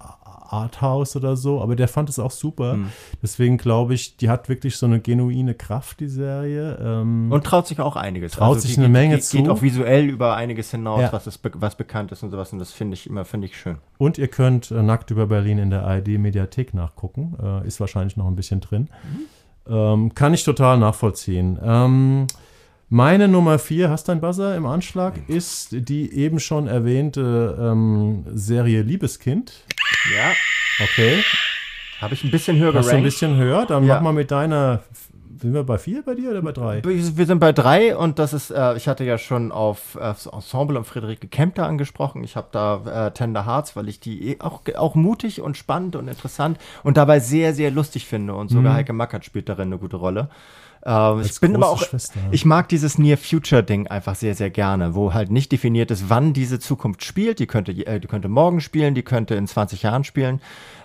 [0.52, 2.72] Arthouse oder so, aber der fand es auch super.
[2.74, 2.90] Hm.
[3.22, 6.78] Deswegen glaube ich, die hat wirklich so eine genuine Kraft, die Serie.
[6.82, 8.32] Ähm, Und traut sich auch einiges.
[8.32, 9.36] Traut sich die eine geht, Menge geht, zu.
[9.36, 11.12] Geht auch visuell über einiges hinaus, Ja.
[11.12, 12.52] was, ist, was bekannt ist und sowas.
[12.52, 13.76] Und das finde ich immer, finde ich schön.
[13.98, 17.36] Und ihr könnt äh, Nackt über Berlin in der ARD-Mediathek nachgucken.
[17.42, 18.88] Äh, ist wahrscheinlich noch ein bisschen drin.
[19.68, 21.58] Ähm, kann ich total nachvollziehen.
[21.62, 22.26] Ähm,
[22.90, 28.24] meine Nummer vier, hast du einen Buzzer im Anschlag, ist die eben schon erwähnte ähm,
[28.34, 29.52] Serie Liebeskind.
[30.16, 30.32] Ja,
[30.84, 31.22] Okay.
[32.00, 33.04] habe ich ein bisschen höher Hast du ein gerankt.
[33.04, 33.66] bisschen höher?
[33.66, 33.96] Dann Ja.
[33.96, 34.82] mach mal mit deiner.
[35.40, 36.82] Sind wir bei vier bei dir oder bei drei?
[36.84, 40.26] Wir sind bei drei und das ist, äh, ich hatte ja schon auf äh, das
[40.26, 42.22] Ensemble und Friederike Kempter angesprochen.
[42.24, 45.96] Ich habe da äh, Tender Hearts, weil ich die eh auch, auch mutig und spannend
[45.96, 48.34] und interessant und dabei sehr, sehr lustig finde.
[48.34, 50.28] Und sogar Heike Mackert spielt darin eine gute Rolle.
[50.84, 52.20] Äh, ich bin aber auch, Schwester.
[52.30, 56.08] ich mag dieses Near Future Ding einfach sehr, sehr gerne, wo halt nicht definiert ist,
[56.08, 57.38] wann diese Zukunft spielt.
[57.38, 60.40] Die könnte, äh, die könnte morgen spielen, die könnte in 20 Jahren spielen.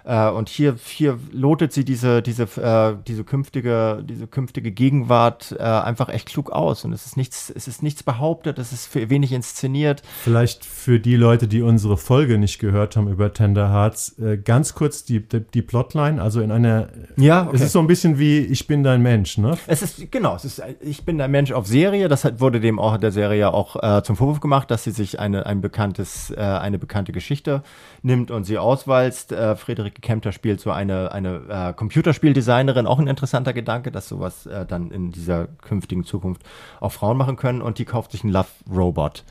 [0.06, 5.64] Äh, und hier, hier lotet sie diese, diese, äh, diese künftige, diese künftige Gegenwart äh,
[5.64, 6.86] einfach echt klug aus.
[6.86, 10.03] Und es ist nichts, es ist nichts behauptet, es ist für wenig inszeniert.
[10.23, 14.76] Vielleicht für die Leute, die unsere Folge nicht gehört haben über Tender Hearts, äh, ganz
[14.76, 16.22] kurz die, die, die Plotline.
[16.22, 16.90] Also in einer.
[17.18, 19.57] Ja, Es ist so ein bisschen wie Ich bin dein Mensch, ne?
[19.65, 22.77] Es ist, genau, es ist, ich bin ein Mensch auf Serie, das hat, wurde dem
[22.77, 26.40] auch der Serie auch äh, zum Vorwurf gemacht, dass sie sich eine, ein bekanntes, äh,
[26.40, 27.64] eine bekannte Geschichte
[28.03, 29.32] nimmt und sie auswalzt.
[29.32, 29.56] Äh,
[30.01, 34.91] Kempter spielt so eine, eine äh, Computerspieldesignerin, auch ein interessanter Gedanke, dass sowas äh, dann
[34.91, 36.43] in dieser künftigen Zukunft
[36.80, 39.23] auch Frauen machen können und die kauft sich einen Love Robot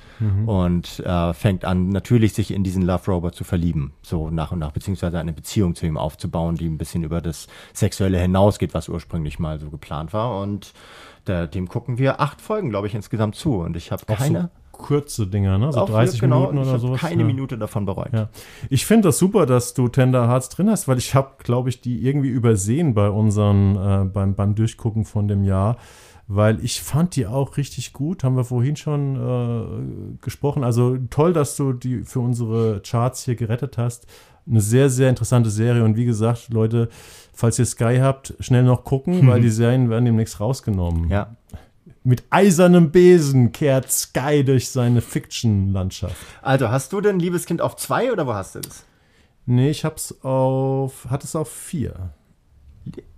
[0.46, 4.58] und äh, fängt an, natürlich sich in diesen Love Robot zu verlieben, so nach und
[4.58, 8.88] nach, beziehungsweise eine Beziehung zu ihm aufzubauen, die ein bisschen über das Sexuelle hinausgeht, was
[8.88, 10.40] ursprünglich mal so geplant war.
[10.40, 10.72] Und
[11.24, 13.60] da, dem gucken wir acht Folgen, glaube ich, insgesamt zu.
[13.60, 15.72] Und ich habe keine, so kurze Dinger, ne?
[15.72, 17.00] So auch 30 genau, Minuten oder sowas.
[17.00, 17.26] keine ja.
[17.26, 18.12] Minute davon bereut.
[18.12, 18.28] Ja.
[18.70, 21.80] Ich finde das super, dass du Tender Hearts drin hast, weil ich habe, glaube ich,
[21.80, 25.76] die irgendwie übersehen bei unseren, äh, beim, beim Durchgucken von dem Jahr,
[26.26, 30.64] weil ich fand die auch richtig gut, haben wir vorhin schon äh, gesprochen.
[30.64, 34.06] Also toll, dass du die für unsere Charts hier gerettet hast.
[34.46, 36.88] Eine sehr, sehr interessante Serie und wie gesagt, Leute,
[37.32, 41.08] falls ihr Sky habt, schnell noch gucken, weil die Serien werden demnächst rausgenommen.
[41.08, 41.36] Ja.
[42.06, 46.14] Mit eisernem Besen kehrt Sky durch seine Fiction-Landschaft.
[46.42, 48.84] Also, hast du denn Liebeskind auf zwei oder wo hast du das?
[49.46, 52.10] Nee, ich hab's auf, hat es auf vier.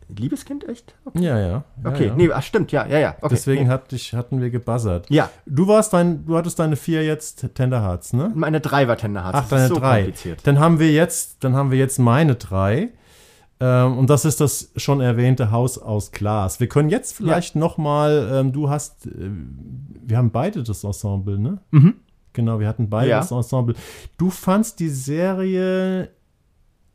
[0.08, 0.94] Liebeskind, echt?
[1.04, 1.48] Okay, Ja, ja.
[1.48, 2.06] ja, okay.
[2.06, 2.14] ja.
[2.14, 3.16] nee, ach, stimmt, ja, ja, ja.
[3.20, 3.28] Okay.
[3.30, 3.70] Deswegen nee.
[3.70, 5.10] hat dich, hatten wir gebuzzert.
[5.10, 8.30] Ja, Du warst dein, du hattest deine vier jetzt Tender Hearts, ne?
[8.34, 9.36] meine drei war Tender Hearts.
[9.36, 10.12] Ach, Das deine so drei.
[10.44, 12.90] Dann haben wir jetzt, dann haben wir jetzt meine drei.
[13.58, 16.60] Ähm, und das ist das schon erwähnte Haus aus Glas.
[16.60, 19.30] Wir können jetzt vielleicht noch mal, ähm, du hast, äh,
[20.04, 21.58] wir haben beide das Ensemble, ne?
[21.70, 21.94] Mhm.
[22.34, 23.18] Genau, wir hatten beide Ja.
[23.20, 23.74] das Ensemble.
[24.18, 26.10] Du fandst die Serie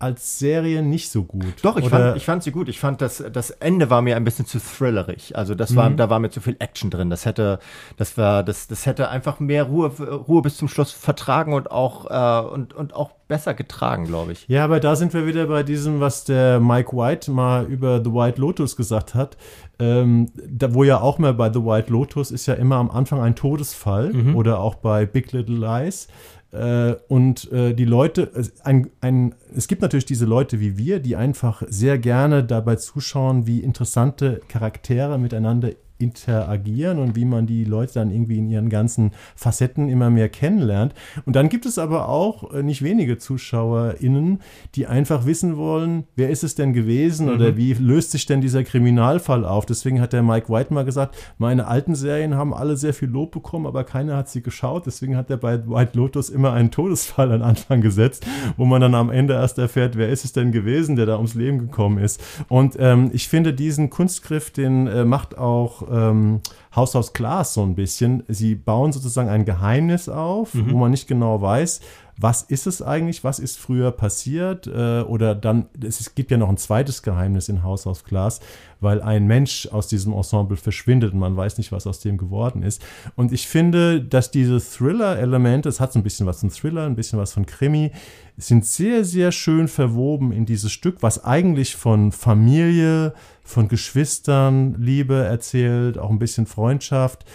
[0.02, 1.54] als Serie nicht so gut.
[1.62, 2.70] Doch, ich, Oder- fand, ich fand sie gut.
[2.70, 5.36] Ich fand, das, das Ende war mir ein bisschen zu thrillerig.
[5.36, 7.10] Also das war, da war mir zu viel Action drin.
[7.10, 7.60] Das hätte,
[7.98, 12.10] das war, das, das hätte einfach mehr Ruhe, Ruhe bis zum Schluss vertragen und auch,
[12.10, 14.46] äh, und, und auch besser getragen, glaube ich.
[14.50, 18.12] Ja, aber da sind wir wieder bei diesem, was der Mike White mal über The
[18.12, 19.38] White Lotus gesagt hat.
[19.80, 23.22] Ähm, da, wo ja auch mal bei The White Lotus ist ja immer am Anfang
[23.22, 26.08] ein Todesfall oder auch bei Big Little Lies.
[26.52, 28.32] Äh, und äh, die Leute,
[28.64, 33.48] ein, ein, es gibt natürlich diese Leute wie wir, die einfach sehr gerne dabei zuschauen,
[33.48, 35.72] wie interessante Charaktere miteinander
[36.02, 40.94] interagieren und wie man die Leute dann irgendwie in ihren ganzen Facetten immer mehr kennenlernt.
[41.26, 44.40] Und dann gibt es aber auch äh, nicht wenige ZuschauerInnen,
[44.76, 48.64] die einfach wissen wollen, wer ist es denn gewesen oder wie löst sich denn dieser
[48.64, 49.66] Kriminalfall auf.
[49.66, 53.32] Deswegen hat der Mike White mal gesagt, meine alten Serien haben alle sehr viel Lob
[53.32, 54.86] bekommen, aber keiner hat sie geschaut.
[54.86, 58.26] Deswegen hat er bei White Lotus immer einen Todesfall an Anfang gesetzt,
[58.58, 61.36] wo man dann am Ende erst erfährt, wer ist es denn gewesen, der da ums
[61.36, 62.22] Leben gekommen ist.
[62.48, 66.42] Und ähm, ich finde diesen Kunstgriff, den äh, macht auch ähm,
[66.76, 68.24] House of Glass so ein bisschen.
[68.28, 71.82] Sie bauen sozusagen ein Geheimnis auf, wo man nicht genau weiß,
[72.22, 76.50] was ist es eigentlich, was ist früher passiert äh, oder dann, es gibt ja noch
[76.50, 78.42] ein zweites Geheimnis in House of Glass,
[78.80, 82.62] weil ein Mensch aus diesem Ensemble verschwindet und man weiß nicht, was aus dem geworden
[82.62, 82.84] ist.
[83.16, 86.96] Und ich finde, dass diese Thriller-Elemente, es hat so ein bisschen was von Thriller, ein
[86.96, 87.92] bisschen was von Krimi,
[88.38, 93.14] sind sehr, sehr schön verwoben in dieses Stück, was eigentlich von Familie,
[93.52, 97.26] von Geschwistern, Liebe erzählt, auch ein bisschen Freundschaft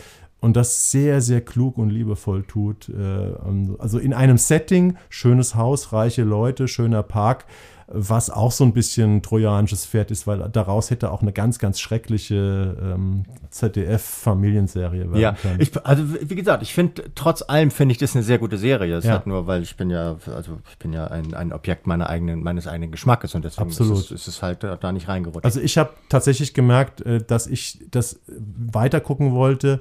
[0.40, 2.88] und das sehr, sehr klug und liebevoll tut.
[2.88, 3.32] Äh,
[3.78, 7.46] Also in einem Setting, schönes Haus, reiche Leute, schöner Park,
[7.88, 11.78] was auch so ein bisschen trojanisches Pferd ist, weil daraus hätte auch eine ganz, ganz
[11.78, 15.60] schreckliche ähm, ZDF-Familienserie werden Ja, können.
[15.60, 18.96] ich, also wie gesagt, ich finde, trotz allem finde ich das eine sehr gute Serie.
[18.96, 19.12] Es Ja.
[19.14, 22.42] hat nur, weil ich bin ja, also ich bin ja ein, ein Objekt meiner eigenen,
[22.42, 23.98] meines eigenen Geschmackes und deswegen Absolut.
[23.98, 25.44] Ist, es, ist es halt da da nicht reingerutscht.
[25.44, 29.80] Also ich habe tatsächlich gemerkt, äh, dass ich das weiter gucken wollte.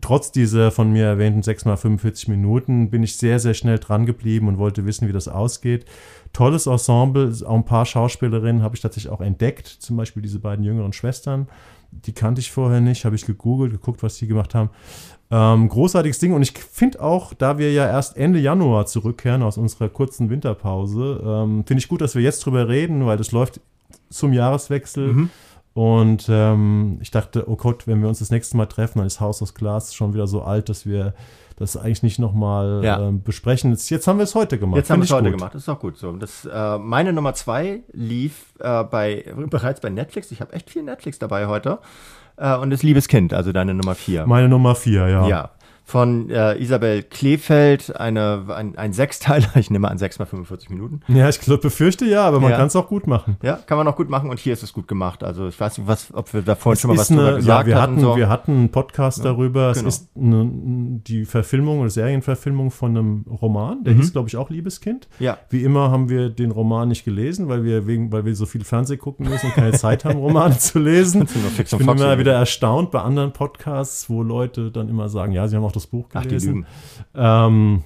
[0.00, 4.06] Trotz dieser von mir erwähnten 6 mal 45 Minuten bin ich sehr, sehr schnell dran
[4.06, 5.86] geblieben und wollte wissen, wie das ausgeht.
[6.32, 10.64] Tolles Ensemble, auch ein paar Schauspielerinnen habe ich tatsächlich auch entdeckt, zum Beispiel diese beiden
[10.64, 11.48] jüngeren Schwestern.
[11.90, 14.70] Die kannte ich vorher nicht, habe ich gegoogelt, geguckt, was die gemacht haben.
[15.30, 19.58] Ähm, großartiges Ding und ich finde auch, da wir ja erst Ende Januar zurückkehren aus
[19.58, 23.60] unserer kurzen Winterpause, ähm, finde ich gut, dass wir jetzt drüber reden, weil das läuft
[24.10, 25.28] zum Jahreswechsel.
[25.78, 29.20] Und ähm, ich dachte, oh Gott, wenn wir uns das nächste Mal treffen, dann ist
[29.20, 31.14] House of Glass schon wieder so alt, dass wir
[31.56, 32.98] das eigentlich nicht nochmal Ja.
[33.00, 33.70] ähm, besprechen.
[33.70, 34.76] Jetzt, jetzt haben wir es heute gemacht.
[34.78, 35.38] Jetzt haben wir Find es heute gut.
[35.38, 36.10] gemacht, das ist auch gut so.
[36.14, 40.32] Das, äh, meine Nummer zwei lief äh, bei, bereits bei Netflix.
[40.32, 41.78] Ich habe echt viel Netflix dabei heute.
[42.38, 44.26] Äh, und das Liebes Kind, also deine Nummer vier.
[44.26, 45.28] Meine Nummer vier, ja.
[45.28, 45.50] Ja.
[45.88, 51.00] Von äh, Isabel Kleefeld, eine, ein, ein Sechsteiler, ich nehme an, sechs mal 45 Minuten.
[51.08, 52.58] Ja, ich glaub, befürchte ja, aber man Ja.
[52.58, 53.38] kann es auch gut machen.
[53.42, 55.24] Ja, kann man auch gut machen und hier ist es gut gemacht.
[55.24, 57.36] Also ich weiß nicht, was, ob wir da vorhin schon mal was ist drüber eine,
[57.36, 57.92] gesagt ja, wir hatten.
[57.94, 58.16] hatten, so.
[58.18, 59.72] wir hatten einen Podcast darüber.
[59.72, 59.88] genau.
[59.88, 60.50] Es ist eine,
[61.06, 65.08] die Verfilmung oder Serienverfilmung von einem Roman, der hieß, glaube ich, auch Liebeskind.
[65.18, 65.24] Mhm.
[65.24, 65.38] Ja.
[65.48, 68.62] Wie immer haben wir den Roman nicht gelesen, weil wir wegen, weil wir so viel
[68.62, 71.26] Fernsehen gucken müssen und keine Zeit haben, Romane zu lesen.
[71.56, 75.56] Ich bin immer wieder erstaunt bei anderen Podcasts, wo Leute dann immer sagen, ja, sie
[75.56, 76.54] haben auch das Buch Ach, gelesen.
[76.54, 76.66] Lügen.
[77.14, 77.84] Ähm,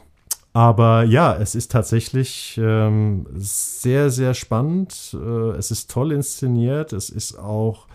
[0.52, 5.16] aber ja, es ist tatsächlich ähm, sehr, sehr spannend.
[5.18, 6.92] Äh, es ist toll inszeniert.
[6.92, 7.86] Es ist auch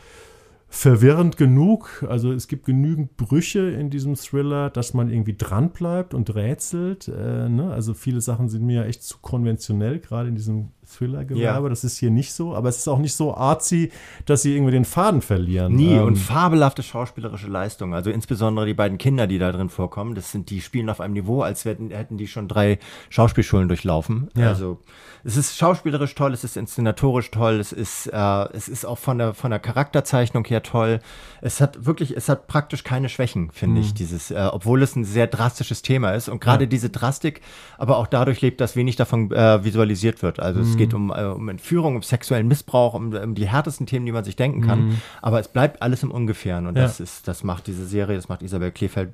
[0.69, 2.05] verwirrend genug.
[2.09, 7.07] Also es gibt genügend Brüche in diesem Thriller, dass man irgendwie dran bleibt und rätselt.
[7.07, 7.71] Äh, ne?
[7.71, 11.67] Also viele Sachen sind mir ja echt zu konventionell, gerade in diesem Thriller-Gewerbe.
[11.67, 11.69] Ja.
[11.69, 12.55] Das ist hier nicht so.
[12.55, 13.91] Aber es ist auch nicht so artsy,
[14.25, 15.75] dass sie irgendwie den Faden verlieren.
[15.75, 17.93] Nie Ähm, und fabelhafte schauspielerische Leistung.
[17.93, 21.13] Also insbesondere die beiden Kinder, die da drin vorkommen, das sind, die spielen auf einem
[21.13, 24.29] Niveau, als hätten, hätten die schon drei Schauspielschulen durchlaufen.
[24.35, 24.49] Ja.
[24.49, 24.79] Also
[25.23, 29.17] es ist schauspielerisch toll, es ist inszenatorisch toll, es ist, äh, es ist auch von
[29.17, 30.99] der, von der Charakterzeichnung her toll.
[31.41, 35.03] Es hat wirklich, es hat praktisch keine Schwächen, finde ich, dieses, äh, obwohl es ein
[35.05, 36.29] sehr drastisches Thema ist.
[36.29, 37.41] Und gerade diese Drastik,
[37.77, 40.39] aber auch dadurch lebt, dass wenig davon äh, visualisiert wird.
[40.39, 44.05] Also es geht um, äh, um Entführung, um sexuellen Missbrauch, um, um die härtesten Themen,
[44.05, 44.97] die man sich denken kann.
[45.21, 46.67] Aber es bleibt alles im Ungefähren.
[46.67, 46.83] Und Ja.
[46.83, 49.13] das ist, das macht diese Serie, das macht Isabel Kleefeld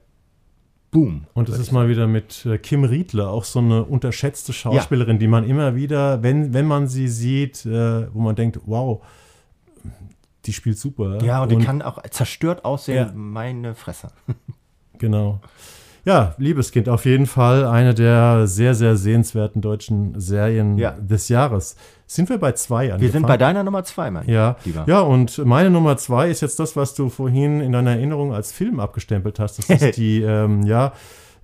[0.93, 1.25] Boom.
[1.33, 5.27] Und es ist mal wieder mit äh, Kim Riedler, auch so eine unterschätzte Schauspielerin, die
[5.27, 9.01] man immer wieder, wenn, wenn man sie sieht, äh, wo man denkt, wow,
[10.45, 11.21] die spielt super.
[11.23, 13.11] Ja, und die kann auch zerstört aussehen, Ja.
[13.13, 14.09] meine Fresse.
[14.99, 15.41] Genau.
[16.05, 20.91] Ja, Liebeskind, auf jeden Fall eine der sehr, sehr sehenswerten deutschen Serien Ja.
[20.91, 21.75] des Jahres.
[22.13, 23.01] Sind wir bei zwei angefangen?
[23.01, 24.83] Wir sind bei deiner Nummer zwei, mein Ja, Lieber.
[24.87, 28.51] ja, und meine Nummer zwei ist jetzt das, was du vorhin in deiner Erinnerung als
[28.51, 29.57] Film abgestempelt hast.
[29.57, 30.93] Das ist die, ähm, ja,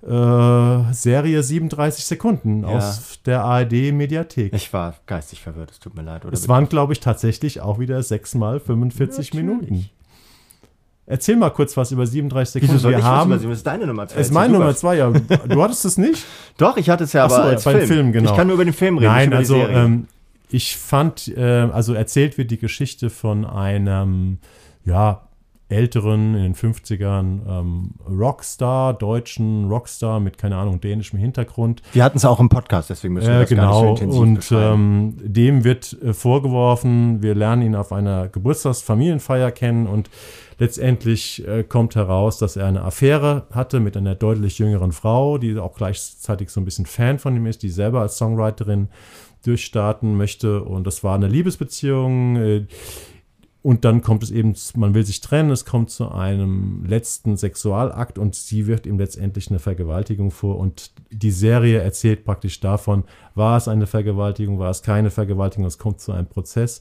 [0.02, 2.68] äh, Serie 37 Sekunden Ja.
[2.68, 4.54] aus der ARD-Mediathek.
[4.54, 6.24] Ich war geistig verwirrt, es tut mir leid.
[6.24, 9.34] Oder Es waren, glaube ich, tatsächlich auch wieder 6 mal 45 Natürlich.
[9.34, 9.90] Minuten.
[11.06, 12.74] Erzähl mal kurz was über 37 Sekunden.
[12.74, 14.20] Wieso soll Wir ich haben, was- das ist deine Nummer zwei.
[14.20, 15.10] ist meine Nummer zwei, ja.
[15.48, 16.24] Du hattest es nicht?
[16.56, 17.86] Doch, ich hatte es ja Ach aber so, als beim Film.
[17.88, 18.30] Film, genau.
[18.30, 20.06] Ich kann nur über den Film reden, Nein, über also ähm,
[20.52, 24.38] ich fand, äh, also erzählt wird die Geschichte von einem,
[24.84, 25.30] ja,
[25.70, 31.82] älteren, in den 50ern ähm, Rockstar, deutschen Rockstar mit, keine Ahnung, dänischem Hintergrund.
[31.92, 34.22] wir hatten es auch im Podcast, deswegen müssen wir Äh, das gar genau, nicht so
[34.22, 40.10] intensiv und ähm, dem wird äh, vorgeworfen, wir lernen ihn auf einer Geburtstagsfamilienfeier kennen und
[40.58, 45.56] letztendlich äh, kommt heraus, dass er eine Affäre hatte mit einer deutlich jüngeren Frau, die
[45.56, 48.88] auch gleichzeitig so ein bisschen Fan von ihm ist, die selber als Songwriterin
[49.42, 52.36] durchstarten möchte und das war eine Liebesbeziehung.
[52.36, 52.66] Äh,
[53.62, 58.18] und dann kommt es eben, man will sich trennen, es kommt zu einem letzten Sexualakt
[58.18, 60.58] und sie wirft ihm letztendlich eine Vergewaltigung vor.
[60.58, 63.04] Und die Serie erzählt praktisch davon,
[63.34, 66.80] war es eine Vergewaltigung, war es keine Vergewaltigung, es kommt zu einem Prozess.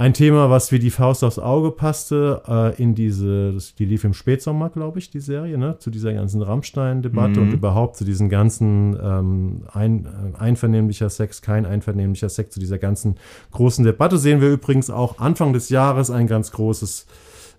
[0.00, 4.04] Ein Thema, was wie die Faust aufs Auge passte, äh, in diese, das, die lief
[4.04, 5.76] im Spätsommer, glaube ich, die Serie, ne?
[5.80, 11.66] zu dieser ganzen Rammstein-Debatte und überhaupt zu diesen ganzen ähm, ein, äh, einvernehmlicher Sex, kein
[11.66, 13.16] einvernehmlicher Sex, zu dieser ganzen
[13.50, 17.06] großen Debatte sehen wir übrigens auch Anfang des Jahres ein ganz großes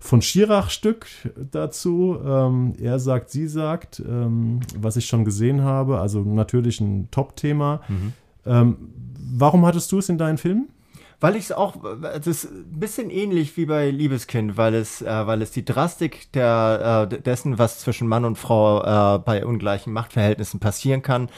[0.00, 1.08] von Schirach-Stück
[1.52, 2.18] dazu.
[2.24, 7.82] Ähm, er sagt, sie sagt, ähm, was ich schon gesehen habe, also natürlich ein Top-Thema.
[8.46, 8.76] Ähm,
[9.36, 10.70] warum hattest du es in deinen Filmen?
[11.20, 11.76] Weil ich es auch,
[12.14, 16.32] es ist ein bisschen ähnlich wie bei Liebeskind, weil es, äh, weil es die Drastik
[16.32, 18.82] der, äh, dessen, was zwischen Mann und Frau
[19.16, 21.28] äh, bei ungleichen Machtverhältnissen passieren kann,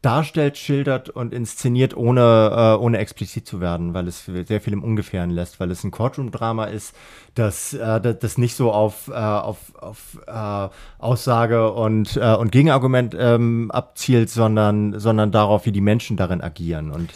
[0.00, 4.84] darstellt, schildert und inszeniert, ohne, äh, ohne explizit zu werden, weil es sehr viel im
[4.84, 6.94] Ungefähren lässt, weil es ein Courtroom-Drama ist,
[7.34, 13.16] das, äh, das nicht so auf, äh, auf, auf äh, Aussage und, äh, und Gegenargument
[13.18, 16.92] ähm, abzielt, sondern, sondern darauf, wie die Menschen darin agieren.
[16.92, 17.10] Und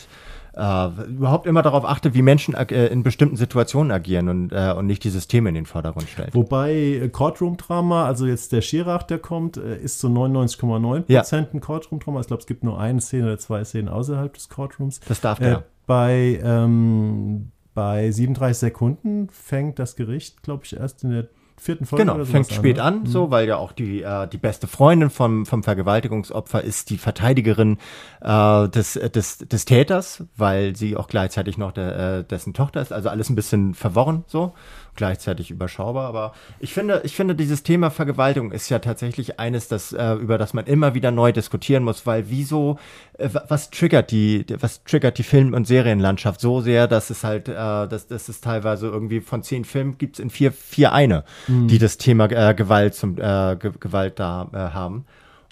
[0.57, 4.87] äh, überhaupt immer darauf achtet, wie Menschen äh, in bestimmten Situationen agieren und, äh, und
[4.87, 6.35] nicht die Systeme in den Vordergrund stellt.
[6.35, 11.21] Wobei äh, Courtroom-Drama, also jetzt der Schirach, der kommt, äh, ist zu 99,9 Ja.
[11.21, 12.21] Prozent ein Courtroom-Drama.
[12.21, 15.01] Ich glaube, es gibt nur eine Szene oder zwei Szenen außerhalb des Courtrooms.
[15.07, 15.65] Das darf Äh, der.
[15.87, 21.27] bei, ähm, bei 37 Sekunden fängt das Gericht, glaube ich, erst in der
[21.59, 22.83] vierten Folge Genau, fängt spät ne?
[22.83, 26.99] an, so, weil ja auch die, äh, die beste Freundin vom, vom Vergewaltigungsopfer ist die
[26.99, 27.79] Verteidigerin
[28.21, 32.93] äh, des, des, des Täters, weil sie auch gleichzeitig noch der, äh, dessen Tochter ist.
[32.93, 34.53] Also alles ein bisschen verworren, so,
[34.97, 36.09] gleichzeitig überschaubar.
[36.09, 40.39] Aber ich finde, ich finde, dieses Thema Vergewaltigung ist ja tatsächlich eines, das, äh, über
[40.39, 42.79] das man immer wieder neu diskutieren muss, weil wieso,
[43.19, 47.23] äh, wa- was triggert die, was triggert die Film- und Serienlandschaft so sehr, dass es
[47.25, 50.93] halt, äh, dass, dass es teilweise irgendwie von zehn Filmen gibt es in vier, vier
[50.93, 55.05] eine, die das Thema äh, Gewalt zum äh, Ge Gewalt da äh, haben.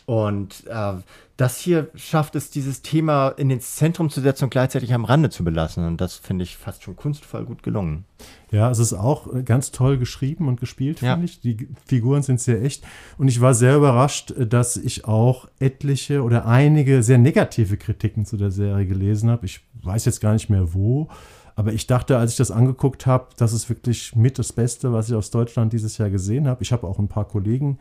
[0.06, 0.92] Und äh,
[1.38, 5.30] das hier schafft es, dieses Thema in ins Zentrum zu setzen und gleichzeitig am Rande
[5.30, 5.86] zu belassen.
[5.86, 8.04] Und das finde ich fast schon kunstvoll gut gelungen.
[8.50, 11.12] Ja, es ist auch äh, ganz toll geschrieben und gespielt, Ja.
[11.12, 11.40] finde ich.
[11.40, 12.84] Die Figuren sind sehr echt.
[13.16, 18.26] Und ich war sehr überrascht, äh, dass ich auch etliche oder einige sehr negative Kritiken
[18.26, 19.46] zu der Serie gelesen habe.
[19.46, 21.08] Ich weiß jetzt gar nicht mehr wo.
[21.56, 25.08] Aber ich dachte, als ich das angeguckt habe, das ist wirklich mit das Beste, was
[25.08, 26.62] ich aus Deutschland dieses Jahr gesehen habe.
[26.62, 27.78] Ich habe auch ein paar Kollegen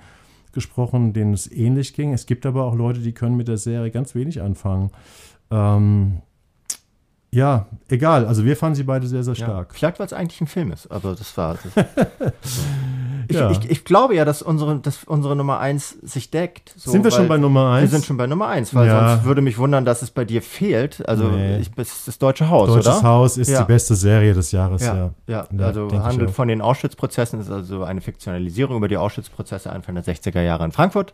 [0.53, 2.13] gesprochen, denen es ähnlich ging.
[2.13, 4.91] Es gibt aber auch Leute, die können mit der Serie ganz wenig anfangen.
[5.51, 6.21] Ähm,
[7.34, 8.26] ja, egal.
[8.27, 9.45] Also wir fanden sie beide sehr, sehr Ja.
[9.45, 9.73] stark.
[9.73, 11.55] Vielleicht, weil es eigentlich ein Film ist, aber das war.
[11.73, 11.85] Das
[13.27, 13.49] ich, Ja.
[13.51, 16.73] ich, ich glaube ja, dass unsere, dass unsere Nummer eins sich deckt.
[16.77, 17.91] So, Sind wir schon bei Nummer Wir eins?
[17.91, 19.10] sind schon bei Nummer eins, weil Ja.
[19.15, 21.07] sonst würde mich wundern, dass es bei dir fehlt.
[21.07, 21.57] Also Nee.
[21.57, 23.03] ich, ist das Deutsche Haus, Deutsches oder?
[23.03, 23.61] Haus ist Ja.
[23.61, 25.10] die beste Serie des Jahres, Ja, ja.
[25.27, 25.47] ja.
[25.57, 30.03] Ja, also handelt von den Auschwitz-Prozessen, ist also eine Fiktionalisierung über die Auschwitz-Prozesse Anfang der
[30.03, 31.14] 60er Jahre in Frankfurt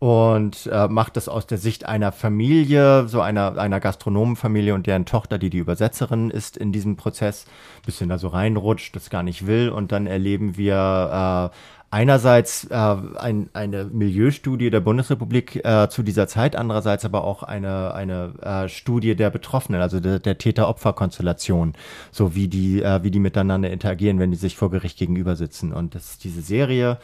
[0.00, 5.04] und äh, macht das aus der Sicht einer Familie, so einer, einer Gastronomenfamilie und deren
[5.04, 7.44] Tochter, die die Übersetzerin ist in diesem Prozess,
[7.84, 11.56] bisschen da so reinrutscht, das gar nicht will und dann erleben wir äh,
[11.90, 17.92] einerseits äh, ein, eine Milieustudie der Bundesrepublik äh, zu dieser Zeit, andererseits aber auch eine,
[17.92, 21.74] eine äh, Studie der Betroffenen, also der, der Täter-Opfer-Konstellation,
[22.10, 25.74] so wie die, äh, wie die miteinander interagieren, wenn die sich vor Gericht gegenüber sitzen.
[25.74, 26.98] Und das, diese Serie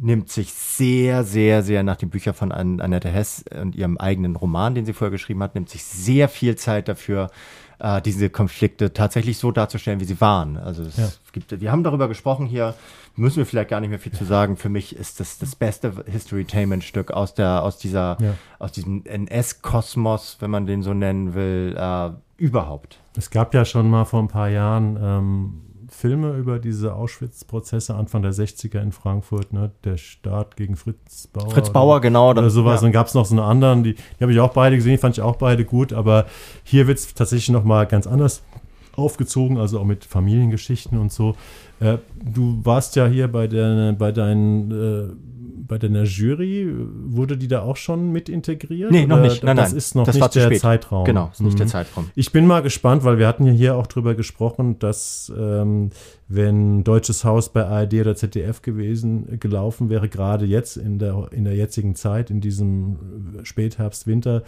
[0.00, 4.36] nimmt sich sehr, sehr, sehr nach den Büchern von An Annette Hess und ihrem eigenen
[4.36, 7.30] Roman, den sie vorher geschrieben hat, nimmt sich sehr viel Zeit dafür,
[7.80, 10.56] äh, diese Konflikte tatsächlich so darzustellen, wie sie waren.
[10.56, 11.08] Also es Ja.
[11.32, 12.74] gibt, wir haben darüber gesprochen hier,
[13.16, 14.56] müssen wir vielleicht gar nicht mehr viel zu sagen.
[14.56, 18.34] Für mich ist das das beste History-Tainment-Stück aus der, aus dieser, Ja.
[18.58, 22.98] aus diesem NS-Kosmos, wenn man den so nennen will, äh, überhaupt.
[23.16, 25.60] Es gab ja schon mal vor ein paar Jahren ähm,
[25.98, 29.72] Filme über diese Auschwitz-Prozesse Anfang der 60er in Frankfurt, ne?
[29.82, 31.50] Der Staat gegen Fritz Bauer.
[31.50, 32.30] Fritz Bauer, genau.
[32.30, 32.80] Oder sowas.
[32.80, 32.86] Ja.
[32.86, 34.98] Dann gab es noch so eine anderen, die, die habe ich auch beide gesehen, die
[34.98, 36.26] fand ich auch beide gut, aber
[36.62, 38.44] hier wird es tatsächlich nochmal ganz anders
[38.94, 41.34] aufgezogen, also auch mit Familiengeschichten und so.
[41.80, 45.12] Äh, du warst ja hier bei, der, bei deinen äh,
[45.68, 46.74] bei deiner Jury,
[47.04, 48.90] wurde die da auch schon mit integriert?
[48.90, 49.44] Nee, noch nicht.
[49.44, 49.78] Nein, das nein.
[49.78, 50.60] ist noch Das nicht der spät.
[50.60, 51.04] Zeitraum.
[51.04, 51.58] Genau, ist nicht Mhm.
[51.58, 52.10] der Zeitraum.
[52.14, 55.90] Ich bin mal gespannt, weil wir hatten ja hier auch drüber gesprochen, dass ähm,
[56.26, 61.44] wenn Deutsches Haus bei ARD oder ZDF gewesen, gelaufen wäre, gerade jetzt in der, in
[61.44, 62.96] der jetzigen Zeit, in diesem
[63.44, 64.42] Spätherbst, Winter,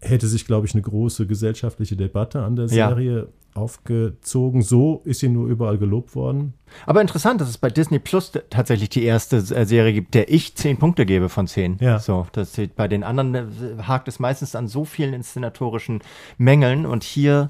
[0.00, 2.88] hätte sich, glaube ich, eine große gesellschaftliche Debatte an der Ja.
[2.88, 4.62] Serie aufgezogen.
[4.62, 6.54] So ist sie nur überall gelobt worden.
[6.86, 10.54] Aber interessant, dass es bei Disney Plus tatsächlich die erste äh, Serie gibt, der ich
[10.54, 11.76] zehn Punkte gebe von zehn.
[11.80, 11.98] Ja.
[11.98, 16.00] So, das, bei den anderen äh, hakt es meistens an so vielen inszenatorischen
[16.38, 17.48] Mängeln und hier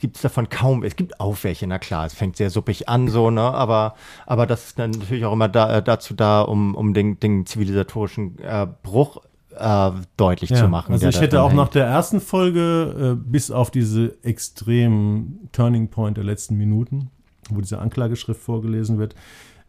[0.00, 0.84] gibt es davon kaum.
[0.84, 3.42] Es gibt auch welche, na klar, es fängt sehr suppig an, so, ne?
[3.42, 3.96] Aber,
[4.26, 7.44] aber das ist dann natürlich auch immer da, äh, dazu da, um, um den, den
[7.44, 9.20] zivilisatorischen äh, Bruch
[9.58, 10.92] äh, deutlich zu machen.
[10.92, 11.74] Also ich hätte auch nach hängt.
[11.76, 17.10] der ersten Folge, äh, bis auf diese extremen Turning Point der letzten Minuten,
[17.50, 19.14] wo diese Anklageschrift vorgelesen wird,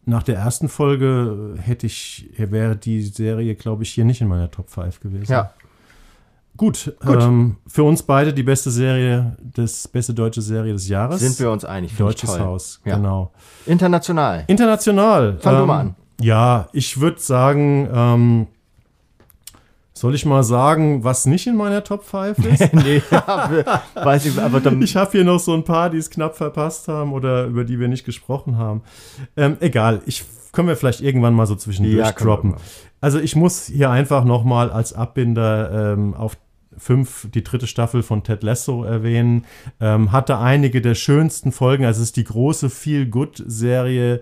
[0.05, 4.27] nach der ersten Folge äh, hätte ich, wäre die Serie, glaube ich, hier nicht in
[4.27, 5.31] meiner Top 5 gewesen.
[5.31, 5.51] Ja.
[6.57, 7.21] Gut, Gut.
[7.21, 11.19] Ähm, für uns beide die beste Serie, das beste deutsche Serie des Jahres.
[11.19, 11.97] Sind wir uns einig.
[11.97, 12.39] Deutsches toll.
[12.39, 12.95] Haus, Ja.
[12.95, 13.31] genau.
[13.65, 14.45] International.
[14.47, 15.37] International.
[15.39, 15.95] Fang du ähm, mal an.
[16.21, 18.47] Ja, ich würde sagen, ähm,
[19.97, 22.73] soll ich mal sagen, was nicht in meiner Top 5 ist?
[22.73, 24.81] nee, ja, weiß ich, aber dann.
[24.81, 27.79] Ich habe hier noch so ein paar, die es knapp verpasst haben oder über die
[27.79, 28.83] wir nicht gesprochen haben.
[29.37, 32.55] Ähm, egal, ich können wir vielleicht irgendwann mal so zwischendurch Ja, droppen.
[33.01, 36.37] Also ich muss hier einfach noch mal als Abbinder ähm, auf
[36.77, 39.45] fünf die dritte Staffel von Ted Lasso erwähnen.
[39.79, 41.85] Ähm, hatte einige der schönsten Folgen.
[41.85, 44.21] Also es ist die große Feel-Good-Serie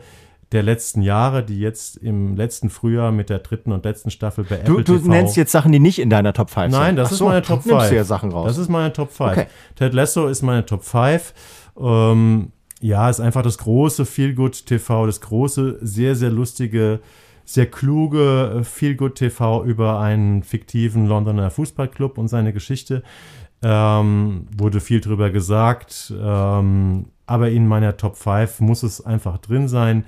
[0.54, 4.58] der letzten Jahre, die jetzt im letzten Frühjahr mit der dritten und letzten Staffel bei
[4.58, 6.80] Du, Apple du TV nennst jetzt Sachen, die nicht in deiner Top 5 sind.
[6.80, 7.76] Nein, das Ach ist so, meine Top 5.
[7.76, 8.48] Nimmst du ja Sachen raus.
[8.48, 9.32] Das ist meine Top 5.
[9.32, 9.48] Okay.
[9.76, 11.34] Ted Lasso ist meine Top 5.
[11.80, 12.52] Ähm,
[12.82, 17.00] ja, ist einfach das große Feelgood TV, das große, sehr, sehr lustige,
[17.46, 23.02] sehr kluge äh, Feelgood TV über einen fiktiven Londoner Fußballclub und seine Geschichte.
[23.64, 29.68] Ähm, wurde viel drüber gesagt, ähm, aber in meiner Top 5 muss es einfach drin
[29.68, 30.04] sein.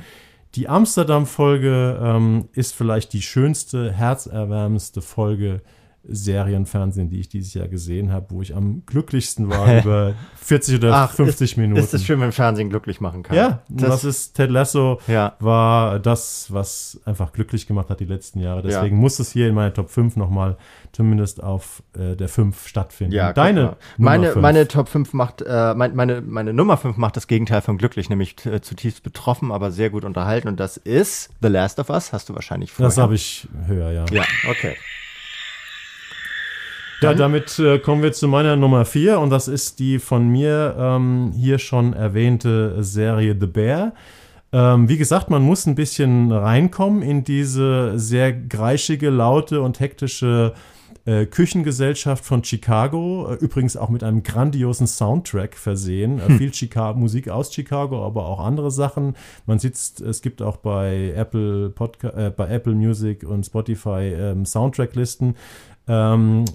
[0.56, 5.62] Die Amsterdam-Folge ähm, ist vielleicht die schönste, herzerwärmendste Folge
[6.08, 10.94] Serienfernsehen, die ich dieses Jahr gesehen habe, wo ich am glücklichsten war über 40 oder
[10.94, 11.80] Ach, 50 ist, Minuten.
[11.80, 13.36] Ist es schön, wenn Fernsehen glücklich machen kann.
[13.36, 15.36] ja, das, das, ist Ted Lasso Ja.
[15.40, 18.62] war das, was einfach glücklich gemacht hat die letzten Jahre.
[18.62, 18.80] Ja.
[18.80, 20.58] Deswegen muss es hier in meiner Top 5 nochmal
[20.92, 23.14] zumindest auf äh, der 5 stattfinden.
[23.14, 24.42] Ja, Deine meine, fünf.
[24.42, 28.10] meine Top 5 macht, äh, mein, meine, meine Nummer 5 macht das Gegenteil von glücklich,
[28.10, 30.48] nämlich äh, zutiefst betroffen, aber sehr gut unterhalten.
[30.48, 32.14] Und das ist The Last of Us.
[32.14, 32.88] Hast du wahrscheinlich vorher.
[32.88, 34.06] Das habe ich höher, ja.
[34.12, 34.76] Ja, okay.
[37.02, 40.76] Ja, damit äh, kommen wir zu meiner Nummer 4 und das ist die von mir
[40.78, 43.94] ähm, hier schon erwähnte Serie The Bear.
[44.54, 50.54] Ähm, wie gesagt, man muss ein bisschen reinkommen in diese sehr greischige, laute und hektische
[51.06, 56.20] äh, Küchengesellschaft von Chicago, äh, übrigens auch mit einem grandiosen Soundtrack versehen.
[56.20, 59.16] Äh, viel Chicago, Musik aus Chicago, aber auch andere Sachen.
[59.46, 64.46] Man sitzt, es gibt auch bei Apple Podca äh, bei Apple Music und Spotify ähm,
[64.46, 65.36] Soundtracklisten.
[65.88, 66.46] Ähm,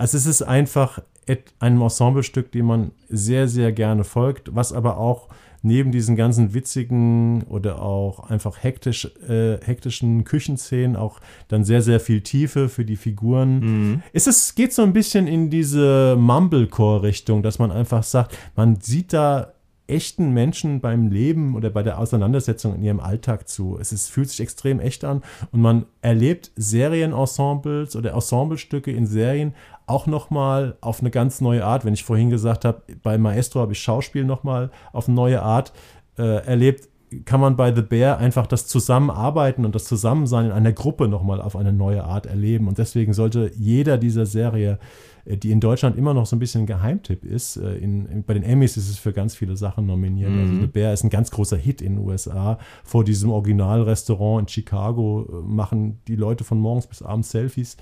[0.00, 4.96] also es ist einfach et- ein Ensemblestück, dem man sehr, sehr gerne folgt, was aber
[4.98, 5.28] auch
[5.62, 12.00] neben diesen ganzen witzigen oder auch einfach hektisch, äh, hektischen Küchenszenen auch dann sehr, sehr
[12.00, 14.02] viel Tiefe für die Figuren.
[14.14, 19.12] Es ist, geht so ein bisschen in diese Mumblecore-Richtung, dass man einfach sagt, man sieht
[19.12, 19.52] da
[19.86, 23.76] echten Menschen beim Leben oder bei der Auseinandersetzung in ihrem Alltag zu.
[23.80, 25.20] Es ist, fühlt sich extrem echt an
[25.52, 29.52] und man erlebt Serienensembles oder Ensemblestücke in Serien
[29.90, 31.84] auch nochmal auf eine ganz neue Art.
[31.84, 35.72] Wenn ich vorhin gesagt habe, bei Maestro habe ich Schauspiel nochmal auf eine neue Art
[36.18, 36.88] äh, erlebt,
[37.24, 41.40] kann man bei The Bear einfach das Zusammenarbeiten und das Zusammensein in einer Gruppe nochmal
[41.40, 42.68] auf eine neue Art erleben.
[42.68, 44.78] Und deswegen sollte jeder dieser Serie,
[45.24, 48.22] äh, die in Deutschland immer noch so ein bisschen ein Geheimtipp ist, äh, in, in,
[48.22, 50.30] bei den Emmys ist es für ganz viele Sachen nominiert.
[50.30, 52.58] Also The Bear ist ein ganz großer Hit in den USA.
[52.84, 57.76] Vor diesem Originalrestaurant in Chicago äh, machen die Leute von morgens bis abends Selfies.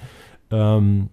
[0.51, 1.11] Ähm,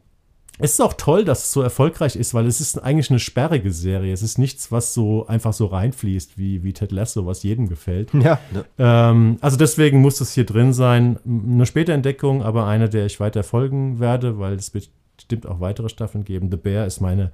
[0.57, 3.71] es ist auch toll, dass es so erfolgreich ist, weil es ist eigentlich eine sperrige
[3.71, 4.13] Serie.
[4.13, 8.11] Es ist nichts, was so einfach so reinfließt wie, wie Ted Lasso, was jedem gefällt.
[8.13, 8.39] Ja.
[8.77, 11.19] Ähm, also deswegen muss es hier drin sein.
[11.25, 15.89] Eine späte Entdeckung, aber eine, der ich weiter folgen werde, weil es bestimmt auch weitere
[15.89, 16.49] Staffeln geben.
[16.49, 17.31] The Bear ist meine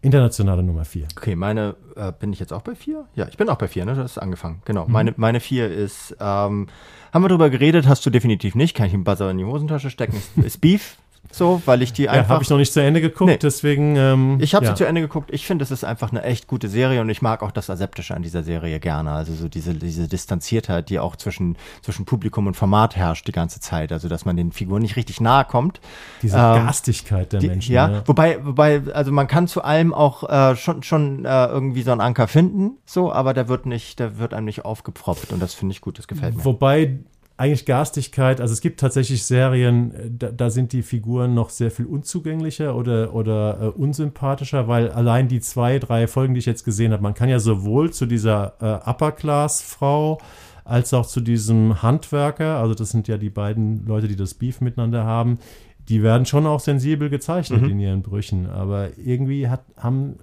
[0.00, 1.06] internationale Nummer vier.
[1.16, 3.06] Okay, meine, äh, bin ich jetzt auch bei vier?
[3.14, 3.94] Ja, ich bin auch bei vier, ne?
[3.94, 4.62] Das ist angefangen.
[4.64, 4.86] Genau.
[4.88, 6.66] Meine, meine vier ist, ähm,
[7.12, 9.90] haben wir drüber geredet, hast du definitiv nicht, kann ich einen Buzzer in die Hosentasche
[9.90, 10.96] stecken, ist, ist Beef.
[11.32, 12.30] So, weil ich die Ja, einfach.
[12.34, 13.38] habe ich noch nicht zu Ende geguckt, Nee.
[13.38, 13.96] deswegen.
[13.96, 14.70] Ähm, Ich habe ja.
[14.72, 15.30] sie zu Ende geguckt.
[15.32, 18.14] Ich finde, es ist einfach eine echt gute Serie und ich mag auch das Aseptische
[18.14, 19.10] an dieser Serie gerne.
[19.12, 23.60] Also so diese, diese Distanziertheit, die auch zwischen, zwischen Publikum und Format herrscht die ganze
[23.60, 23.92] Zeit.
[23.92, 25.80] Also dass man den Figuren nicht richtig nahe kommt.
[26.22, 27.72] Diese Ähm, Garstigkeit der Die, Menschen.
[27.74, 28.02] ja, ne?
[28.06, 32.00] wobei, wobei, also man kann zu allem auch äh, schon, schon äh, irgendwie so einen
[32.02, 35.72] Anker finden, so, aber der wird nicht, der wird einem nicht aufgepfropft und das finde
[35.72, 36.44] ich gut, das gefällt mir.
[36.44, 36.98] Wobei
[37.42, 41.72] eigentlich Garstigkeit, also es gibt tatsächlich Serien, äh, da, da sind die Figuren noch sehr
[41.72, 46.64] viel unzugänglicher oder, oder äh, unsympathischer, weil allein die zwei, drei Folgen, die ich jetzt
[46.64, 50.18] gesehen habe, man kann ja sowohl zu dieser äh, Upper-Class-Frau
[50.64, 54.60] als auch zu diesem Handwerker, also das sind ja die beiden Leute, die das Beef
[54.60, 55.40] miteinander haben,
[55.88, 60.14] die werden schon auch sensibel gezeichnet in ihren Brüchen, aber irgendwie hat, haben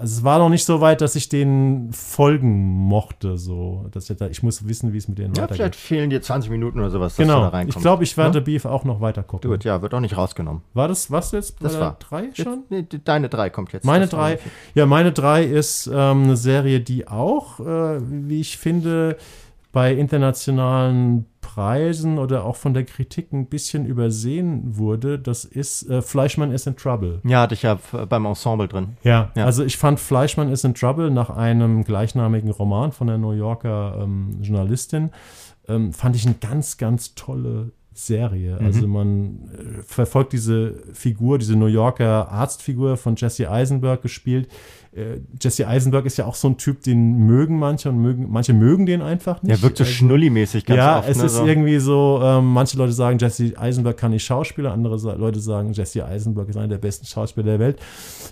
[0.00, 3.86] also es war noch nicht so weit, dass ich denen folgen mochte, so.
[3.92, 5.56] Dass ich, ich muss wissen, wie es mit denen Ja, weitergeht.
[5.56, 7.40] vielleicht fehlen dir 20 Minuten oder sowas, dass du Genau.
[7.42, 7.76] da reinkommst.
[7.76, 8.44] Ich glaube, ich werde Ja?
[8.44, 9.50] Beef auch noch weiter gucken.
[9.50, 10.62] Gut, ja, wird auch nicht rausgenommen.
[10.74, 11.56] War das was jetzt?
[11.62, 12.64] Das war drei schon?
[12.70, 13.84] Jetzt, nee, deine drei kommt jetzt.
[13.84, 14.38] Meine drei,
[14.74, 19.16] ja, meine drei ist ähm, eine Serie, die auch, äh, wie ich finde,
[19.72, 21.26] bei internationalen
[21.56, 25.18] Preisen oder auch von der Kritik ein bisschen übersehen wurde.
[25.18, 27.20] Das ist äh, Fleischmann is in Trouble.
[27.24, 27.78] Ja, hatte ich ja
[28.10, 28.98] beim Ensemble drin.
[29.02, 29.46] Ja, Ja.
[29.46, 34.00] also ich fand Fleischmann is in Trouble nach einem gleichnamigen Roman von der New Yorker
[34.02, 35.12] ähm, Journalistin,
[35.66, 38.58] ähm, fand ich eine ganz, ganz tolle Serie.
[38.60, 38.66] Mhm.
[38.66, 44.48] Also man äh, verfolgt diese Figur, diese New Yorker Arztfigur von Jesse Eisenberg gespielt.
[44.96, 48.54] Äh, Jesse Eisenberg ist ja auch so ein Typ, den mögen manche und mögen, manche
[48.54, 49.50] mögen den einfach nicht.
[49.54, 51.08] Der wirkt so Also- schnulli-mäßig ganz ja, oft.
[51.08, 51.46] es ne, ist so.
[51.46, 55.72] irgendwie so, ähm, manche Leute sagen, Jesse Eisenberg kann nicht Schauspieler, andere sa Leute sagen,
[55.72, 57.78] Jesse Eisenberg ist einer der besten Schauspieler der Welt.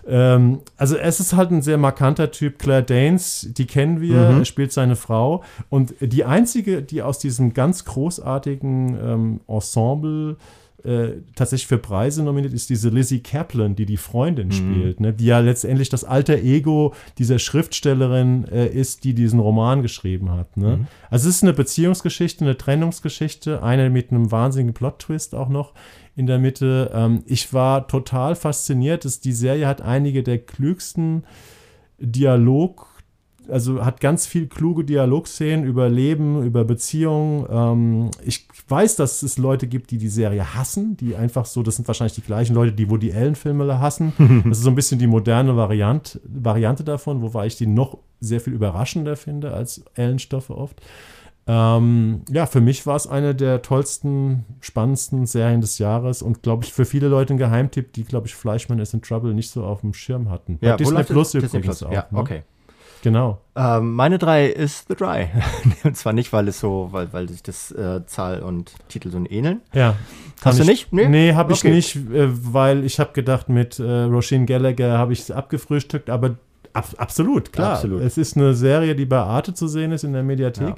[0.08, 2.58] Ähm, also es ist halt ein sehr markanter Typ.
[2.58, 4.44] Claire Danes, die kennen wir, Mhm.
[4.44, 5.42] spielt seine Frau.
[5.68, 10.36] Und die einzige, die aus diesem ganz großartigen ähm, Ensemble
[10.84, 15.14] äh, tatsächlich für Preise nominiert ist diese Lizzie Kaplan, die die Freundin spielt, ne?
[15.14, 20.56] die ja letztendlich das alter Ego dieser Schriftstellerin äh, ist, die diesen Roman geschrieben hat.
[20.56, 20.86] Ne?
[21.10, 25.72] Also es ist eine Beziehungsgeschichte, eine Trennungsgeschichte, eine mit einem wahnsinnigen Plot-Twist auch noch
[26.16, 26.90] in der Mitte.
[26.92, 31.24] Ähm, ich war total fasziniert, dass die Serie hat einige der klügsten
[31.98, 32.94] Dialog
[33.48, 37.46] also hat ganz viel kluge Dialogszenen über Leben, über Beziehungen.
[37.50, 41.76] Ähm, ich weiß, dass es Leute gibt, die die Serie hassen, die einfach so, das
[41.76, 44.12] sind wahrscheinlich die gleichen Leute, die Woody Allen-Filme hassen.
[44.44, 48.40] Das ist so ein bisschen die moderne Variante, Variante davon, wobei ich die noch sehr
[48.40, 50.80] viel überraschender finde als Allen-Stoffe oft.
[51.46, 56.64] Ähm, ja, für mich war es eine der tollsten, spannendsten Serien des Jahres und glaube
[56.64, 59.64] ich für viele Leute ein Geheimtipp, die, glaube ich, Fleischmann is in Trouble nicht so
[59.64, 60.58] auf dem Schirm hatten.
[60.62, 61.02] Ja, Disney?
[61.02, 61.92] Plus übrigens auch.
[61.92, 62.18] Ja, ne?
[63.04, 63.38] Genau.
[63.54, 65.26] Ähm, meine drei ist The Dry.
[65.84, 69.22] und zwar nicht, weil es so, weil, weil sich das äh, Zahl und Titel so
[69.28, 69.60] ähneln.
[69.74, 69.94] Ja.
[70.42, 70.92] Hast du ich, nicht?
[70.94, 71.34] Nee, Nee?
[71.34, 71.70] habe ich Okay.
[71.70, 76.36] nicht, äh, weil ich habe gedacht, mit äh, Roisin Gallagher habe ich es abgefrühstückt, aber
[76.72, 77.74] ab, absolut, klar.
[77.74, 78.00] Absolut.
[78.00, 80.76] Es ist eine Serie, die bei Arte zu sehen ist in der Mediathek.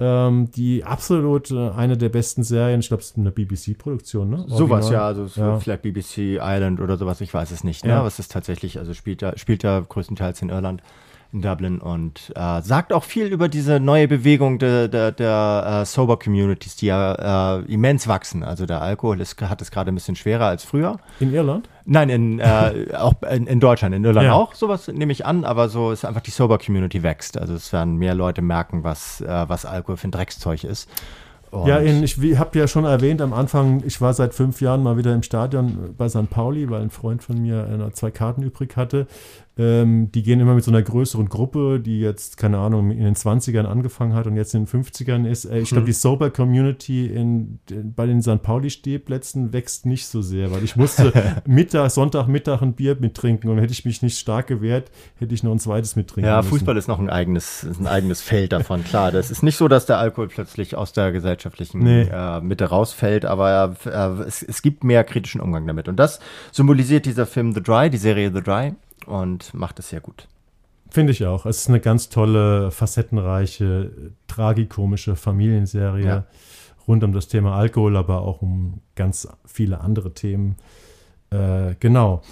[0.00, 4.44] Ähm, die absolut äh, eine der besten Serien, ich glaube, es ist eine BBC-Produktion, ne?
[4.46, 5.58] Sowas, ja, also so Ja.
[5.58, 7.84] vielleicht BBC Island oder sowas, ich weiß es nicht.
[7.84, 7.90] Ne?
[7.90, 7.98] Ja.
[7.98, 10.84] Aber es ist tatsächlich, also spielt da, spielt da größtenteils in Irland,
[11.32, 15.84] in Dublin und äh, sagt auch viel über diese neue Bewegung der, der, der äh,
[15.84, 18.42] Sober Communities, die ja äh, immens wachsen.
[18.42, 20.98] Also der Alkohol ist, hat es gerade ein bisschen schwerer als früher.
[21.20, 21.68] In Irland?
[21.84, 24.32] Nein, in, äh, auch in, in Deutschland, in Irland Ja.
[24.32, 27.36] auch, sowas nehme ich an, aber so ist einfach die Sober Community wächst.
[27.38, 30.88] Also es werden mehr Leute merken, was, äh, was Alkohol für ein Dreckszeug ist.
[31.50, 34.82] Und Ja, in, ich habe ja schon erwähnt am Anfang, ich war seit fünf Jahren
[34.82, 36.28] mal wieder im Stadion bei St.
[36.28, 39.06] Pauli, weil ein Freund von mir äh, zwei Karten übrig hatte.
[39.58, 43.16] Ähm, die gehen immer mit so einer größeren Gruppe, die jetzt, keine Ahnung, in den
[43.16, 45.46] 20ern angefangen hat und jetzt in den 50ern ist.
[45.46, 48.40] Äh, ich glaube, die Sober Community in, in, bei den St.
[48.42, 51.12] Pauli-Stehplätzen wächst nicht so sehr, weil ich musste
[51.46, 55.52] Mittag, Sonntagmittag ein Bier mittrinken und hätte ich mich nicht stark gewehrt, hätte ich noch
[55.52, 56.50] ein zweites mittrinken Ja, müssen.
[56.50, 59.10] Fußball ist noch ein eigenes, ein eigenes Feld davon, klar.
[59.10, 62.02] Das ist nicht so, dass der Alkohol plötzlich aus der gesellschaftlichen Nee.
[62.02, 65.88] äh, Mitte rausfällt, aber äh, es, es gibt mehr kritischen Umgang damit.
[65.88, 66.20] Und das
[66.52, 68.74] symbolisiert dieser Film The Dry, die Serie The Dry,
[69.08, 70.28] und macht es sehr gut.
[70.90, 71.44] Finde ich auch.
[71.44, 73.90] Es ist eine ganz tolle, facettenreiche,
[74.26, 76.24] tragikomische Familienserie Ja.
[76.86, 80.56] rund um das Thema Alkohol, aber auch um ganz viele andere Themen.
[81.30, 82.22] Äh, genau.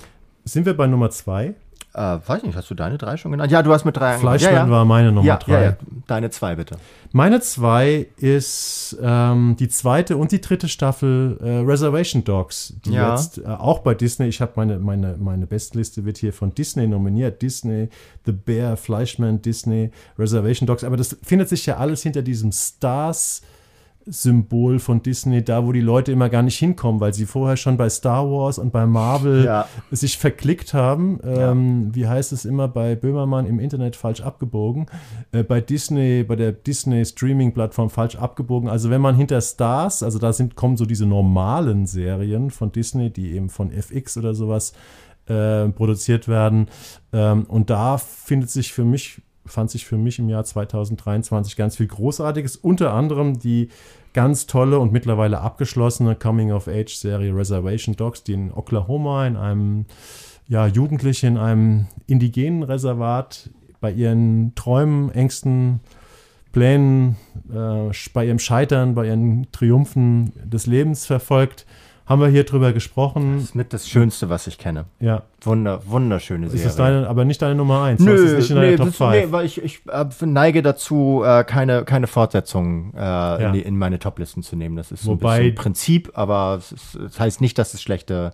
[0.45, 1.55] Sind wir bei Nummer zwei?
[1.97, 3.51] Äh, weiß nicht, hast du deine drei schon genannt?
[3.51, 4.19] Ja, du hast mit drei.
[4.19, 5.53] Fleischmann war meine Nummer ja, drei.
[5.53, 5.77] Ja, ja.
[6.07, 6.77] Deine zwei bitte.
[7.13, 13.13] Meine zwei ist ähm, die zweite und die dritte Staffel äh, Reservation Dogs, die Ja.
[13.13, 16.87] jetzt äh, auch bei Disney, ich habe meine, meine, meine Bestliste wird hier von Disney
[16.87, 17.41] nominiert.
[17.41, 17.89] Disney,
[18.27, 20.85] The Bear, Fleischmann, Disney, Reservation Dogs.
[20.85, 23.41] Aber das findet sich ja alles hinter diesem Stars.
[24.07, 27.77] Symbol von Disney, da wo die Leute immer gar nicht hinkommen, weil sie vorher schon
[27.77, 29.69] bei Star Wars und bei Marvel Ja.
[29.91, 31.19] sich verklickt haben.
[31.25, 34.87] Ähm, wie heißt es immer bei Böhmermann im Internet falsch abgebogen?
[35.33, 38.69] Äh, bei Disney, bei der Disney Streaming-Plattform falsch abgebogen.
[38.69, 43.11] Also wenn man hinter Stars, also da sind, kommen so diese normalen Serien von Disney,
[43.11, 44.73] die eben von FX oder sowas
[45.29, 46.69] äh, produziert werden.
[47.13, 51.77] Ähm, und da findet sich für mich, fand sich für mich im Jahr 2023 ganz
[51.77, 53.69] viel Großartiges, unter anderem die
[54.13, 59.87] ganz tolle und mittlerweile abgeschlossene Coming-of-Age-Serie Reservation Dogs, die in Oklahoma in einem
[60.49, 63.51] ja, Jugendliche in einem indigenen Reservat
[63.81, 65.81] bei ihren Träumen, Ängsten,
[66.53, 67.17] Plänen,
[67.53, 71.67] äh, bei ihrem Scheitern, bei ihren Triumphen des Lebens verfolgt.
[72.07, 73.35] Haben wir hier drüber gesprochen.
[73.35, 74.85] Das ist mit das Schönste, was ich kenne.
[75.01, 76.67] Ja, Wunder, wunderschöne ist Serie.
[76.67, 78.01] das deine, aber nicht deine Nummer 1.
[78.01, 79.11] Nö, ist nicht in nee, Top das, 5.
[79.11, 83.77] nee, weil ich, ich äh, neige dazu, äh, keine, keine Fortsetzungen äh, in, die, in
[83.77, 84.77] meine Toplisten zu nehmen.
[84.77, 87.83] Das ist so Wobei- ein bisschen Prinzip, aber es ist, das heißt nicht, dass es
[87.83, 88.33] schlechte,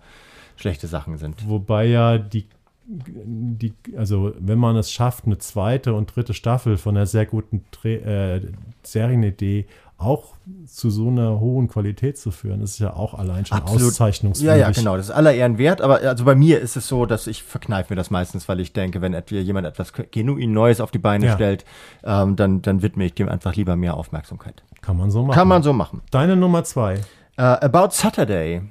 [0.57, 1.49] schlechte Sachen sind.
[1.49, 2.47] Wobei ja die,
[2.85, 7.65] die, also wenn man es schafft, eine zweite und dritte Staffel von einer sehr guten
[7.71, 8.41] Dreh, äh,
[8.83, 9.67] Serienidee
[10.03, 10.35] auch
[10.67, 13.89] zu so einer hohen Qualität zu führen, ist ja auch allein schon Absolut.
[13.89, 14.61] auszeichnungswürdig.
[14.61, 14.97] Ja, ja, genau.
[14.97, 15.81] Das ist aller Ehren wert.
[15.81, 18.73] Aber also bei mir ist es so, dass ich verkneife mir das meistens, weil ich
[18.73, 21.35] denke, wenn jemand etwas genuin Neues auf die Beine Ja.
[21.35, 21.65] stellt,
[22.05, 24.63] ähm, dann, dann widme ich dem einfach lieber mehr Aufmerksamkeit.
[24.81, 25.35] Kann man so machen.
[25.37, 26.03] Kann man so machen.
[26.11, 26.95] Deine Nummer zwei.
[27.37, 28.63] Äh, About Saturday.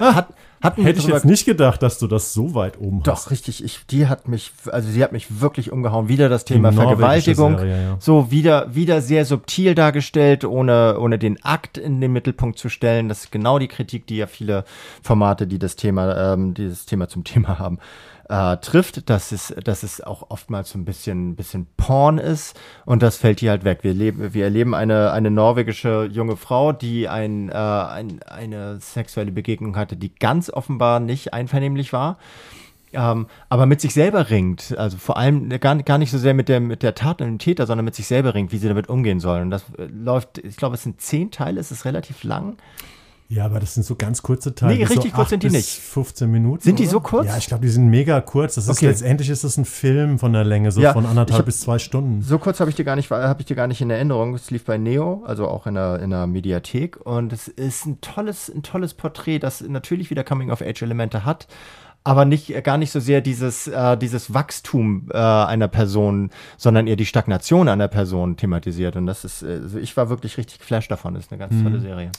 [0.00, 0.28] Hat,
[0.64, 3.26] hatten Hätte ich jetzt nicht gedacht, dass du das so weit oben hast.
[3.26, 3.62] Doch, richtig.
[3.62, 6.08] Ich, die hat mich, also sie hat mich wirklich umgehauen.
[6.08, 7.58] Wieder das Thema Die Vergewaltigung.
[7.58, 7.96] Serie, ja.
[8.00, 13.10] So wieder, wieder sehr subtil dargestellt, ohne, ohne den Akt in den Mittelpunkt zu stellen.
[13.10, 14.64] Das ist genau die Kritik, die ja viele
[15.02, 17.78] Formate, die das Thema, ähm, dieses Thema zum Thema haben,
[18.28, 23.02] äh, trifft, dass es, dass es auch oftmals so ein bisschen, bisschen Porn ist und
[23.02, 23.80] das fällt hier halt weg.
[23.82, 29.32] Wir leben, wir erleben eine, eine norwegische junge Frau, die ein, äh, ein, eine sexuelle
[29.32, 32.18] Begegnung hatte, die ganz offenbar nicht einvernehmlich war.
[32.94, 36.48] Ähm, aber mit sich selber ringt, also vor allem gar, gar nicht so sehr mit
[36.48, 38.88] der, mit der Tat und dem Täter, sondern mit sich selber ringt, wie sie damit
[38.88, 39.42] umgehen soll.
[39.42, 42.56] Und das äh, läuft, ich glaube, es sind zehn Teile, es ist relativ lang.
[43.28, 44.74] Ja, aber das sind so ganz kurze Teile.
[44.76, 45.68] Nee, richtig so kurz sind die nicht.
[45.80, 46.62] 15 Minuten.
[46.62, 46.90] Sind die oder?
[46.92, 47.26] so kurz?
[47.26, 48.54] Ja, ich glaube, die sind mega kurz.
[48.56, 48.86] Das ist Okay.
[48.88, 51.78] letztendlich ist das ein Film von der Länge, so Ja, von anderthalb hab- bis zwei
[51.78, 52.20] Stunden.
[52.22, 54.34] So kurz habe ich dir gar nicht, habe ich dir gar nicht in Erinnerung.
[54.34, 56.98] Es lief bei Neo, also auch in der, in der Mediathek.
[57.04, 61.46] Und es ist ein tolles, ein tolles Porträt, das natürlich wieder Coming-of-Age-Elemente hat.
[62.06, 66.28] Aber nicht, gar nicht so sehr dieses, äh, dieses Wachstum äh, einer Person,
[66.58, 68.96] sondern eher die Stagnation einer Person thematisiert.
[68.96, 71.14] Und das ist, äh, also ich war wirklich richtig geflasht davon.
[71.14, 71.62] Das ist eine ganz Mhm.
[71.64, 72.10] tolle Serie.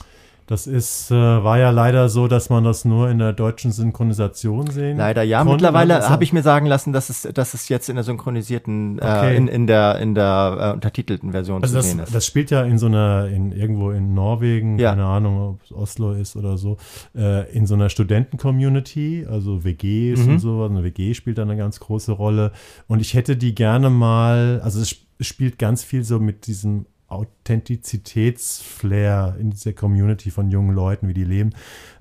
[0.48, 4.70] Das ist, äh, war ja leider so, dass man das nur in der deutschen Synchronisation
[4.70, 5.38] sehen Leider ja.
[5.38, 5.54] konnte.
[5.54, 8.98] Mittlerweile Also- habe ich mir sagen lassen, dass es, dass es jetzt in der synchronisierten,
[9.00, 9.32] Okay.
[9.34, 12.14] äh, in, in der, in der äh, untertitelten Version Also zu das, sehen ist.
[12.14, 14.90] das spielt ja in so einer, in irgendwo in Norwegen, Ja.
[14.90, 16.76] keine Ahnung, ob es Oslo ist oder so,
[17.16, 20.32] äh, in so einer Studenten-Community, also WGs Mhm.
[20.34, 20.64] und so.
[20.64, 22.52] Eine WG spielt da eine ganz große Rolle.
[22.86, 26.86] Und ich hätte die gerne mal, also es sp- spielt ganz viel so mit diesem
[27.08, 31.50] Authentizitätsflair in dieser Community von jungen Leuten, wie die leben.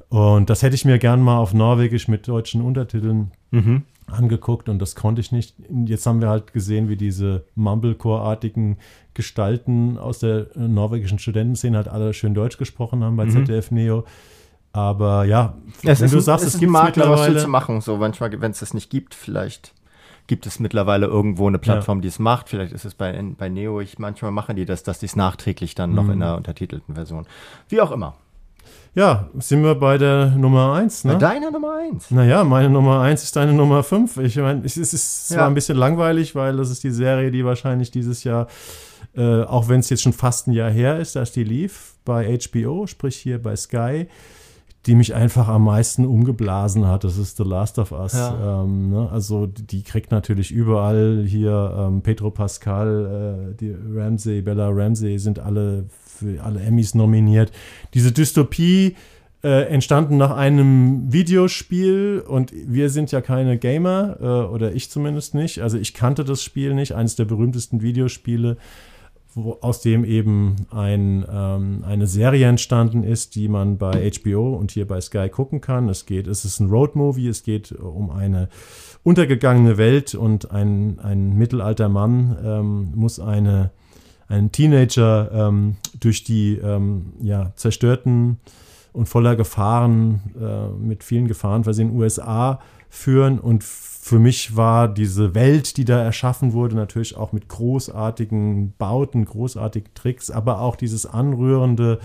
[0.10, 3.84] Und das hätte ich mir gern mal auf Norwegisch mit deutschen Untertiteln Mhm.
[4.08, 5.56] angeguckt und das konnte ich nicht.
[5.86, 8.78] Jetzt haben wir halt gesehen, wie diese Mumblecore-artigen
[9.14, 14.06] Gestalten aus der äh, norwegischen Studentenszene halt alle schön Deutsch gesprochen haben bei ZDF Neo.
[14.74, 17.48] Aber ja, Es wenn ist, du ein- sagst, es es gibt Makler, was viel zu
[17.48, 17.80] machen.
[17.82, 19.74] So manchmal, wenn es das nicht gibt, vielleicht
[20.28, 22.50] gibt es mittlerweile irgendwo eine Plattform, die es macht.
[22.50, 23.80] Vielleicht ist es bei, bei Neo.
[23.82, 25.96] Ich, manchmal machen die das, dass die es nachträglich dann Mhm.
[25.96, 27.26] noch in der untertitelten Version.
[27.70, 28.16] Wie auch immer.
[28.96, 31.18] Ja, sind wir bei der Nummer 1, Bei ne?
[31.18, 32.10] deiner Nummer eins.
[32.12, 34.18] Naja, meine Nummer 1 ist deine Nummer 5.
[34.18, 35.48] Ich meine, es ist- es ist zwar Ja.
[35.48, 38.48] ein bisschen langweilig, weil das ist die Serie, die wahrscheinlich dieses Jahr,
[39.16, 42.26] äh, auch wenn es jetzt schon fast ein Jahr her ist, dass die lief, bei
[42.38, 44.08] HBO, sprich hier bei Sky,
[44.86, 47.04] die mich einfach am meisten umgeblasen hat.
[47.04, 48.14] Das ist The Last of Us.
[48.14, 48.64] Ja.
[48.64, 49.10] Ähm, ne?
[49.12, 55.40] Also die kriegt natürlich überall hier ähm, Pedro Pascal, äh, die Ramsey, Bella Ramsey sind
[55.40, 57.52] alle für alle Emmys nominiert.
[57.94, 58.96] Diese Dystopie
[59.44, 65.36] äh, entstanden nach einem Videospiel und wir sind ja keine Gamer, äh, oder ich zumindest
[65.36, 65.62] nicht.
[65.62, 68.58] Also ich kannte das Spiel nicht, eines der berühmtesten Videospiele
[69.36, 74.72] wo, aus dem eben ein, ähm, eine Serie entstanden ist, die man bei HBO und
[74.72, 75.90] hier bei Sky gucken kann.
[75.90, 78.50] Es geht, es ist ein Roadmovie, es geht um eine
[79.04, 83.72] untergegangene Welt und ein, ein mittelalter Mann ähm, muss eine,
[84.28, 88.40] einen Teenager ähm, durch die ähm, ja, zerstörten
[88.94, 93.64] und voller Gefahren, äh, mit vielen Gefahren versehen USA führen und
[94.06, 99.96] für mich war diese Welt, die da erschaffen wurde, natürlich auch mit großartigen Bauten, großartigen
[99.96, 101.98] Tricks, aber auch dieses anrührende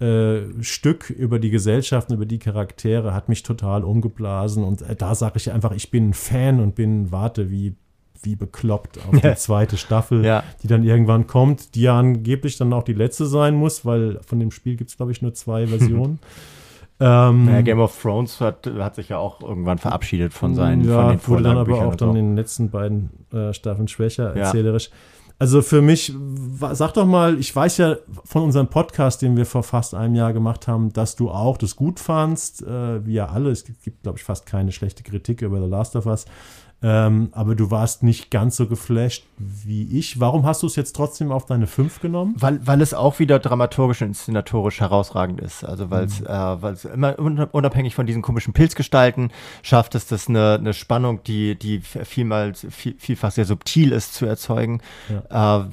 [0.00, 4.64] äh, Stück über die Gesellschaft, über die Charaktere hat mich total umgeblasen.
[4.64, 7.76] Und äh, da sage ich einfach, ich bin ein Fan und bin, warte, wie
[8.20, 10.42] wie bekloppt auf die zweite Staffel, ja.
[10.64, 14.40] die dann irgendwann kommt, die ja angeblich dann auch die letzte sein muss, weil von
[14.40, 16.18] dem Spiel gibt es, glaube ich, nur zwei Versionen.
[17.00, 21.02] Ähm, ja, Game of Thrones hat, hat sich ja auch irgendwann verabschiedet von seinen ja,
[21.02, 24.88] von den wurde dann aber auch dann in den letzten beiden äh, Staffeln schwächer erzählerisch.
[24.88, 24.96] Ja.
[25.40, 26.12] Also für mich,
[26.72, 30.32] sag doch mal, ich weiß ja von unserem Podcast, den wir vor fast einem Jahr
[30.32, 33.50] gemacht haben, dass du auch das gut fandst, äh, wie ja alle.
[33.50, 36.24] Es gibt, glaube ich, fast keine schlechte Kritik über The Last of Us.
[36.80, 40.20] Ähm, aber du warst nicht ganz so geflasht wie ich.
[40.20, 42.36] Warum hast du es jetzt trotzdem auf deine 5 genommen?
[42.38, 45.64] Weil, weil es auch wieder dramaturgisch und inszenatorisch herausragend ist.
[45.64, 46.26] Also weil es mhm.
[46.28, 49.32] äh, immer unabhängig von diesen komischen Pilzgestalten
[49.62, 54.26] schafft es, das eine, eine Spannung, die, die vielmals, viel, vielfach sehr subtil ist, zu
[54.26, 54.80] erzeugen.
[55.30, 55.62] Ja.
[55.62, 55.64] Äh,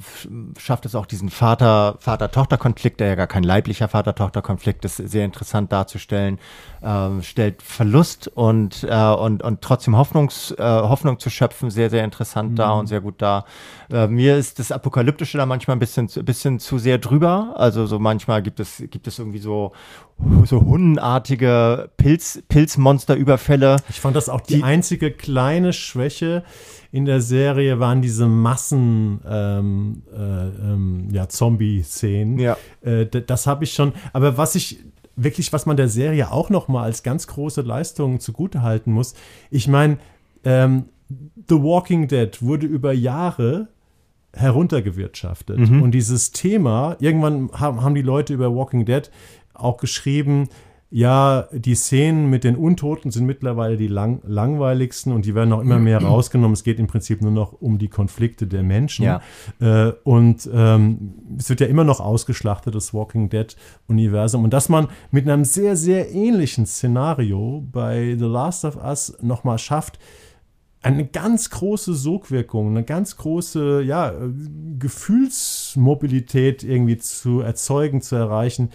[0.58, 5.70] schafft es auch diesen Vater, Vater-Tochter-Konflikt, der ja gar kein leiblicher Vater-Tochter-Konflikt ist, sehr interessant
[5.70, 6.40] darzustellen.
[6.82, 10.62] Äh, stellt Verlust und, äh, und, und trotzdem Hoffnungs, äh,
[10.96, 12.56] Hoffnung zu schöpfen, sehr, sehr interessant mhm.
[12.56, 13.44] da und sehr gut da.
[13.92, 17.54] Äh, mir ist das Apokalyptische da manchmal ein bisschen, bisschen zu sehr drüber.
[17.56, 19.72] Also so manchmal gibt es, gibt es irgendwie so,
[20.44, 23.76] so hundenartige Pilz, Pilzmonsterüberfälle.
[23.90, 26.42] Ich fand das auch die, die einzige kleine Schwäche
[26.92, 32.38] in der Serie waren diese Massen ähm, äh, ähm, ja, Zombie-Szenen.
[32.38, 32.56] Ja.
[32.80, 33.92] Äh, das habe ich schon.
[34.14, 34.78] Aber was ich
[35.16, 39.14] wirklich, was man der Serie auch noch mal als ganz große Leistung zugutehalten muss,
[39.50, 39.98] ich meine,
[40.46, 40.84] ähm,
[41.48, 43.68] The Walking Dead wurde über Jahre
[44.32, 45.58] heruntergewirtschaftet.
[45.58, 45.82] Mhm.
[45.82, 49.10] Und dieses Thema, irgendwann haben, haben die Leute über Walking Dead
[49.54, 50.48] auch geschrieben,
[50.88, 55.60] ja, die Szenen mit den Untoten sind mittlerweile die lang langweiligsten und die werden auch
[55.60, 56.52] immer mehr rausgenommen.
[56.52, 59.04] Es geht im Prinzip nur noch um die Konflikte der Menschen.
[59.04, 59.20] Ja.
[59.60, 64.44] Äh, und ähm, es wird ja immer noch ausgeschlachtet, das Walking Dead-Universum.
[64.44, 69.58] Und dass man mit einem sehr, sehr ähnlichen Szenario bei The Last of Us nochmal
[69.58, 69.98] schafft,
[70.82, 74.12] eine ganz große Sogwirkung, eine ganz große ja,
[74.78, 78.70] Gefühlsmobilität irgendwie zu erzeugen, zu erreichen,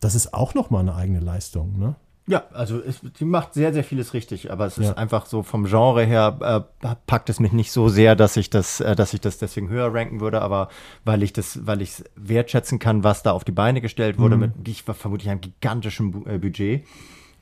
[0.00, 1.78] das ist auch nochmal eine eigene Leistung.
[1.78, 1.96] Ne?
[2.28, 4.94] Ja, also es, die macht sehr, sehr vieles richtig, aber es ist ja.
[4.94, 8.80] einfach so vom Genre her äh, packt es mich nicht so sehr, dass ich das,
[8.80, 10.68] äh, dass ich das deswegen höher ranken würde, aber
[11.04, 14.34] weil ich das, weil ich es wertschätzen kann, was da auf die Beine gestellt wurde,
[14.36, 14.52] mhm.
[14.56, 16.84] mit ich vermutlich einem gigantischen Bu äh, Budget.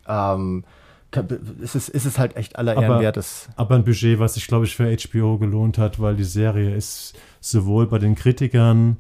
[0.07, 0.65] Ähm,
[1.61, 3.19] ist es, ist es halt echt aller Ehren wert.
[3.57, 7.15] Aber ein Budget, was sich, glaube ich, für HBO gelohnt hat, weil die Serie ist
[7.41, 8.99] sowohl bei den Kritikern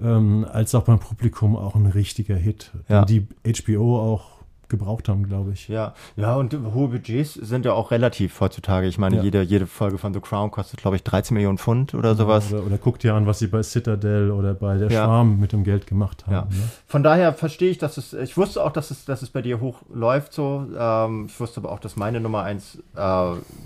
[0.00, 2.70] ähm, als auch beim Publikum auch ein richtiger Hit.
[2.88, 3.04] Ja.
[3.04, 4.31] Die HBO auch
[4.72, 5.68] gebraucht haben, glaube ich.
[5.68, 8.88] Ja, ja, und hohe Budgets sind ja auch relativ heutzutage.
[8.88, 9.22] Ich meine, ja.
[9.22, 12.52] jede, jede Folge von The Crown kostet, glaube ich, 13 Millionen Pfund oder sowas.
[12.52, 15.04] Oder, oder guckt dir an, was sie bei Citadel oder bei der ja.
[15.04, 16.32] Schwarm mit dem Geld gemacht haben.
[16.32, 16.42] Ja.
[16.42, 16.68] Ne?
[16.86, 19.60] Von daher verstehe ich, dass es, ich wusste auch, dass es, dass es bei dir
[19.60, 20.66] hoch läuft so.
[20.76, 23.24] Ähm, ich wusste aber auch, dass meine Nummer 1 äh,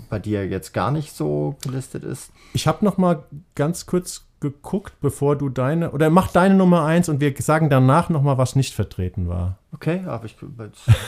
[0.09, 2.31] bei dir jetzt gar nicht so gelistet ist.
[2.53, 3.23] Ich habe noch mal
[3.55, 8.09] ganz kurz geguckt, bevor du deine, oder mach deine Nummer eins und wir sagen danach
[8.09, 9.57] nochmal, was nicht vertreten war.
[9.73, 10.35] Okay, habe ich,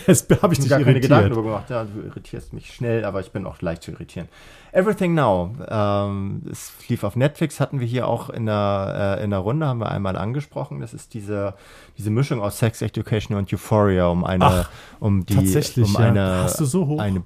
[0.05, 0.85] jetzt habe ich dich gar irritiert.
[0.85, 1.69] keine Gedanken darüber gemacht.
[1.69, 4.27] Ja, du irritierst mich schnell, aber ich bin auch leicht zu irritieren.
[4.71, 9.31] Everything Now, ähm, es lief auf Netflix, hatten wir hier auch in der, äh, in
[9.31, 10.79] der Runde, haben wir einmal angesprochen.
[10.79, 11.55] Das ist diese,
[11.97, 14.69] diese Mischung aus Sex Education und Euphoria, um eine, Ach,
[14.99, 16.09] um die, tatsächlich, um ja.
[16.09, 16.99] eine, Hast du so hoch?
[16.99, 17.23] Eine,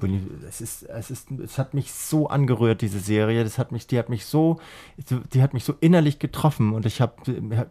[0.48, 3.44] es ist, es ist, es hat mich so angerührt, diese Serie.
[3.44, 4.60] Das hat mich, die hat mich so,
[5.34, 7.24] die hat mich so innerlich getroffen und ich hab,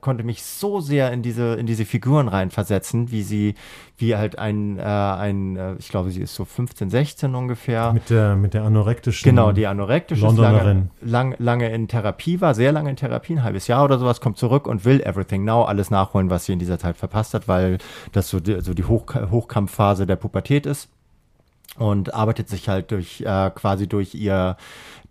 [0.03, 3.52] konnte mich so sehr in diese, in diese Figuren reinversetzen, wie sie,
[3.99, 7.93] wie halt ein, äh, ein, äh, ich glaube, sie ist so 15, 16 ungefähr.
[7.93, 9.29] Mit der, mit der anorektischen.
[9.29, 13.67] Genau, die anorektische lange, lang, lange in Therapie war, sehr lange in Therapie, ein halbes
[13.67, 16.79] Jahr oder sowas, kommt zurück und will Everything Now alles nachholen, was sie in dieser
[16.79, 17.79] Zeit verpasst hat, weil
[18.13, 20.89] das so die, so die Hoch, Hochkampfphase der Pubertät ist
[21.77, 24.57] und arbeitet sich halt durch äh, quasi durch ihr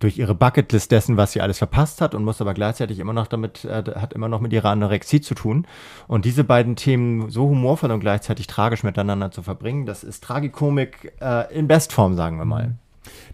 [0.01, 3.27] durch ihre Bucketlist dessen, was sie alles verpasst hat und muss aber gleichzeitig immer noch
[3.27, 5.65] damit, äh, hat immer noch mit ihrer Anorexie zu tun.
[6.07, 11.13] Und diese beiden Themen so humorvoll und gleichzeitig tragisch miteinander zu verbringen, das ist Tragikomik
[11.21, 12.75] äh, in Bestform, sagen wir mal.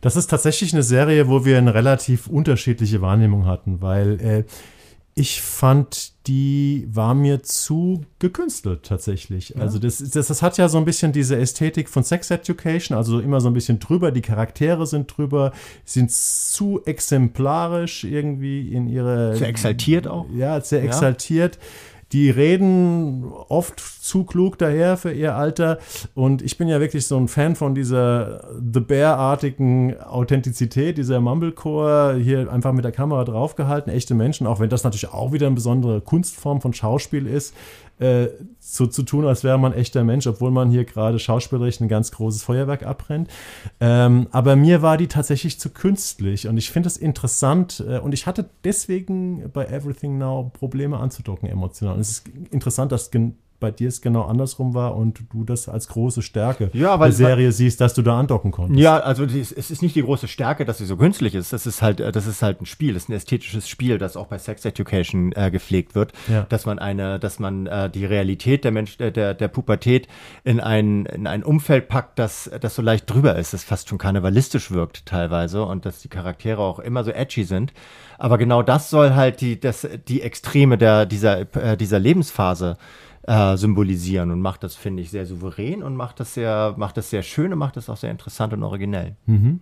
[0.01, 4.43] Das ist tatsächlich eine Serie, wo wir eine relativ unterschiedliche Wahrnehmung hatten, weil äh,
[5.19, 9.49] Ich fand, die war mir zu gekünstelt tatsächlich.
[9.49, 9.61] Ja.
[9.61, 13.19] Also das, das, das hat ja so ein bisschen diese Ästhetik von Sex Education, also
[13.19, 15.53] immer so ein bisschen drüber, die Charaktere sind drüber,
[15.85, 19.35] sind zu exemplarisch irgendwie in ihre...
[19.35, 20.27] Sehr exaltiert auch.
[20.35, 21.57] Ja, sehr exaltiert.
[22.13, 25.79] Die reden oft zu klug daher für ihr Alter.
[26.15, 32.15] Und ich bin ja wirklich so ein Fan von dieser The Bear-artigen Authentizität, dieser Mumblecore,
[32.15, 35.55] hier einfach mit der Kamera draufgehalten, echte Menschen, auch wenn das natürlich auch wieder eine
[35.55, 37.53] besondere Kunstform von Schauspiel ist
[37.99, 38.27] äh,
[38.59, 42.11] so zu tun, als wäre man echter Mensch, obwohl man hier gerade schauspielerisch ein ganz
[42.11, 43.29] großes Feuerwerk abbrennt.
[43.79, 48.13] Ähm, aber mir war die tatsächlich zu künstlich und ich finde es interessant äh, und
[48.13, 51.95] ich hatte deswegen bei Everything Now Probleme anzudocken emotional.
[51.95, 53.09] Und es ist interessant, dass
[53.59, 57.17] bei dir es genau andersrum war und du das als große Stärke ja, weil, der
[57.17, 58.79] Serie weil, siehst, dass du da andocken konntest.
[58.79, 61.53] Ja, also es ist nicht die große Stärke, dass sie so künstlich ist.
[61.53, 64.27] Das ist halt, das ist halt ein Spiel, das ist ein ästhetisches Spiel, das auch
[64.27, 66.45] bei Sex Education äh, gepflegt wird, ja.
[66.49, 70.07] dass man eine, dass man äh, die Realität der Mensch, äh, der, der Pubertät
[70.43, 73.97] in ein, in ein Umfeld packt, das, das so leicht drüber ist, das fast schon
[73.97, 77.73] karnevalistisch wirkt teilweise und dass die Charaktere auch immer so edgy sind.
[78.19, 83.06] Aber genau das soll halt die, das, die Extreme der, dieser, äh, dieser Lebensphase äh,
[83.57, 87.23] symbolisieren und macht das, finde ich, sehr souverän und macht das sehr, macht das sehr
[87.23, 89.15] schön und macht das auch sehr interessant und originell.
[89.25, 89.59] Mhm.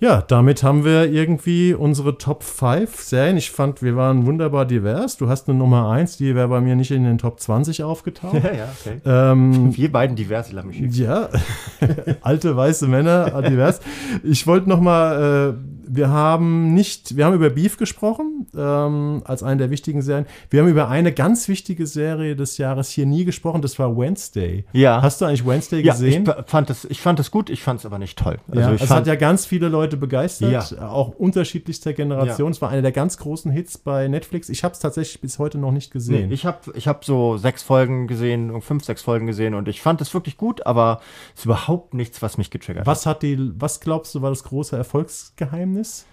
[0.00, 3.36] Ja, damit haben wir irgendwie unsere Top 5 Serien.
[3.36, 5.16] Ich fand, wir waren wunderbar divers.
[5.16, 8.34] Du hast eine Nummer 1, die wäre bei mir nicht in den Top 20 aufgetaucht.
[8.44, 9.00] Ja, ja, okay.
[9.04, 11.28] Ähm, wir beiden divers, ich mich Ja,
[12.20, 13.80] alte weiße Männer, divers.
[14.22, 19.42] Ich wollte noch mal äh, wir haben nicht, wir haben über Beef gesprochen, ähm, als
[19.42, 20.26] eine der wichtigen Serien.
[20.50, 24.64] Wir haben über eine ganz wichtige Serie des Jahres hier nie gesprochen, das war Wednesday.
[24.72, 25.02] Ja.
[25.02, 26.24] Hast du eigentlich Wednesday gesehen?
[26.24, 28.38] Ja, ich fand es, ich fand es gut, ich fand es aber nicht toll.
[28.48, 30.88] Also ja, es hat ja ganz viele Leute begeistert, ja.
[30.88, 32.48] auch unterschiedlichster Generation.
[32.48, 32.52] Ja.
[32.52, 34.48] Es war einer der ganz großen Hits bei Netflix.
[34.48, 36.28] Ich habe es tatsächlich bis heute noch nicht gesehen.
[36.28, 39.82] Nee, ich habe ich hab so sechs Folgen gesehen, fünf, sechs Folgen gesehen und ich
[39.82, 41.00] fand es wirklich gut, aber
[41.34, 43.22] es ist überhaupt nichts, was mich getriggert was hat.
[43.22, 45.73] Die, was glaubst du, war das große Erfolgsgeheimnis?
[45.74, 46.06] Geheimnis?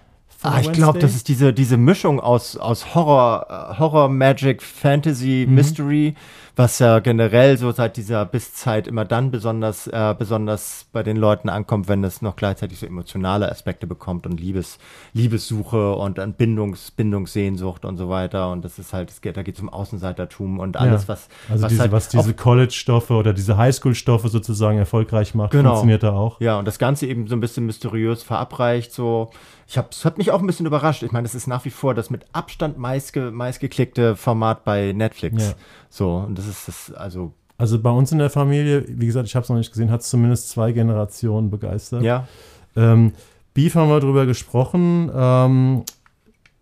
[0.44, 5.46] Ah, ich glaube, das ist diese, diese Mischung aus, aus Horror, äh, Horror, Magic, Fantasy,
[5.48, 5.54] mhm.
[5.54, 6.16] Mystery
[6.62, 11.50] was ja generell so seit dieser Bisszeit immer dann besonders, äh, besonders bei den Leuten
[11.50, 14.78] ankommt, wenn es noch gleichzeitig so emotionale Aspekte bekommt und Liebes,
[15.14, 18.52] Liebessuche und Bindungs, Bindungssehnsucht und so weiter.
[18.52, 21.08] Und das ist halt, es geht, da geht es um Außenseitertum und alles, ja.
[21.08, 25.70] was, also was, diese, halt was diese College-Stoffe oder diese Highschool-Stoffe sozusagen erfolgreich macht, genau.
[25.70, 26.40] funktioniert da auch.
[26.42, 29.32] Ja, und das Ganze eben so ein bisschen mysteriös verabreicht, so.
[29.68, 31.02] Ich habe, es hat mich auch ein bisschen überrascht.
[31.02, 35.48] Ich meine, das ist nach wie vor das mit Abstand meistge, meistgeklickte Format bei Netflix.
[35.48, 35.54] Ja.
[35.92, 37.34] So, und das ist das, also.
[37.58, 40.02] Also bei uns in der Familie, wie gesagt, ich habe es noch nicht gesehen, hat
[40.02, 42.02] es zumindest zwei Generationen begeistert.
[42.02, 42.28] Ja.
[42.76, 43.12] Ähm,
[43.54, 45.12] Beef haben wir drüber gesprochen.
[45.14, 45.84] Ähm,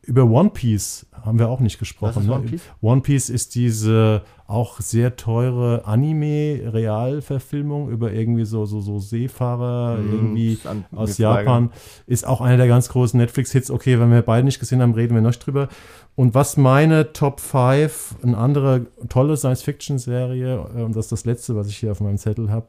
[0.02, 2.26] über One Piece haben wir auch nicht gesprochen.
[2.26, 2.34] Ne?
[2.34, 2.62] One, Piece?
[2.82, 10.12] One Piece ist diese auch sehr teure Anime-Realverfilmung über irgendwie so, so, so Seefahrer mm,
[10.12, 10.58] irgendwie
[10.96, 11.72] aus Japan.
[12.08, 13.70] Ist auch einer der ganz großen Netflix-Hits.
[13.70, 15.70] Okay, wenn wir beide nicht gesehen haben, reden wir noch drüber.
[16.16, 21.56] Und was meine Top 5, eine andere tolle Science-Fiction-Serie, äh, und das ist das letzte,
[21.56, 22.66] was ich hier auf meinem Zettel habe,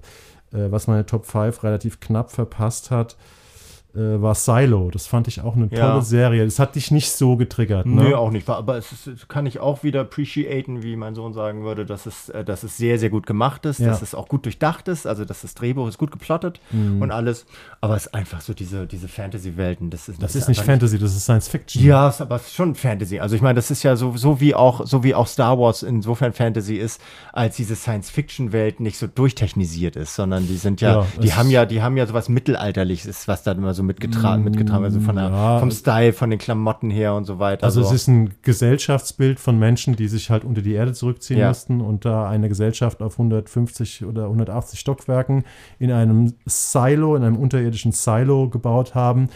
[0.52, 3.16] äh, was meine Top 5 relativ knapp verpasst hat,
[3.94, 4.90] äh, war Silo.
[4.90, 6.00] Das fand ich auch eine tolle ja.
[6.00, 6.44] Serie.
[6.44, 8.04] Das hat dich nicht so getriggert, ne?
[8.04, 8.48] Nee, auch nicht.
[8.48, 12.28] Aber es ist, kann ich auch wieder appreciaten, wie mein Sohn sagen würde, dass es,
[12.28, 13.88] äh, dass es sehr, sehr gut gemacht ist, ja.
[13.88, 17.02] dass es auch gut durchdacht ist, also dass das Drehbuch ist gut geplottet mhm.
[17.02, 17.46] und alles.
[17.80, 19.90] Aber es ist einfach so diese, diese Fantasy-Welten.
[19.90, 21.84] Das ist, das, das ist nicht Fantasy, das ist Science Fiction.
[21.84, 23.18] Ja, es ist aber schon Fantasy.
[23.18, 25.82] Also ich meine, das ist ja so, so wie auch, so wie auch Star Wars
[25.82, 27.00] insofern Fantasy ist,
[27.32, 31.66] als diese Science-Fiction-Welt nicht so durchtechnisiert ist, sondern die sind ja, ja die haben ja,
[31.66, 35.28] die haben ja sowas Mittelalterliches, was dann immer so mitgetragen, mm, mitgetragen, also von der,
[35.28, 37.64] ja, vom Style, von den Klamotten her und so weiter.
[37.64, 37.88] Also so.
[37.88, 41.48] es ist ein Gesellschaftsbild von Menschen, die sich halt unter die Erde zurückziehen ja.
[41.48, 45.44] mussten und da eine Gesellschaft auf 150 oder 180 Stockwerken
[45.78, 49.28] in einem Silo, in einem unterirdischen Silo gebaut haben.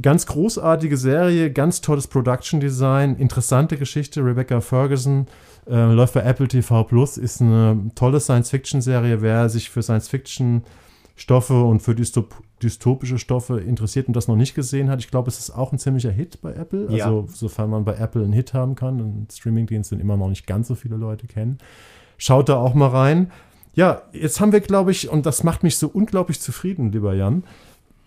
[0.00, 4.24] Ganz großartige Serie, ganz tolles Production Design, interessante Geschichte.
[4.24, 5.26] Rebecca Ferguson
[5.68, 9.22] äh, läuft bei Apple TV Plus, ist eine tolle Science-Fiction-Serie.
[9.22, 10.62] Wer sich für Science-Fiction
[11.18, 14.98] Stoffe und für Dystop dystopische Stoffe interessiert und das noch nicht gesehen hat.
[15.00, 16.88] Ich glaube, es ist auch ein ziemlicher Hit bei Apple.
[16.90, 17.04] Ja.
[17.04, 20.46] Also, sofern man bei Apple einen Hit haben kann, einen Streamingdienst, den immer noch nicht
[20.46, 21.58] ganz so viele Leute kennen.
[22.16, 23.30] Schaut da auch mal rein.
[23.74, 27.44] Ja, jetzt haben wir, glaube ich, und das macht mich so unglaublich zufrieden, lieber Jan,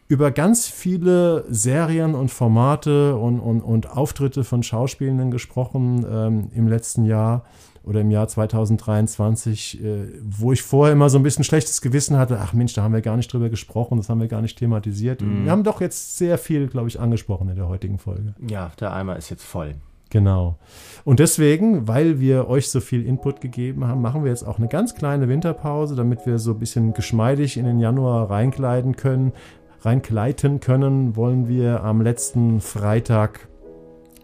[0.10, 6.68] über ganz viele Serien und Formate und, und, und Auftritte von Schauspielenden gesprochen ähm, im
[6.68, 7.46] letzten Jahr
[7.84, 12.40] oder im Jahr 2023, äh, wo ich vorher immer so ein bisschen schlechtes Gewissen hatte,
[12.40, 15.22] ach Mensch, da haben wir gar nicht drüber gesprochen, das haben wir gar nicht thematisiert.
[15.22, 15.46] Mhm.
[15.46, 18.36] Wir haben doch jetzt sehr viel, glaube ich, angesprochen in der heutigen Folge.
[18.48, 19.76] Ja, der Eimer ist jetzt voll.
[20.12, 20.58] Genau.
[21.06, 24.68] Und deswegen, weil wir euch so viel Input gegeben haben, machen wir jetzt auch eine
[24.68, 29.32] ganz kleine Winterpause, damit wir so ein bisschen geschmeidig in den Januar reinkleiden können.
[29.80, 33.48] Reinkleiten können, wollen wir am letzten Freitag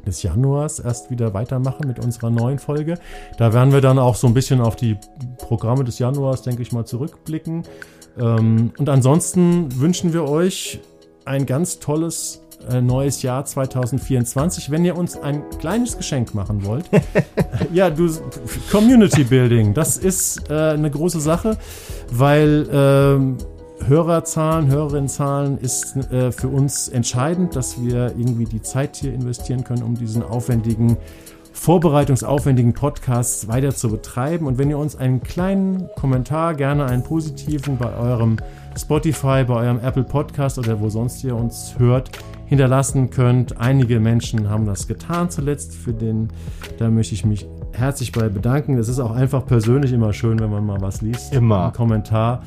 [0.08, 2.98] des Januars erst wieder weitermachen mit unserer neuen Folge.
[3.38, 4.98] Da werden wir dann auch so ein bisschen auf die
[5.38, 7.64] Programme des Januars, denke ich mal, zurückblicken.
[8.20, 10.80] Ähm, und ansonsten wünschen wir euch
[11.26, 14.72] ein ganz tolles äh, neues Jahr 2024.
[14.72, 16.86] Wenn ihr uns ein kleines Geschenk machen wollt,
[17.74, 18.10] ja, du,
[18.72, 21.58] Community Building, das ist äh, eine große Sache,
[22.12, 23.38] weil ähm,
[23.86, 29.84] Hörerzahlen, Hörerinnenzahlen ist äh, für uns entscheidend, dass wir irgendwie die Zeit hier investieren können,
[29.84, 30.98] um diesen aufwendigen
[31.58, 34.46] vorbereitungsaufwendigen Podcasts weiter zu betreiben.
[34.46, 38.38] Und wenn ihr uns einen kleinen Kommentar, gerne einen positiven bei eurem
[38.78, 42.12] Spotify, bei eurem Apple Podcast oder wo sonst ihr uns hört,
[42.46, 43.60] hinterlassen könnt.
[43.60, 46.30] Einige Menschen haben das getan zuletzt, für den,
[46.78, 48.78] da möchte ich mich herzlich bei bedanken.
[48.78, 51.34] Es ist auch einfach persönlich immer schön, wenn man mal was liest.
[51.34, 51.68] Immer.
[51.68, 52.44] Ein Kommentar.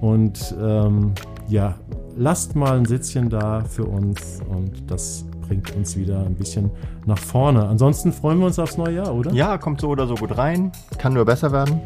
[0.00, 1.12] Und ähm,
[1.48, 1.74] ja,
[2.16, 6.70] lasst mal ein Sitzchen da für uns und das bringt uns wieder ein bisschen
[7.06, 7.66] nach vorne.
[7.66, 9.32] Ansonsten freuen wir uns aufs neue Jahr, oder?
[9.32, 10.70] Ja, kommt so oder so gut rein.
[10.96, 11.80] Kann nur besser werden.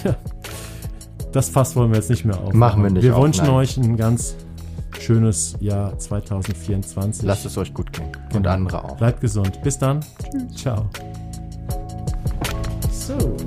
[0.00, 0.14] Tja,
[1.32, 2.58] das Fass wollen wir jetzt nicht mehr aufmachen.
[2.58, 3.54] Machen wir nicht Wir auf, wünschen nein.
[3.54, 4.36] euch ein ganz
[4.98, 7.24] schönes Jahr 2024.
[7.24, 8.12] Lasst es euch gut gehen.
[8.34, 8.96] Und andere auch.
[8.96, 9.60] Bleibt gesund.
[9.62, 10.00] Bis dann.
[10.54, 10.88] Ciao.
[12.90, 13.37] So.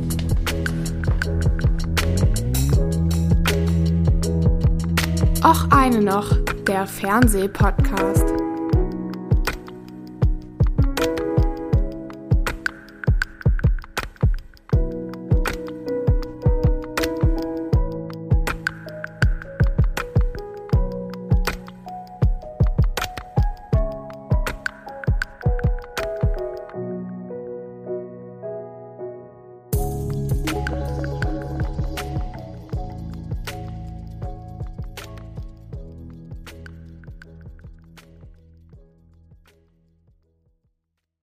[5.43, 6.31] Och eine noch,
[6.67, 8.50] der Fernsehpodcast.